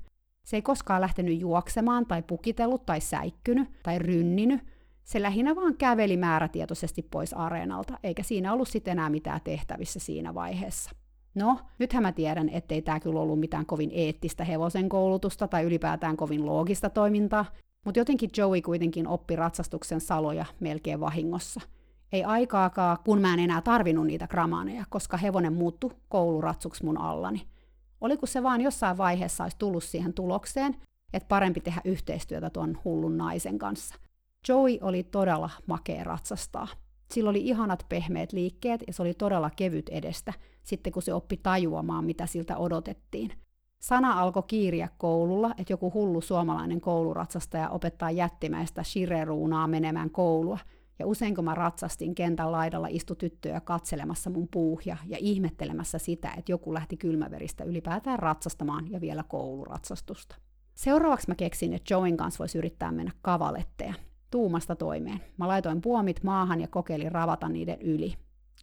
Se 0.45 0.57
ei 0.57 0.63
koskaan 0.63 1.01
lähtenyt 1.01 1.41
juoksemaan 1.41 2.07
tai 2.07 2.23
pukitellut 2.23 2.87
tai 2.87 3.01
säikkynyt 3.01 3.69
tai 3.83 3.99
rynninyt. 3.99 4.61
Se 5.05 5.23
lähinnä 5.23 5.57
vaan 5.57 5.77
käveli 5.77 6.17
määrätietoisesti 6.17 7.03
pois 7.03 7.35
areenalta, 7.35 7.99
eikä 8.03 8.23
siinä 8.23 8.53
ollut 8.53 8.69
sitten 8.69 8.93
enää 8.93 9.11
mitään 9.11 9.41
tehtävissä 9.45 10.01
siinä 10.01 10.35
vaiheessa. 10.35 10.91
No, 11.35 11.59
nythän 11.79 12.03
mä 12.03 12.13
tiedän, 12.13 12.49
ettei 12.49 12.83
tämä 12.83 13.01
kyllä 13.01 13.21
ollut 13.21 13.41
mitään 13.41 13.67
kovin 13.67 13.91
eettistä 13.93 14.45
hevosen 14.45 14.89
koulutusta 14.89 15.49
tai 15.49 15.65
ylipäätään 15.65 16.17
kovin 16.17 16.47
loogista 16.47 16.91
toimintaa, 16.91 17.45
mutta 17.87 18.01
jotenkin 18.01 18.31
Joey 18.37 18.63
kuitenkin 18.63 19.09
oppi 19.09 19.37
ratsastuksen 19.37 20.01
saloja 20.01 20.45
melkein 20.61 21.01
vahingossa. 21.01 21.61
Ei 22.13 22.25
aikaakaan, 22.25 22.99
kun 23.05 23.21
mä 23.21 23.35
en 23.35 23.41
enää 23.41 23.63
tarvinnut 23.63 24.07
niitä 24.07 24.27
gramaaneja, 24.27 24.85
koska 24.89 25.17
hevonen 25.17 25.53
muuttui 25.53 25.91
kouluratsuksi 26.09 26.85
mun 26.85 26.99
allani. 26.99 27.47
Oliko 28.01 28.27
se 28.27 28.43
vaan 28.43 28.61
jossain 28.61 28.97
vaiheessa 28.97 29.45
olisi 29.45 29.59
tullut 29.59 29.85
siihen 29.85 30.15
tulokseen, 30.15 30.77
että 31.13 31.29
parempi 31.29 31.61
tehdä 31.61 31.81
yhteistyötä 31.85 32.51
tuon 32.51 32.79
hullun 32.85 33.19
naisen 33.19 33.59
kanssa. 33.59 33.95
Joey 34.49 34.79
oli 34.81 35.03
todella 35.03 35.51
makea 35.67 36.05
ratsastaa. 36.05 36.69
Sillä 37.11 37.31
oli 37.31 37.41
ihanat 37.41 37.87
pehmeät 37.89 38.33
liikkeet 38.33 38.85
ja 38.87 38.93
se 38.93 39.03
oli 39.03 39.15
todella 39.15 39.51
kevyt 39.51 39.89
edestä, 39.89 40.33
sitten 40.63 40.93
kun 40.93 41.03
se 41.03 41.15
oppi 41.15 41.37
tajuamaan, 41.37 42.05
mitä 42.05 42.27
siltä 42.27 42.57
odotettiin. 42.57 43.33
Sana 43.79 44.21
alkoi 44.21 44.43
kiiriä 44.47 44.89
koululla, 44.99 45.55
että 45.59 45.73
joku 45.73 45.93
hullu 45.95 46.21
suomalainen 46.21 46.81
kouluratsastaja 46.81 47.71
opettaa 47.71 48.11
jättimäistä 48.11 48.83
shireruunaa 48.83 49.67
menemään 49.67 50.11
koulua, 50.11 50.59
ja 50.99 51.07
usein 51.07 51.35
kun 51.35 51.45
mä 51.45 51.55
ratsastin 51.55 52.15
kentän 52.15 52.53
laidalla 52.53 52.89
istu 52.91 53.15
tyttöjä 53.15 53.61
katselemassa 53.61 54.31
mun 54.31 54.49
puuhia 54.51 54.97
ja 55.07 55.17
ihmettelemässä 55.21 55.99
sitä, 55.99 56.31
että 56.37 56.53
joku 56.53 56.75
lähti 56.75 56.97
kylmäveristä 56.97 57.65
ylipäätään 57.65 58.19
ratsastamaan 58.19 58.91
ja 58.91 59.01
vielä 59.01 59.23
kouluratsastusta. 59.29 60.37
Seuraavaksi 60.75 61.29
mä 61.29 61.35
keksin, 61.35 61.73
että 61.73 61.95
Join 61.95 62.17
kanssa 62.17 62.39
voisi 62.39 62.59
yrittää 62.59 62.93
mennä 62.93 63.13
kavaletteja. 63.23 63.95
Tuumasta 64.31 64.77
toimeen. 64.77 65.21
Mä 65.37 65.49
laitoin 65.49 65.81
puomit 65.81 66.23
maahan 66.23 66.61
ja 66.61 66.69
kokeilin 66.69 67.13
ravata 67.13 67.49
niiden 67.49 67.81
yli. 67.81 68.15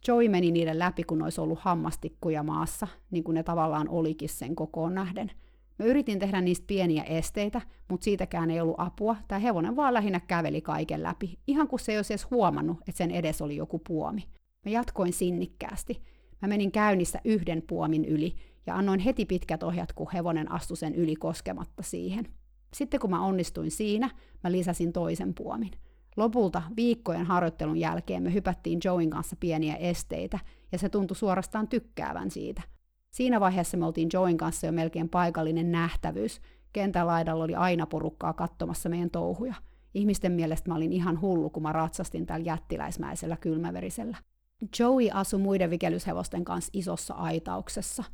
Joey 0.08 0.28
meni 0.28 0.50
niiden 0.50 0.78
läpi, 0.78 1.04
kun 1.04 1.22
olisi 1.22 1.40
ollut 1.40 1.58
hammastikkuja 1.58 2.42
maassa, 2.42 2.88
niin 3.10 3.24
kuin 3.24 3.34
ne 3.34 3.42
tavallaan 3.42 3.88
olikin 3.88 4.28
sen 4.28 4.54
kokoon 4.54 4.94
nähden. 4.94 5.30
Mä 5.78 5.86
yritin 5.86 6.18
tehdä 6.18 6.40
niistä 6.40 6.66
pieniä 6.66 7.02
esteitä, 7.02 7.60
mutta 7.90 8.04
siitäkään 8.04 8.50
ei 8.50 8.60
ollut 8.60 8.74
apua. 8.78 9.16
Tämä 9.28 9.38
hevonen 9.38 9.76
vaan 9.76 9.94
lähinnä 9.94 10.20
käveli 10.20 10.60
kaiken 10.60 11.02
läpi, 11.02 11.38
ihan 11.46 11.68
kuin 11.68 11.80
se 11.80 11.92
ei 11.92 11.98
olisi 11.98 12.12
edes 12.12 12.30
huomannut, 12.30 12.78
että 12.78 12.98
sen 12.98 13.10
edes 13.10 13.42
oli 13.42 13.56
joku 13.56 13.78
puomi. 13.78 14.24
Mä 14.64 14.72
jatkoin 14.72 15.12
sinnikkäästi. 15.12 16.02
Mä 16.42 16.48
menin 16.48 16.72
käynnissä 16.72 17.20
yhden 17.24 17.62
puomin 17.62 18.04
yli 18.04 18.34
ja 18.66 18.76
annoin 18.76 19.00
heti 19.00 19.26
pitkät 19.26 19.62
ohjat, 19.62 19.92
kun 19.92 20.10
hevonen 20.12 20.52
astui 20.52 20.76
sen 20.76 20.94
yli 20.94 21.16
koskematta 21.16 21.82
siihen. 21.82 22.28
Sitten 22.74 23.00
kun 23.00 23.10
mä 23.10 23.26
onnistuin 23.26 23.70
siinä, 23.70 24.10
mä 24.44 24.52
lisäsin 24.52 24.92
toisen 24.92 25.34
puomin. 25.34 25.70
Lopulta 26.16 26.62
viikkojen 26.76 27.26
harjoittelun 27.26 27.76
jälkeen 27.76 28.22
me 28.22 28.34
hypättiin 28.34 28.80
Join 28.84 29.10
kanssa 29.10 29.36
pieniä 29.40 29.76
esteitä, 29.76 30.38
ja 30.72 30.78
se 30.78 30.88
tuntui 30.88 31.16
suorastaan 31.16 31.68
tykkäävän 31.68 32.30
siitä. 32.30 32.62
Siinä 33.10 33.40
vaiheessa 33.40 33.76
me 33.76 33.86
oltiin 33.86 34.08
Join 34.12 34.36
kanssa 34.36 34.66
jo 34.66 34.72
melkein 34.72 35.08
paikallinen 35.08 35.72
nähtävyys. 35.72 36.40
Kentän 36.72 37.06
laidalla 37.06 37.44
oli 37.44 37.54
aina 37.54 37.86
porukkaa 37.86 38.32
katsomassa 38.32 38.88
meidän 38.88 39.10
touhuja. 39.10 39.54
Ihmisten 39.94 40.32
mielestä 40.32 40.70
mä 40.70 40.76
olin 40.76 40.92
ihan 40.92 41.20
hullu, 41.20 41.50
kun 41.50 41.62
mä 41.62 41.72
ratsastin 41.72 42.26
tällä 42.26 42.46
jättiläismäisellä 42.46 43.36
kylmäverisellä. 43.36 44.16
Joey 44.78 45.08
asui 45.12 45.40
muiden 45.40 45.70
vikelyshevosten 45.70 46.44
kanssa 46.44 46.70
isossa 46.72 47.14
aitauksessa. 47.14 48.04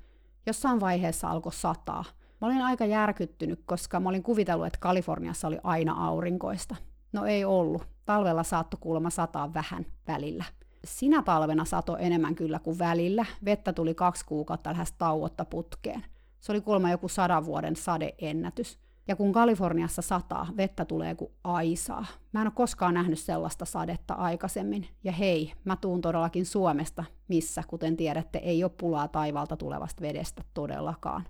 Jossain 0.47 0.81
vaiheessa 0.81 1.31
alkoi 1.31 1.53
sataa. 1.53 2.05
Mä 2.41 2.47
olin 2.47 2.63
aika 2.63 2.85
järkyttynyt, 2.85 3.61
koska 3.67 4.01
mä 4.01 4.09
olin 4.09 4.23
kuvitellut, 4.23 4.67
että 4.67 4.79
Kaliforniassa 4.81 5.49
oli 5.49 5.59
aina 5.63 6.07
aurinkoista. 6.07 6.77
No 7.13 7.25
ei 7.25 7.45
ollut. 7.45 7.83
Talvella 8.07 8.43
saattoi 8.43 8.79
kuulemma 8.81 9.11
sataa 9.11 9.55
vähän 9.55 9.87
välillä. 10.09 10.45
Sinä 10.85 11.23
talvena 11.23 11.65
sato 11.65 11.97
enemmän 11.97 12.35
kyllä 12.35 12.59
kuin 12.59 12.79
välillä. 12.79 13.27
Vettä 13.45 13.73
tuli 13.73 13.95
kaksi 13.95 14.25
kuukautta 14.25 14.71
lähes 14.71 14.93
tauotta 14.93 15.45
putkeen. 15.45 16.05
Se 16.41 16.53
oli 16.53 16.61
kuulemma 16.61 16.91
joku 16.91 17.09
sadan 17.09 17.45
vuoden 17.45 17.77
sadeennätys. 17.77 18.79
Ja 19.09 19.17
kun 19.17 19.33
Kaliforniassa 19.33 20.03
sataa, 20.03 20.47
vettä 20.57 20.85
tulee 20.85 21.15
kuin 21.15 21.33
aisaa. 21.45 22.07
Mä 22.33 22.41
en 22.41 22.47
ole 22.47 22.53
koskaan 22.57 22.95
nähnyt 22.95 23.19
sellaista 23.19 23.65
sadetta 23.65 24.15
aikaisemmin. 24.15 24.89
Ja 25.05 25.13
hei, 25.13 25.53
mä 25.65 25.77
tuun 25.77 26.01
todellakin 26.01 26.47
Suomesta, 26.47 27.05
missä, 27.29 27.63
kuten 27.69 27.97
tiedätte, 27.97 28.39
ei 28.39 28.65
ole 28.65 28.73
pulaa 28.81 29.09
taivaalta 29.09 29.57
tulevasta 29.57 30.03
vedestä 30.03 30.43
todellakaan. 30.55 31.25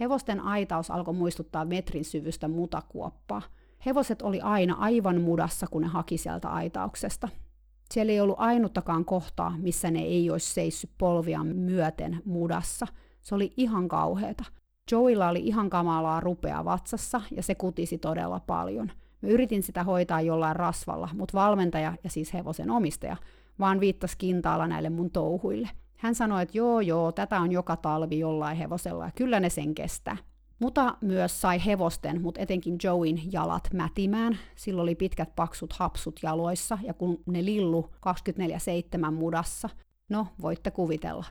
Hevosten 0.00 0.40
aitaus 0.40 0.90
alkoi 0.90 1.14
muistuttaa 1.14 1.64
metrin 1.64 2.04
syvystä 2.04 2.48
mutakuoppaa. 2.48 3.42
Hevoset 3.86 4.22
oli 4.22 4.40
aina 4.40 4.74
aivan 4.74 5.20
mudassa, 5.20 5.66
kun 5.70 5.82
ne 5.82 5.88
haki 5.88 6.18
sieltä 6.18 6.48
aitauksesta. 6.48 7.28
Siellä 7.92 8.12
ei 8.12 8.20
ollut 8.20 8.38
ainuttakaan 8.38 9.04
kohtaa, 9.04 9.54
missä 9.58 9.90
ne 9.90 10.00
ei 10.00 10.30
olisi 10.30 10.54
seissyt 10.54 10.90
polviaan 10.98 11.46
myöten 11.46 12.22
mudassa. 12.24 12.86
Se 13.22 13.34
oli 13.34 13.52
ihan 13.56 13.88
kauheata. 13.88 14.44
Joeilla 14.92 15.28
oli 15.28 15.40
ihan 15.40 15.70
kamalaa 15.70 16.20
rupea 16.20 16.64
vatsassa 16.64 17.20
ja 17.30 17.42
se 17.42 17.54
kutisi 17.54 17.98
todella 17.98 18.40
paljon. 18.40 18.90
Mä 19.22 19.28
yritin 19.28 19.62
sitä 19.62 19.84
hoitaa 19.84 20.20
jollain 20.20 20.56
rasvalla, 20.56 21.08
mutta 21.12 21.38
valmentaja 21.38 21.94
ja 22.04 22.10
siis 22.10 22.34
hevosen 22.34 22.70
omistaja 22.70 23.16
vaan 23.58 23.80
viittasi 23.80 24.18
kintaalla 24.18 24.66
näille 24.66 24.90
mun 24.90 25.10
touhuille. 25.10 25.68
Hän 25.96 26.14
sanoi, 26.14 26.42
että 26.42 26.58
joo 26.58 26.80
joo, 26.80 27.12
tätä 27.12 27.40
on 27.40 27.52
joka 27.52 27.76
talvi 27.76 28.18
jollain 28.18 28.56
hevosella 28.56 29.04
ja 29.04 29.10
kyllä 29.16 29.40
ne 29.40 29.50
sen 29.50 29.74
kestää. 29.74 30.16
Muta 30.64 30.96
myös 31.00 31.40
sai 31.40 31.64
hevosten, 31.66 32.22
mutta 32.22 32.40
etenkin 32.40 32.76
Joein 32.84 33.32
jalat 33.32 33.68
mätimään. 33.72 34.38
Sillä 34.56 34.82
oli 34.82 34.94
pitkät 34.94 35.36
paksut 35.36 35.72
hapsut 35.72 36.20
jaloissa, 36.22 36.78
ja 36.82 36.94
kun 36.94 37.22
ne 37.26 37.44
lillu 37.44 37.90
24-7 39.08 39.10
mudassa, 39.10 39.68
no 40.08 40.26
voitte 40.42 40.70
kuvitella. 40.70 41.24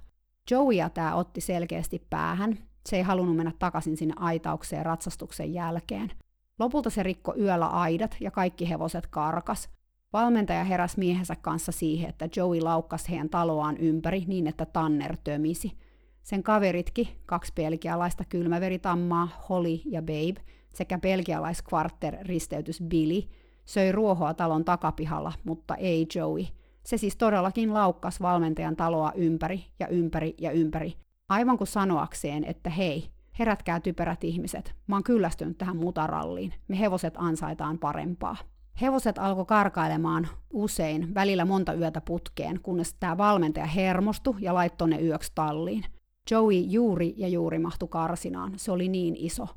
Joeya 0.52 0.90
tämä 0.90 1.16
otti 1.16 1.42
selkeästi 1.42 2.02
päähän. 2.10 2.58
Se 2.90 2.98
ei 2.98 3.02
halunnut 3.02 3.36
mennä 3.36 3.52
takaisin 3.60 3.98
sinne 3.98 4.14
aitaukseen 4.18 4.86
ratsastuksen 4.86 5.54
jälkeen. 5.54 6.12
Lopulta 6.60 6.90
se 6.90 7.04
rikko 7.04 7.34
yöllä 7.40 7.68
aidat 7.68 8.18
ja 8.20 8.32
kaikki 8.32 8.70
hevoset 8.70 9.08
karkas. 9.08 9.70
Valmentaja 10.14 10.64
heräsi 10.64 11.00
miehensä 11.00 11.36
kanssa 11.36 11.72
siihen, 11.72 12.10
että 12.10 12.30
Joey 12.36 12.62
laukkasi 12.62 13.10
heidän 13.10 13.30
taloaan 13.30 13.78
ympäri 13.78 14.24
niin, 14.28 14.48
että 14.48 14.66
Tanner 14.66 15.18
tömisi– 15.24 15.72
sen 16.24 16.44
kaveritkin, 16.44 17.08
kaksi 17.26 17.54
belgialaista 17.56 18.24
kylmäveritammaa, 18.30 19.44
Holly 19.50 19.80
ja 19.86 20.02
Babe, 20.02 20.42
sekä 20.74 21.00
belgialaiskvarter 21.00 22.18
risteytys 22.22 22.82
Billy, 22.82 23.22
söi 23.66 23.92
ruohoa 23.92 24.34
talon 24.34 24.66
takapihalla, 24.66 25.34
mutta 25.44 25.76
ei 25.76 26.08
Joey. 26.16 26.46
Se 26.86 26.98
siis 26.98 27.16
todellakin 27.16 27.74
laukkas 27.74 28.22
valmentajan 28.22 28.76
taloa 28.76 29.12
ympäri 29.16 29.66
ja 29.80 29.88
ympäri 29.88 30.36
ja 30.42 30.52
ympäri, 30.52 30.94
aivan 31.30 31.58
kuin 31.58 31.68
sanoakseen, 31.68 32.44
että 32.44 32.70
hei, 32.70 33.10
herätkää 33.40 33.80
typerät 33.80 34.24
ihmiset, 34.24 34.76
mä 34.88 34.96
oon 34.96 35.04
kyllästynyt 35.04 35.58
tähän 35.58 35.78
mutaralliin, 35.78 36.54
me 36.68 36.80
hevoset 36.80 37.14
ansaitaan 37.18 37.80
parempaa. 37.80 38.36
Hevoset 38.82 39.18
alkoi 39.18 39.46
karkailemaan 39.46 40.28
usein, 40.54 41.14
välillä 41.14 41.46
monta 41.46 41.74
yötä 41.74 42.02
putkeen, 42.02 42.60
kunnes 42.64 42.94
tämä 42.94 43.18
valmentaja 43.18 43.66
hermostui 43.66 44.36
ja 44.40 44.54
laittoi 44.54 44.90
ne 44.90 45.02
yöksi 45.02 45.32
talliin. 45.36 45.86
Joey 46.32 46.60
juuri 46.60 47.14
ja 47.18 47.28
juuri 47.28 47.60
mahtui 47.60 47.88
karsinaan, 47.88 48.54
se 48.58 48.72
oli 48.72 48.90
niin 48.90 49.16
iso. 49.18 49.48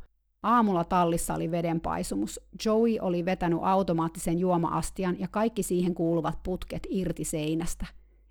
Aamulla 0.42 0.84
tallissa 0.84 1.34
oli 1.34 1.50
vedenpaisumus. 1.50 2.40
Joey 2.64 2.98
oli 3.00 3.24
vetänyt 3.24 3.58
automaattisen 3.62 4.38
juomaastian 4.38 5.20
ja 5.20 5.28
kaikki 5.28 5.62
siihen 5.62 5.94
kuuluvat 5.94 6.42
putket 6.42 6.86
irti 6.90 7.24
seinästä. 7.24 7.86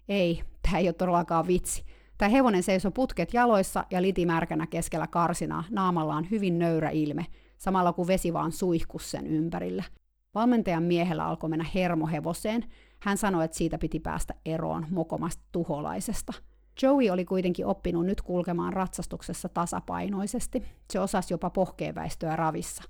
Ei, 0.10 0.42
tämä 0.62 0.78
ei 0.78 0.88
ole 0.88 0.94
todellakaan 0.94 1.48
vitsi. 1.48 1.84
Tämä 2.18 2.30
hevonen 2.30 2.64
seisoi 2.64 2.92
putket 2.92 3.34
jaloissa 3.34 3.86
ja 3.92 4.02
litimärkänä 4.02 4.68
keskellä 4.68 5.08
karsinaa, 5.08 5.64
naamallaan 5.70 6.28
hyvin 6.32 6.60
nöyrä 6.60 6.90
ilme, 6.90 7.26
samalla 7.58 7.94
kun 7.94 8.08
vesi 8.08 8.34
vaan 8.34 8.52
suihkus 8.52 9.12
sen 9.12 9.28
ympärillä. 9.28 9.84
Valmentajan 10.36 10.84
miehellä 10.84 11.26
alkoi 11.26 11.50
mennä 11.50 11.66
hermo 11.76 12.08
hevoseen. 12.08 12.66
Hän 13.02 13.18
sanoi, 13.18 13.46
että 13.46 13.58
siitä 13.58 13.78
piti 13.78 14.00
päästä 14.00 14.34
eroon 14.46 14.86
mokomasta 14.90 15.44
tuholaisesta– 15.52 16.34
Joey 16.82 17.10
oli 17.10 17.26
kuitenkin 17.26 17.66
oppinut 17.66 18.06
nyt 18.06 18.22
kulkemaan 18.22 18.74
ratsastuksessa 18.74 19.50
tasapainoisesti. 19.50 20.64
Se 20.94 21.00
osasi 21.00 21.34
jopa 21.34 21.50
pohkeeväistöä 21.50 22.36
ravissa. 22.36 22.84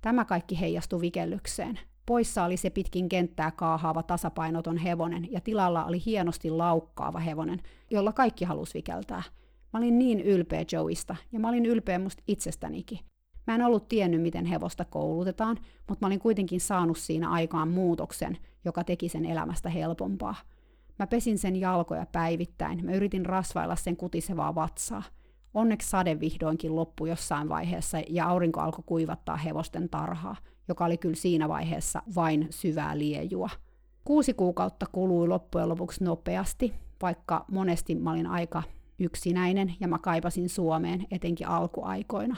Tämä 0.00 0.24
kaikki 0.24 0.60
heijastui 0.60 1.00
vikellykseen. 1.00 1.78
Poissa 2.06 2.44
oli 2.44 2.56
se 2.56 2.70
pitkin 2.70 3.08
kenttää 3.08 3.50
kaahaava 3.50 4.02
tasapainoton 4.02 4.76
hevonen 4.76 5.32
ja 5.32 5.40
tilalla 5.40 5.84
oli 5.84 6.02
hienosti 6.06 6.50
laukkaava 6.50 7.18
hevonen, 7.18 7.60
jolla 7.90 8.12
kaikki 8.12 8.44
halusi 8.44 8.74
vikeltää. 8.74 9.22
Mä 9.72 9.78
olin 9.78 9.98
niin 9.98 10.20
ylpeä 10.20 10.64
Joeista 10.72 11.16
ja 11.32 11.40
mä 11.40 11.48
olin 11.48 11.66
ylpeä 11.66 11.98
musta 11.98 12.22
itsestänikin. 12.28 12.98
Mä 13.46 13.54
en 13.54 13.62
ollut 13.62 13.88
tiennyt, 13.88 14.22
miten 14.22 14.44
hevosta 14.44 14.84
koulutetaan, 14.84 15.56
mutta 15.88 16.04
mä 16.04 16.06
olin 16.06 16.18
kuitenkin 16.18 16.60
saanut 16.60 16.98
siinä 16.98 17.30
aikaan 17.30 17.68
muutoksen, 17.68 18.38
joka 18.64 18.84
teki 18.84 19.08
sen 19.08 19.24
elämästä 19.24 19.68
helpompaa. 19.68 20.34
Mä 21.00 21.06
pesin 21.06 21.38
sen 21.38 21.56
jalkoja 21.56 22.06
päivittäin. 22.12 22.84
Mä 22.84 22.92
yritin 22.92 23.26
rasvailla 23.26 23.76
sen 23.76 23.96
kutisevaa 23.96 24.54
vatsaa. 24.54 25.02
Onneksi 25.54 25.88
sade 25.88 26.20
vihdoinkin 26.20 26.76
loppui 26.76 27.08
jossain 27.08 27.48
vaiheessa 27.48 27.98
ja 28.08 28.26
aurinko 28.26 28.60
alkoi 28.60 28.84
kuivattaa 28.86 29.36
hevosten 29.36 29.88
tarhaa, 29.88 30.36
joka 30.68 30.84
oli 30.84 30.96
kyllä 30.96 31.14
siinä 31.14 31.48
vaiheessa 31.48 32.02
vain 32.14 32.46
syvää 32.50 32.98
liejua. 32.98 33.50
Kuusi 34.04 34.34
kuukautta 34.34 34.86
kului 34.92 35.28
loppujen 35.28 35.68
lopuksi 35.68 36.04
nopeasti, 36.04 36.72
vaikka 37.02 37.44
monesti 37.50 37.94
mä 37.94 38.10
olin 38.10 38.26
aika 38.26 38.62
yksinäinen 38.98 39.74
ja 39.80 39.88
mä 39.88 39.98
kaipasin 39.98 40.48
Suomeen, 40.48 41.06
etenkin 41.10 41.48
alkuaikoina. 41.48 42.36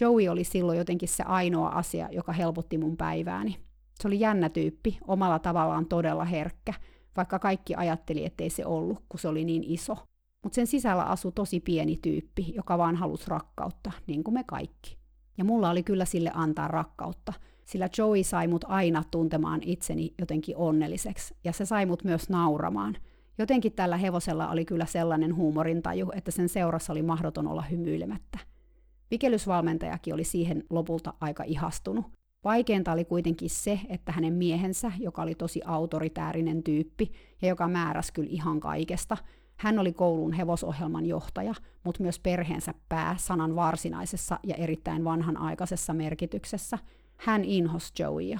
Joey 0.00 0.28
oli 0.28 0.44
silloin 0.44 0.78
jotenkin 0.78 1.08
se 1.08 1.22
ainoa 1.22 1.68
asia, 1.68 2.08
joka 2.12 2.32
helpotti 2.32 2.78
mun 2.78 2.96
päivääni. 2.96 3.56
Se 3.94 4.08
oli 4.08 4.20
jännä 4.20 4.48
tyyppi, 4.48 4.98
omalla 5.06 5.38
tavallaan 5.38 5.86
todella 5.86 6.24
herkkä– 6.24 6.74
vaikka 7.16 7.38
kaikki 7.38 7.74
ajatteli, 7.74 8.24
ettei 8.24 8.50
se 8.50 8.66
ollut, 8.66 9.04
kun 9.08 9.20
se 9.20 9.28
oli 9.28 9.44
niin 9.44 9.64
iso. 9.64 9.96
Mutta 10.42 10.54
sen 10.54 10.66
sisällä 10.66 11.02
asui 11.02 11.32
tosi 11.32 11.60
pieni 11.60 11.98
tyyppi, 12.02 12.52
joka 12.56 12.78
vaan 12.78 12.96
halusi 12.96 13.24
rakkautta, 13.28 13.92
niin 14.06 14.24
kuin 14.24 14.34
me 14.34 14.44
kaikki. 14.44 14.98
Ja 15.38 15.44
mulla 15.44 15.70
oli 15.70 15.82
kyllä 15.82 16.04
sille 16.04 16.30
antaa 16.34 16.68
rakkautta, 16.68 17.32
sillä 17.64 17.88
Joey 17.98 18.24
sai 18.24 18.48
mut 18.48 18.64
aina 18.68 19.02
tuntemaan 19.10 19.60
itseni 19.62 20.14
jotenkin 20.18 20.56
onnelliseksi, 20.56 21.34
ja 21.44 21.52
se 21.52 21.66
sai 21.66 21.86
mut 21.86 22.04
myös 22.04 22.28
nauramaan. 22.28 22.96
Jotenkin 23.38 23.72
tällä 23.72 23.96
hevosella 23.96 24.50
oli 24.50 24.64
kyllä 24.64 24.86
sellainen 24.86 25.36
huumorintaju, 25.36 26.10
että 26.14 26.30
sen 26.30 26.48
seurassa 26.48 26.92
oli 26.92 27.02
mahdoton 27.02 27.48
olla 27.48 27.62
hymyilemättä. 27.62 28.38
Vikelysvalmentajakin 29.10 30.14
oli 30.14 30.24
siihen 30.24 30.64
lopulta 30.70 31.14
aika 31.20 31.44
ihastunut. 31.44 32.04
Vaikeinta 32.44 32.92
oli 32.92 33.04
kuitenkin 33.04 33.50
se, 33.50 33.80
että 33.88 34.12
hänen 34.12 34.32
miehensä, 34.32 34.92
joka 34.98 35.22
oli 35.22 35.34
tosi 35.34 35.60
autoritäärinen 35.64 36.62
tyyppi 36.62 37.12
ja 37.42 37.48
joka 37.48 37.68
määräsi 37.68 38.12
kyllä 38.12 38.28
ihan 38.30 38.60
kaikesta, 38.60 39.16
hän 39.56 39.78
oli 39.78 39.92
koulun 39.92 40.32
hevosohjelman 40.32 41.06
johtaja, 41.06 41.54
mutta 41.84 42.02
myös 42.02 42.18
perheensä 42.18 42.74
pää 42.88 43.16
sanan 43.18 43.56
varsinaisessa 43.56 44.38
ja 44.42 44.54
erittäin 44.54 45.04
vanhanaikaisessa 45.04 45.94
merkityksessä. 45.94 46.78
Hän 47.16 47.44
inhos 47.44 47.92
Joeya. 47.98 48.38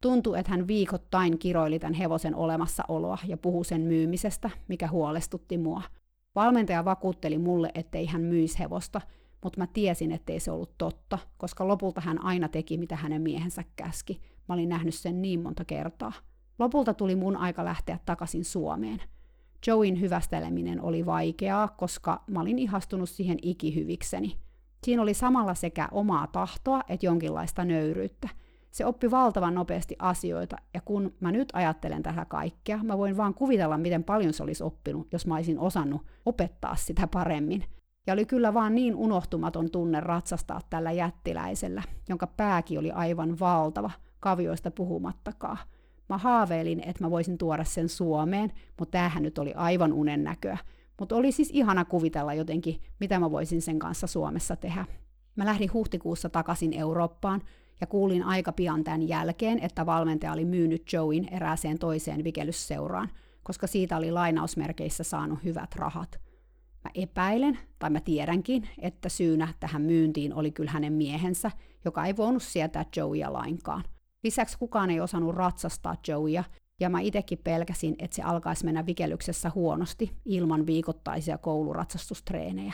Tuntui, 0.00 0.38
että 0.38 0.50
hän 0.50 0.66
viikoittain 0.66 1.38
kiroili 1.38 1.78
tämän 1.78 1.94
hevosen 1.94 2.34
olemassaoloa 2.34 3.18
ja 3.26 3.36
puhui 3.36 3.64
sen 3.64 3.80
myymisestä, 3.80 4.50
mikä 4.68 4.88
huolestutti 4.88 5.58
mua. 5.58 5.82
Valmentaja 6.34 6.84
vakuutteli 6.84 7.38
mulle, 7.38 7.70
ettei 7.74 8.06
hän 8.06 8.22
myisi 8.22 8.58
hevosta, 8.58 9.00
mutta 9.44 9.60
mä 9.60 9.66
tiesin, 9.66 10.12
ettei 10.12 10.40
se 10.40 10.50
ollut 10.50 10.78
totta, 10.78 11.18
koska 11.36 11.68
lopulta 11.68 12.00
hän 12.00 12.24
aina 12.24 12.48
teki, 12.48 12.78
mitä 12.78 12.96
hänen 12.96 13.22
miehensä 13.22 13.64
käski. 13.76 14.20
Mä 14.48 14.54
olin 14.54 14.68
nähnyt 14.68 14.94
sen 14.94 15.22
niin 15.22 15.42
monta 15.42 15.64
kertaa. 15.64 16.12
Lopulta 16.58 16.94
tuli 16.94 17.16
mun 17.16 17.36
aika 17.36 17.64
lähteä 17.64 17.98
takaisin 18.06 18.44
Suomeen. 18.44 19.02
Joein 19.66 20.00
hyvästeleminen 20.00 20.80
oli 20.80 21.06
vaikeaa, 21.06 21.68
koska 21.68 22.24
mä 22.26 22.40
olin 22.40 22.58
ihastunut 22.58 23.08
siihen 23.08 23.38
ikihyvikseni. 23.42 24.36
Siinä 24.84 25.02
oli 25.02 25.14
samalla 25.14 25.54
sekä 25.54 25.88
omaa 25.92 26.26
tahtoa 26.26 26.80
että 26.88 27.06
jonkinlaista 27.06 27.64
nöyryyttä. 27.64 28.28
Se 28.70 28.86
oppi 28.86 29.10
valtavan 29.10 29.54
nopeasti 29.54 29.96
asioita, 29.98 30.56
ja 30.74 30.80
kun 30.80 31.14
mä 31.20 31.32
nyt 31.32 31.48
ajattelen 31.52 32.02
tätä 32.02 32.24
kaikkea, 32.24 32.82
mä 32.82 32.98
voin 32.98 33.16
vaan 33.16 33.34
kuvitella, 33.34 33.78
miten 33.78 34.04
paljon 34.04 34.32
se 34.32 34.42
olisi 34.42 34.64
oppinut, 34.64 35.12
jos 35.12 35.26
mä 35.26 35.34
olisin 35.34 35.58
osannut 35.58 36.02
opettaa 36.26 36.76
sitä 36.76 37.06
paremmin. 37.06 37.64
Ja 38.06 38.12
oli 38.12 38.26
kyllä 38.26 38.54
vaan 38.54 38.74
niin 38.74 38.96
unohtumaton 38.96 39.70
tunne 39.70 40.00
ratsastaa 40.00 40.60
tällä 40.70 40.92
jättiläisellä, 40.92 41.82
jonka 42.08 42.26
pääkin 42.26 42.78
oli 42.78 42.90
aivan 42.90 43.38
valtava, 43.38 43.90
kavioista 44.20 44.70
puhumattakaan. 44.70 45.58
Mä 46.08 46.18
haaveilin, 46.18 46.80
että 46.80 47.04
mä 47.04 47.10
voisin 47.10 47.38
tuoda 47.38 47.64
sen 47.64 47.88
Suomeen, 47.88 48.52
mutta 48.78 48.92
tämähän 48.92 49.22
nyt 49.22 49.38
oli 49.38 49.52
aivan 49.54 49.92
unen 49.92 50.24
näköä. 50.24 50.58
Mutta 50.98 51.16
oli 51.16 51.32
siis 51.32 51.50
ihana 51.52 51.84
kuvitella 51.84 52.34
jotenkin, 52.34 52.80
mitä 53.00 53.18
mä 53.18 53.30
voisin 53.30 53.62
sen 53.62 53.78
kanssa 53.78 54.06
Suomessa 54.06 54.56
tehdä. 54.56 54.84
Mä 55.36 55.44
lähdin 55.44 55.72
huhtikuussa 55.72 56.28
takaisin 56.28 56.72
Eurooppaan, 56.72 57.42
ja 57.80 57.86
kuulin 57.86 58.22
aika 58.22 58.52
pian 58.52 58.84
tämän 58.84 59.08
jälkeen, 59.08 59.58
että 59.58 59.86
valmentaja 59.86 60.32
oli 60.32 60.44
myynyt 60.44 60.92
Joein 60.92 61.28
erääseen 61.34 61.78
toiseen 61.78 62.24
vikelysseuraan, 62.24 63.08
koska 63.42 63.66
siitä 63.66 63.96
oli 63.96 64.10
lainausmerkeissä 64.10 65.04
saanut 65.04 65.44
hyvät 65.44 65.74
rahat. 65.76 66.20
Mä 66.84 66.90
epäilen, 66.94 67.58
tai 67.78 67.90
mä 67.90 68.00
tiedänkin, 68.00 68.68
että 68.78 69.08
syynä 69.08 69.48
tähän 69.60 69.82
myyntiin 69.82 70.34
oli 70.34 70.50
kyllä 70.50 70.70
hänen 70.70 70.92
miehensä, 70.92 71.50
joka 71.84 72.04
ei 72.04 72.16
voinut 72.16 72.42
sietää 72.42 72.84
Joeya 72.96 73.32
lainkaan. 73.32 73.84
Lisäksi 74.24 74.58
kukaan 74.58 74.90
ei 74.90 75.00
osannut 75.00 75.34
ratsastaa 75.34 75.96
Joeya, 76.08 76.44
ja 76.80 76.88
mä 76.88 77.00
itekin 77.00 77.38
pelkäsin, 77.44 77.96
että 77.98 78.14
se 78.14 78.22
alkaisi 78.22 78.64
mennä 78.64 78.86
vikelyksessä 78.86 79.52
huonosti 79.54 80.12
ilman 80.24 80.66
viikoittaisia 80.66 81.38
kouluratsastustreenejä. 81.38 82.72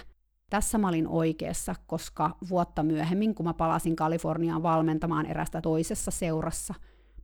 Tässä 0.50 0.78
mä 0.78 0.88
olin 0.88 1.08
oikeassa, 1.08 1.74
koska 1.86 2.36
vuotta 2.48 2.82
myöhemmin, 2.82 3.34
kun 3.34 3.46
mä 3.46 3.54
palasin 3.54 3.96
Kaliforniaan 3.96 4.62
valmentamaan 4.62 5.26
erästä 5.26 5.60
toisessa 5.60 6.10
seurassa, 6.10 6.74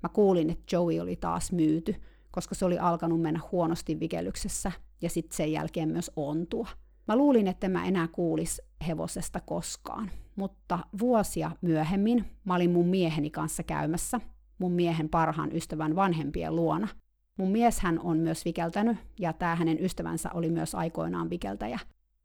mä 0.02 0.08
kuulin, 0.08 0.50
että 0.50 0.76
Joey 0.76 1.00
oli 1.00 1.16
taas 1.16 1.52
myyty, 1.52 1.94
koska 2.30 2.54
se 2.54 2.64
oli 2.64 2.78
alkanut 2.78 3.20
mennä 3.20 3.40
huonosti 3.52 4.00
vikelyksessä 4.00 4.72
ja 5.02 5.10
sitten 5.10 5.36
sen 5.36 5.52
jälkeen 5.52 5.88
myös 5.88 6.10
ontua. 6.16 6.68
Mä 7.08 7.16
luulin, 7.16 7.46
että 7.46 7.68
mä 7.68 7.86
enää 7.86 8.08
kuulis 8.08 8.62
hevosesta 8.88 9.40
koskaan, 9.40 10.10
mutta 10.36 10.78
vuosia 10.98 11.50
myöhemmin 11.60 12.24
mä 12.44 12.54
olin 12.54 12.70
mun 12.70 12.86
mieheni 12.88 13.30
kanssa 13.30 13.62
käymässä, 13.62 14.20
mun 14.58 14.72
miehen 14.72 15.08
parhaan 15.08 15.56
ystävän 15.56 15.96
vanhempien 15.96 16.56
luona. 16.56 16.88
Mun 17.36 17.50
mies 17.50 17.80
hän 17.80 17.98
on 17.98 18.18
myös 18.18 18.44
vikeltänyt, 18.44 18.96
ja 19.20 19.32
tämä 19.32 19.54
hänen 19.54 19.84
ystävänsä 19.84 20.30
oli 20.34 20.50
myös 20.50 20.74
aikoinaan 20.74 21.30
vikeltäjä. 21.30 21.78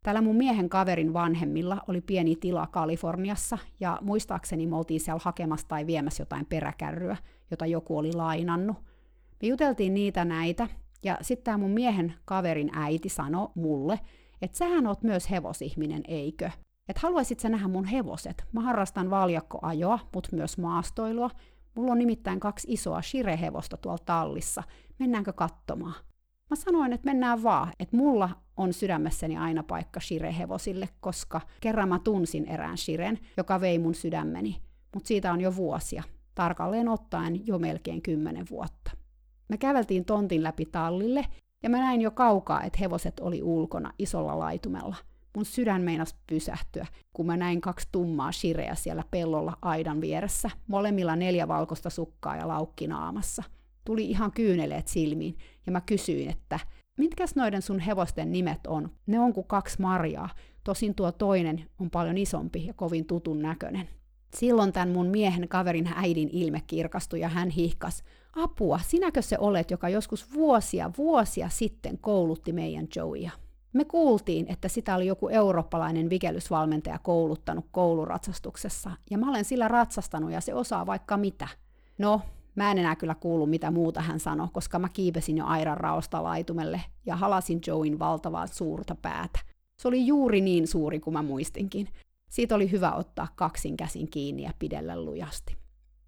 Tällä 0.03 0.22
mun 0.22 0.36
miehen 0.36 0.69
kaverin 0.69 1.13
vanhemmilla 1.13 1.82
oli 1.88 2.01
pieni 2.01 2.36
tila 2.36 2.67
Kaliforniassa, 2.67 3.57
ja 3.80 3.99
muistaakseni 4.01 4.67
me 4.67 4.76
oltiin 4.76 4.99
siellä 4.99 5.22
hakemassa 5.24 5.67
tai 5.67 5.88
viemässä 5.88 6.22
jotain 6.22 6.45
peräkärryä, 6.45 7.17
jota 7.51 7.65
joku 7.65 7.97
oli 7.97 8.13
lainannut. 8.13 8.78
Me 9.41 9.47
juteltiin 9.47 9.93
niitä 9.93 10.26
näitä, 10.26 10.67
ja 11.04 11.18
sitten 11.22 11.43
tämä 11.43 11.58
mun 11.58 11.72
miehen 11.72 12.14
kaverin 12.26 12.70
äiti 12.74 13.10
sanoi 13.10 13.49
mulle, 13.56 13.99
että 14.41 14.58
sähän 14.58 14.88
oot 14.88 15.04
myös 15.04 15.30
hevosihminen, 15.30 16.02
eikö? 16.08 16.49
Että 16.89 17.02
haluaisit 17.02 17.39
sä 17.39 17.49
nähdä 17.49 17.68
mun 17.68 17.86
hevoset? 17.86 18.43
Mä 18.52 18.62
harrastan 18.62 19.10
valjakkoajoa, 19.10 19.99
mutta 20.14 20.30
myös 20.36 20.58
maastoilua. 20.58 21.30
Mulla 21.76 21.91
on 21.91 21.99
nimittäin 21.99 22.39
kaksi 22.39 22.68
isoa 22.72 23.02
shirehevosta 23.02 23.78
tuolla 23.78 24.04
tallissa. 24.06 24.64
Mennäänkö 24.99 25.34
katsomaan? 25.34 25.95
Mä 26.49 26.56
sanoin, 26.56 26.93
että 26.93 27.06
mennään 27.06 27.43
vaan, 27.43 27.72
että 27.80 27.97
mulla 27.97 28.30
on 28.58 28.74
sydämessäni 28.74 29.38
aina 29.38 29.64
paikka 29.64 29.99
shirehevosille, 29.99 30.89
koska 30.99 31.41
kerran 31.62 31.89
mä 31.89 31.99
tunsin 31.99 32.45
erään 32.45 32.78
shiren, 32.78 33.20
joka 33.38 33.62
vei 33.62 33.80
mun 33.80 33.95
sydämeni, 33.95 34.62
mutta 34.93 35.08
siitä 35.08 35.34
on 35.34 35.41
jo 35.41 35.56
vuosia, 35.56 36.04
tarkalleen 36.36 36.89
ottaen 36.89 37.47
jo 37.47 37.60
melkein 37.60 38.02
kymmenen 38.02 38.45
vuotta. 38.49 39.01
Me 39.52 39.58
käveltiin 39.58 40.06
tontin 40.06 40.43
läpi 40.43 40.66
tallille, 40.66 41.26
ja 41.64 41.70
mä 41.70 41.78
näin 41.78 42.02
jo 42.02 42.12
kaukaa, 42.12 42.64
että 42.64 42.80
hevoset 42.82 43.20
oli 43.20 43.43
ulkona 43.43 43.93
isolla 43.99 44.39
laitumella. 44.39 44.95
Mun 45.36 45.45
sydän 45.45 45.82
meinasi 45.82 46.16
pysähtyä, 46.28 46.88
kun 47.14 47.26
mä 47.26 47.38
näin 47.38 47.62
kaksi 47.62 47.88
tummaa 47.91 48.32
shireä 48.32 48.76
siellä 48.76 49.04
pellolla 49.12 49.58
aidan 49.62 50.02
vieressä, 50.02 50.49
molemmilla 50.68 51.16
neljä 51.16 51.47
valkoista 51.47 51.89
sukkaa 51.89 52.36
ja 52.36 52.47
laukki 52.47 52.88
naamassa– 52.88 53.43
tuli 53.86 54.06
ihan 54.06 54.32
kyyneleet 54.32 54.88
silmiin, 54.88 55.38
ja 55.66 55.72
mä 55.72 55.82
kysyin, 55.82 56.30
että 56.30 56.60
mitkäs 56.97 57.36
noiden 57.36 57.62
sun 57.62 57.80
hevosten 57.80 58.32
nimet 58.32 58.68
on? 58.68 58.91
Ne 59.08 59.20
on 59.20 59.34
kuin 59.34 59.47
kaksi 59.47 59.82
marjaa, 59.82 60.30
tosin 60.64 60.95
tuo 60.95 61.12
toinen 61.12 61.66
on 61.80 61.89
paljon 61.89 62.18
isompi 62.18 62.66
ja 62.66 62.74
kovin 62.74 63.06
tutun 63.06 63.41
näköinen. 63.41 63.89
Silloin 64.36 64.74
tämän 64.74 64.89
mun 64.89 65.08
miehen 65.08 65.49
kaverin 65.49 65.89
äidin 65.95 66.30
ilme 66.32 66.62
kirkastui 66.68 67.20
ja 67.20 67.30
hän 67.30 67.49
hihkas, 67.49 68.04
apua, 68.34 68.80
sinäkö 68.88 69.22
se 69.22 69.38
olet, 69.40 69.72
joka 69.72 69.90
joskus 69.90 70.34
vuosia, 70.34 70.92
vuosia 70.98 71.50
sitten 71.50 71.98
koulutti 71.98 72.54
meidän 72.54 72.88
Joeya? 72.96 73.32
Me 73.74 73.86
kuultiin, 73.86 74.46
että 74.50 74.68
sitä 74.68 74.96
oli 74.96 75.08
joku 75.08 75.30
eurooppalainen 75.30 76.10
vikelysvalmentaja 76.10 77.00
kouluttanut 77.00 77.66
kouluratsastuksessa, 77.72 78.92
ja 79.10 79.18
mä 79.18 79.30
olen 79.30 79.46
sillä 79.46 79.68
ratsastanut 79.68 80.32
ja 80.32 80.42
se 80.42 80.54
osaa 80.54 80.86
vaikka 80.86 81.18
mitä. 81.18 81.48
No, 81.98 82.22
Mä 82.56 82.72
en 82.72 82.78
enää 82.78 82.96
kyllä 82.96 83.16
kuulu, 83.16 83.46
mitä 83.46 83.72
muuta 83.72 84.02
hän 84.02 84.20
sanoi, 84.20 84.48
koska 84.54 84.80
mä 84.80 84.90
kiipesin 84.90 85.38
jo 85.38 85.46
airan 85.46 85.78
raosta 85.78 86.24
laitumelle 86.24 86.82
ja 87.06 87.16
halasin 87.16 87.62
Joein 87.68 88.00
valtavaa 88.00 88.48
suurta 88.48 88.96
päätä. 88.96 89.40
Se 89.78 89.88
oli 89.88 90.08
juuri 90.08 90.42
niin 90.42 90.68
suuri 90.68 91.00
kuin 91.00 91.14
mä 91.14 91.24
muistinkin. 91.24 91.88
Siitä 92.30 92.56
oli 92.56 92.72
hyvä 92.72 92.92
ottaa 92.92 93.28
kaksin 93.36 93.78
käsin 93.78 94.10
kiinni 94.10 94.44
ja 94.44 94.52
pidellä 94.60 95.02
lujasti. 95.02 95.61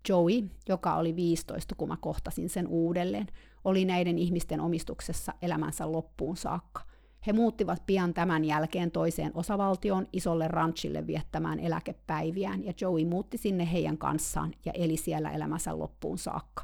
Joey, 0.09 0.49
joka 0.69 0.95
oli 0.95 1.15
15, 1.15 1.75
kun 1.75 1.87
mä 1.87 1.97
kohtasin 1.97 2.49
sen 2.49 2.67
uudelleen, 2.67 3.27
oli 3.63 3.85
näiden 3.85 4.17
ihmisten 4.17 4.61
omistuksessa 4.61 5.33
elämänsä 5.41 5.91
loppuun 5.91 6.37
saakka. 6.37 6.81
He 7.27 7.33
muuttivat 7.33 7.85
pian 7.85 8.13
tämän 8.13 8.45
jälkeen 8.45 8.91
toiseen 8.91 9.31
osavaltioon 9.33 10.07
isolle 10.13 10.47
ranchille 10.47 11.07
viettämään 11.07 11.59
eläkepäiviään, 11.59 12.65
ja 12.65 12.73
Joey 12.81 13.05
muutti 13.05 13.37
sinne 13.37 13.71
heidän 13.71 13.97
kanssaan 13.97 14.53
ja 14.65 14.71
eli 14.75 14.97
siellä 14.97 15.31
elämänsä 15.31 15.79
loppuun 15.79 16.17
saakka. 16.17 16.63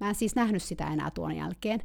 Mä 0.00 0.08
en 0.08 0.14
siis 0.14 0.36
nähnyt 0.36 0.62
sitä 0.62 0.86
enää 0.86 1.10
tuon 1.10 1.36
jälkeen, 1.36 1.80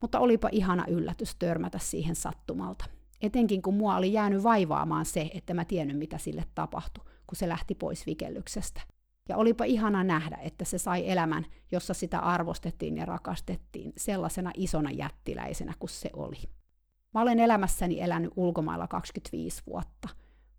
mutta 0.00 0.18
olipa 0.18 0.48
ihana 0.52 0.84
yllätys 0.88 1.34
törmätä 1.34 1.78
siihen 1.78 2.16
sattumalta. 2.16 2.84
Etenkin 3.22 3.62
kun 3.62 3.74
mua 3.74 3.96
oli 3.96 4.12
jäänyt 4.12 4.42
vaivaamaan 4.42 5.04
se, 5.04 5.30
että 5.34 5.54
mä 5.54 5.64
tiennyt 5.64 5.98
mitä 5.98 6.18
sille 6.18 6.44
tapahtui, 6.54 7.04
kun 7.04 7.36
se 7.36 7.48
lähti 7.48 7.74
pois 7.74 8.06
vikellyksestä. 8.06 8.80
Ja 9.30 9.36
olipa 9.36 9.64
ihana 9.64 10.04
nähdä, 10.04 10.36
että 10.42 10.64
se 10.64 10.78
sai 10.78 11.10
elämän, 11.10 11.46
jossa 11.72 11.94
sitä 11.94 12.18
arvostettiin 12.18 12.96
ja 12.96 13.04
rakastettiin 13.04 13.92
sellaisena 13.96 14.50
isona 14.56 14.90
jättiläisenä 14.90 15.74
kuin 15.78 15.90
se 15.90 16.10
oli. 16.12 16.36
Mä 17.14 17.20
olen 17.20 17.38
elämässäni 17.38 18.00
elänyt 18.00 18.32
ulkomailla 18.36 18.88
25 18.88 19.62
vuotta. 19.66 20.08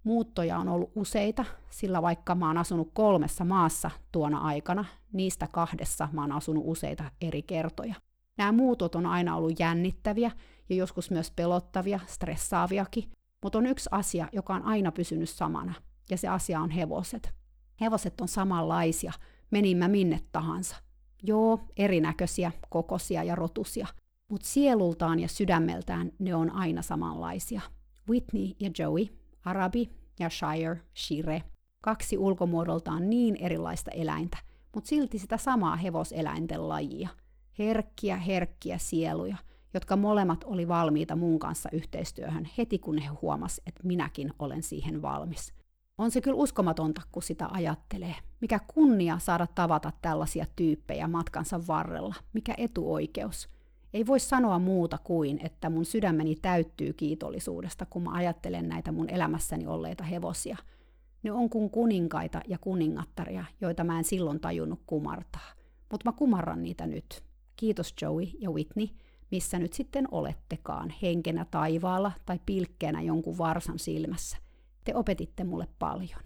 Muuttoja 0.03 0.57
on 0.57 0.69
ollut 0.69 0.91
useita, 0.95 1.45
sillä 1.69 2.01
vaikka 2.01 2.35
mä 2.35 2.47
oon 2.47 2.57
asunut 2.57 2.91
kolmessa 2.93 3.45
maassa 3.45 3.91
tuona 4.11 4.37
aikana, 4.37 4.85
niistä 5.13 5.47
kahdessa 5.51 6.07
mä 6.11 6.21
oon 6.21 6.31
asunut 6.31 6.63
useita 6.67 7.03
eri 7.21 7.41
kertoja. 7.41 7.95
Nämä 8.37 8.51
muutot 8.51 8.95
on 8.95 9.05
aina 9.05 9.35
ollut 9.35 9.59
jännittäviä 9.59 10.31
ja 10.69 10.75
joskus 10.75 11.11
myös 11.11 11.31
pelottavia, 11.31 11.99
stressaaviakin, 12.05 13.11
mutta 13.43 13.57
on 13.57 13.65
yksi 13.65 13.89
asia, 13.91 14.27
joka 14.31 14.53
on 14.53 14.63
aina 14.63 14.91
pysynyt 14.91 15.29
samana, 15.29 15.73
ja 16.09 16.17
se 16.17 16.27
asia 16.27 16.59
on 16.59 16.69
hevoset. 16.69 17.40
Hevoset 17.81 18.21
on 18.21 18.27
samanlaisia, 18.27 19.11
menin 19.51 19.77
mä 19.77 19.87
minne 19.87 20.19
tahansa. 20.31 20.75
Joo, 21.23 21.59
erinäköisiä, 21.77 22.51
kokosia 22.69 23.23
ja 23.23 23.35
rotusia– 23.35 23.87
mutta 24.31 24.47
sielultaan 24.47 25.19
ja 25.19 25.27
sydämeltään 25.27 26.11
ne 26.19 26.35
on 26.35 26.51
aina 26.51 26.81
samanlaisia. 26.81 27.61
Whitney 28.09 28.49
ja 28.59 28.71
Joey, 28.79 29.05
Arabi 29.45 29.89
ja 30.19 30.29
Shire, 30.29 30.81
Shire. 30.97 31.43
Kaksi 31.81 32.17
ulkomuodoltaan 32.17 33.09
niin 33.09 33.35
erilaista 33.35 33.91
eläintä, 33.91 34.37
mutta 34.75 34.87
silti 34.87 35.19
sitä 35.19 35.37
samaa 35.37 35.75
hevoseläinten 35.75 36.69
lajia. 36.69 37.09
Herkkiä, 37.59 38.17
herkkiä 38.17 38.77
sieluja, 38.77 39.37
jotka 39.73 39.97
molemmat 39.97 40.43
oli 40.43 40.67
valmiita 40.67 41.15
mun 41.15 41.39
kanssa 41.39 41.69
yhteistyöhön 41.71 42.49
heti 42.57 42.79
kun 42.79 42.97
he 42.97 43.07
huomas, 43.07 43.61
että 43.65 43.81
minäkin 43.83 44.33
olen 44.39 44.63
siihen 44.63 45.01
valmis. 45.01 45.53
On 46.01 46.11
se 46.11 46.21
kyllä 46.21 46.37
uskomatonta, 46.37 47.01
kun 47.11 47.23
sitä 47.23 47.47
ajattelee. 47.51 48.15
Mikä 48.39 48.59
kunnia 48.73 49.19
saada 49.19 49.47
tavata 49.47 49.91
tällaisia 50.01 50.45
tyyppejä 50.55 51.07
matkansa 51.07 51.67
varrella. 51.67 52.15
Mikä 52.33 52.53
etuoikeus. 52.57 53.49
Ei 53.93 54.05
voi 54.05 54.19
sanoa 54.19 54.59
muuta 54.59 54.97
kuin, 54.97 55.39
että 55.43 55.69
mun 55.69 55.85
sydämeni 55.85 56.35
täyttyy 56.35 56.93
kiitollisuudesta, 56.93 57.85
kun 57.85 58.03
mä 58.03 58.11
ajattelen 58.13 58.69
näitä 58.69 58.91
mun 58.91 59.09
elämässäni 59.09 59.67
olleita 59.67 60.03
hevosia. 60.03 60.57
Ne 61.23 61.31
on 61.31 61.49
kuin 61.49 61.69
kuninkaita 61.69 62.41
ja 62.47 62.57
kuningattaria, 62.57 63.45
joita 63.61 63.83
mä 63.83 63.97
en 63.97 64.03
silloin 64.03 64.39
tajunnut 64.39 64.81
kumartaa. 64.85 65.51
Mutta 65.91 66.09
mä 66.09 66.17
kumarran 66.17 66.63
niitä 66.63 66.87
nyt. 66.87 67.23
Kiitos 67.55 67.93
Joey 68.01 68.27
ja 68.39 68.51
Whitney, 68.51 68.87
missä 69.31 69.59
nyt 69.59 69.73
sitten 69.73 70.07
olettekaan, 70.11 70.93
henkenä 71.01 71.45
taivaalla 71.51 72.11
tai 72.25 72.39
pilkkeenä 72.45 73.01
jonkun 73.01 73.37
varsan 73.37 73.79
silmässä. 73.79 74.37
Te 74.83 74.95
opetitte 74.95 75.43
mulle 75.43 75.67
paljon. 75.79 76.21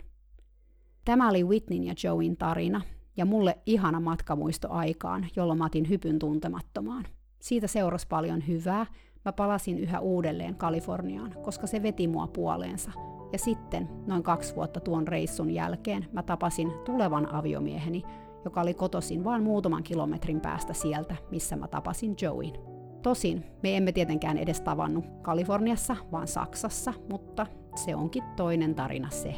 Tämä 1.05 1.29
oli 1.29 1.43
Whitneyn 1.43 1.83
ja 1.83 1.93
Joeyn 2.03 2.37
tarina, 2.37 2.81
ja 3.17 3.25
mulle 3.25 3.57
ihana 3.65 3.99
matkamuisto 3.99 4.67
aikaan, 4.71 5.27
jolloin 5.35 5.59
mä 5.59 5.65
otin 5.65 5.89
hypyn 5.89 6.19
tuntemattomaan. 6.19 7.05
Siitä 7.39 7.67
seurasi 7.67 8.07
paljon 8.07 8.47
hyvää. 8.47 8.85
Mä 9.25 9.31
palasin 9.31 9.79
yhä 9.79 9.99
uudelleen 9.99 10.55
Kaliforniaan, 10.55 11.35
koska 11.43 11.67
se 11.67 11.83
veti 11.83 12.07
mua 12.07 12.27
puoleensa. 12.27 12.91
Ja 13.31 13.39
sitten, 13.39 13.89
noin 14.07 14.23
kaksi 14.23 14.55
vuotta 14.55 14.79
tuon 14.79 15.07
reissun 15.07 15.49
jälkeen, 15.51 16.07
mä 16.11 16.23
tapasin 16.23 16.71
tulevan 16.85 17.33
aviomieheni, 17.33 18.03
joka 18.45 18.61
oli 18.61 18.73
kotosin 18.73 19.23
vain 19.23 19.43
muutaman 19.43 19.83
kilometrin 19.83 20.41
päästä 20.41 20.73
sieltä, 20.73 21.15
missä 21.31 21.55
mä 21.55 21.67
tapasin 21.67 22.15
Joeyn. 22.21 22.53
Tosin 23.01 23.45
me 23.63 23.77
emme 23.77 23.91
tietenkään 23.91 24.37
edes 24.37 24.61
tavannut 24.61 25.05
Kaliforniassa, 25.21 25.95
vaan 26.11 26.27
Saksassa, 26.27 26.93
mutta 27.09 27.47
se 27.77 27.95
onkin 27.95 28.23
toinen 28.35 28.75
tarina 28.75 29.09
se. 29.09 29.35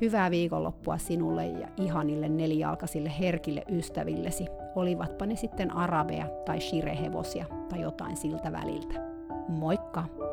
Hyvää 0.00 0.30
viikonloppua 0.30 0.98
sinulle 0.98 1.46
ja 1.46 1.68
ihanille 1.76 2.28
nelijalkaisille 2.28 3.12
herkille 3.20 3.62
ystävillesi, 3.70 4.46
olivatpa 4.74 5.26
ne 5.26 5.36
sitten 5.36 5.76
arabeja 5.76 6.26
tai 6.44 6.60
shirehevosia 6.60 7.44
tai 7.68 7.80
jotain 7.80 8.16
siltä 8.16 8.52
väliltä. 8.52 8.94
Moikka! 9.48 10.31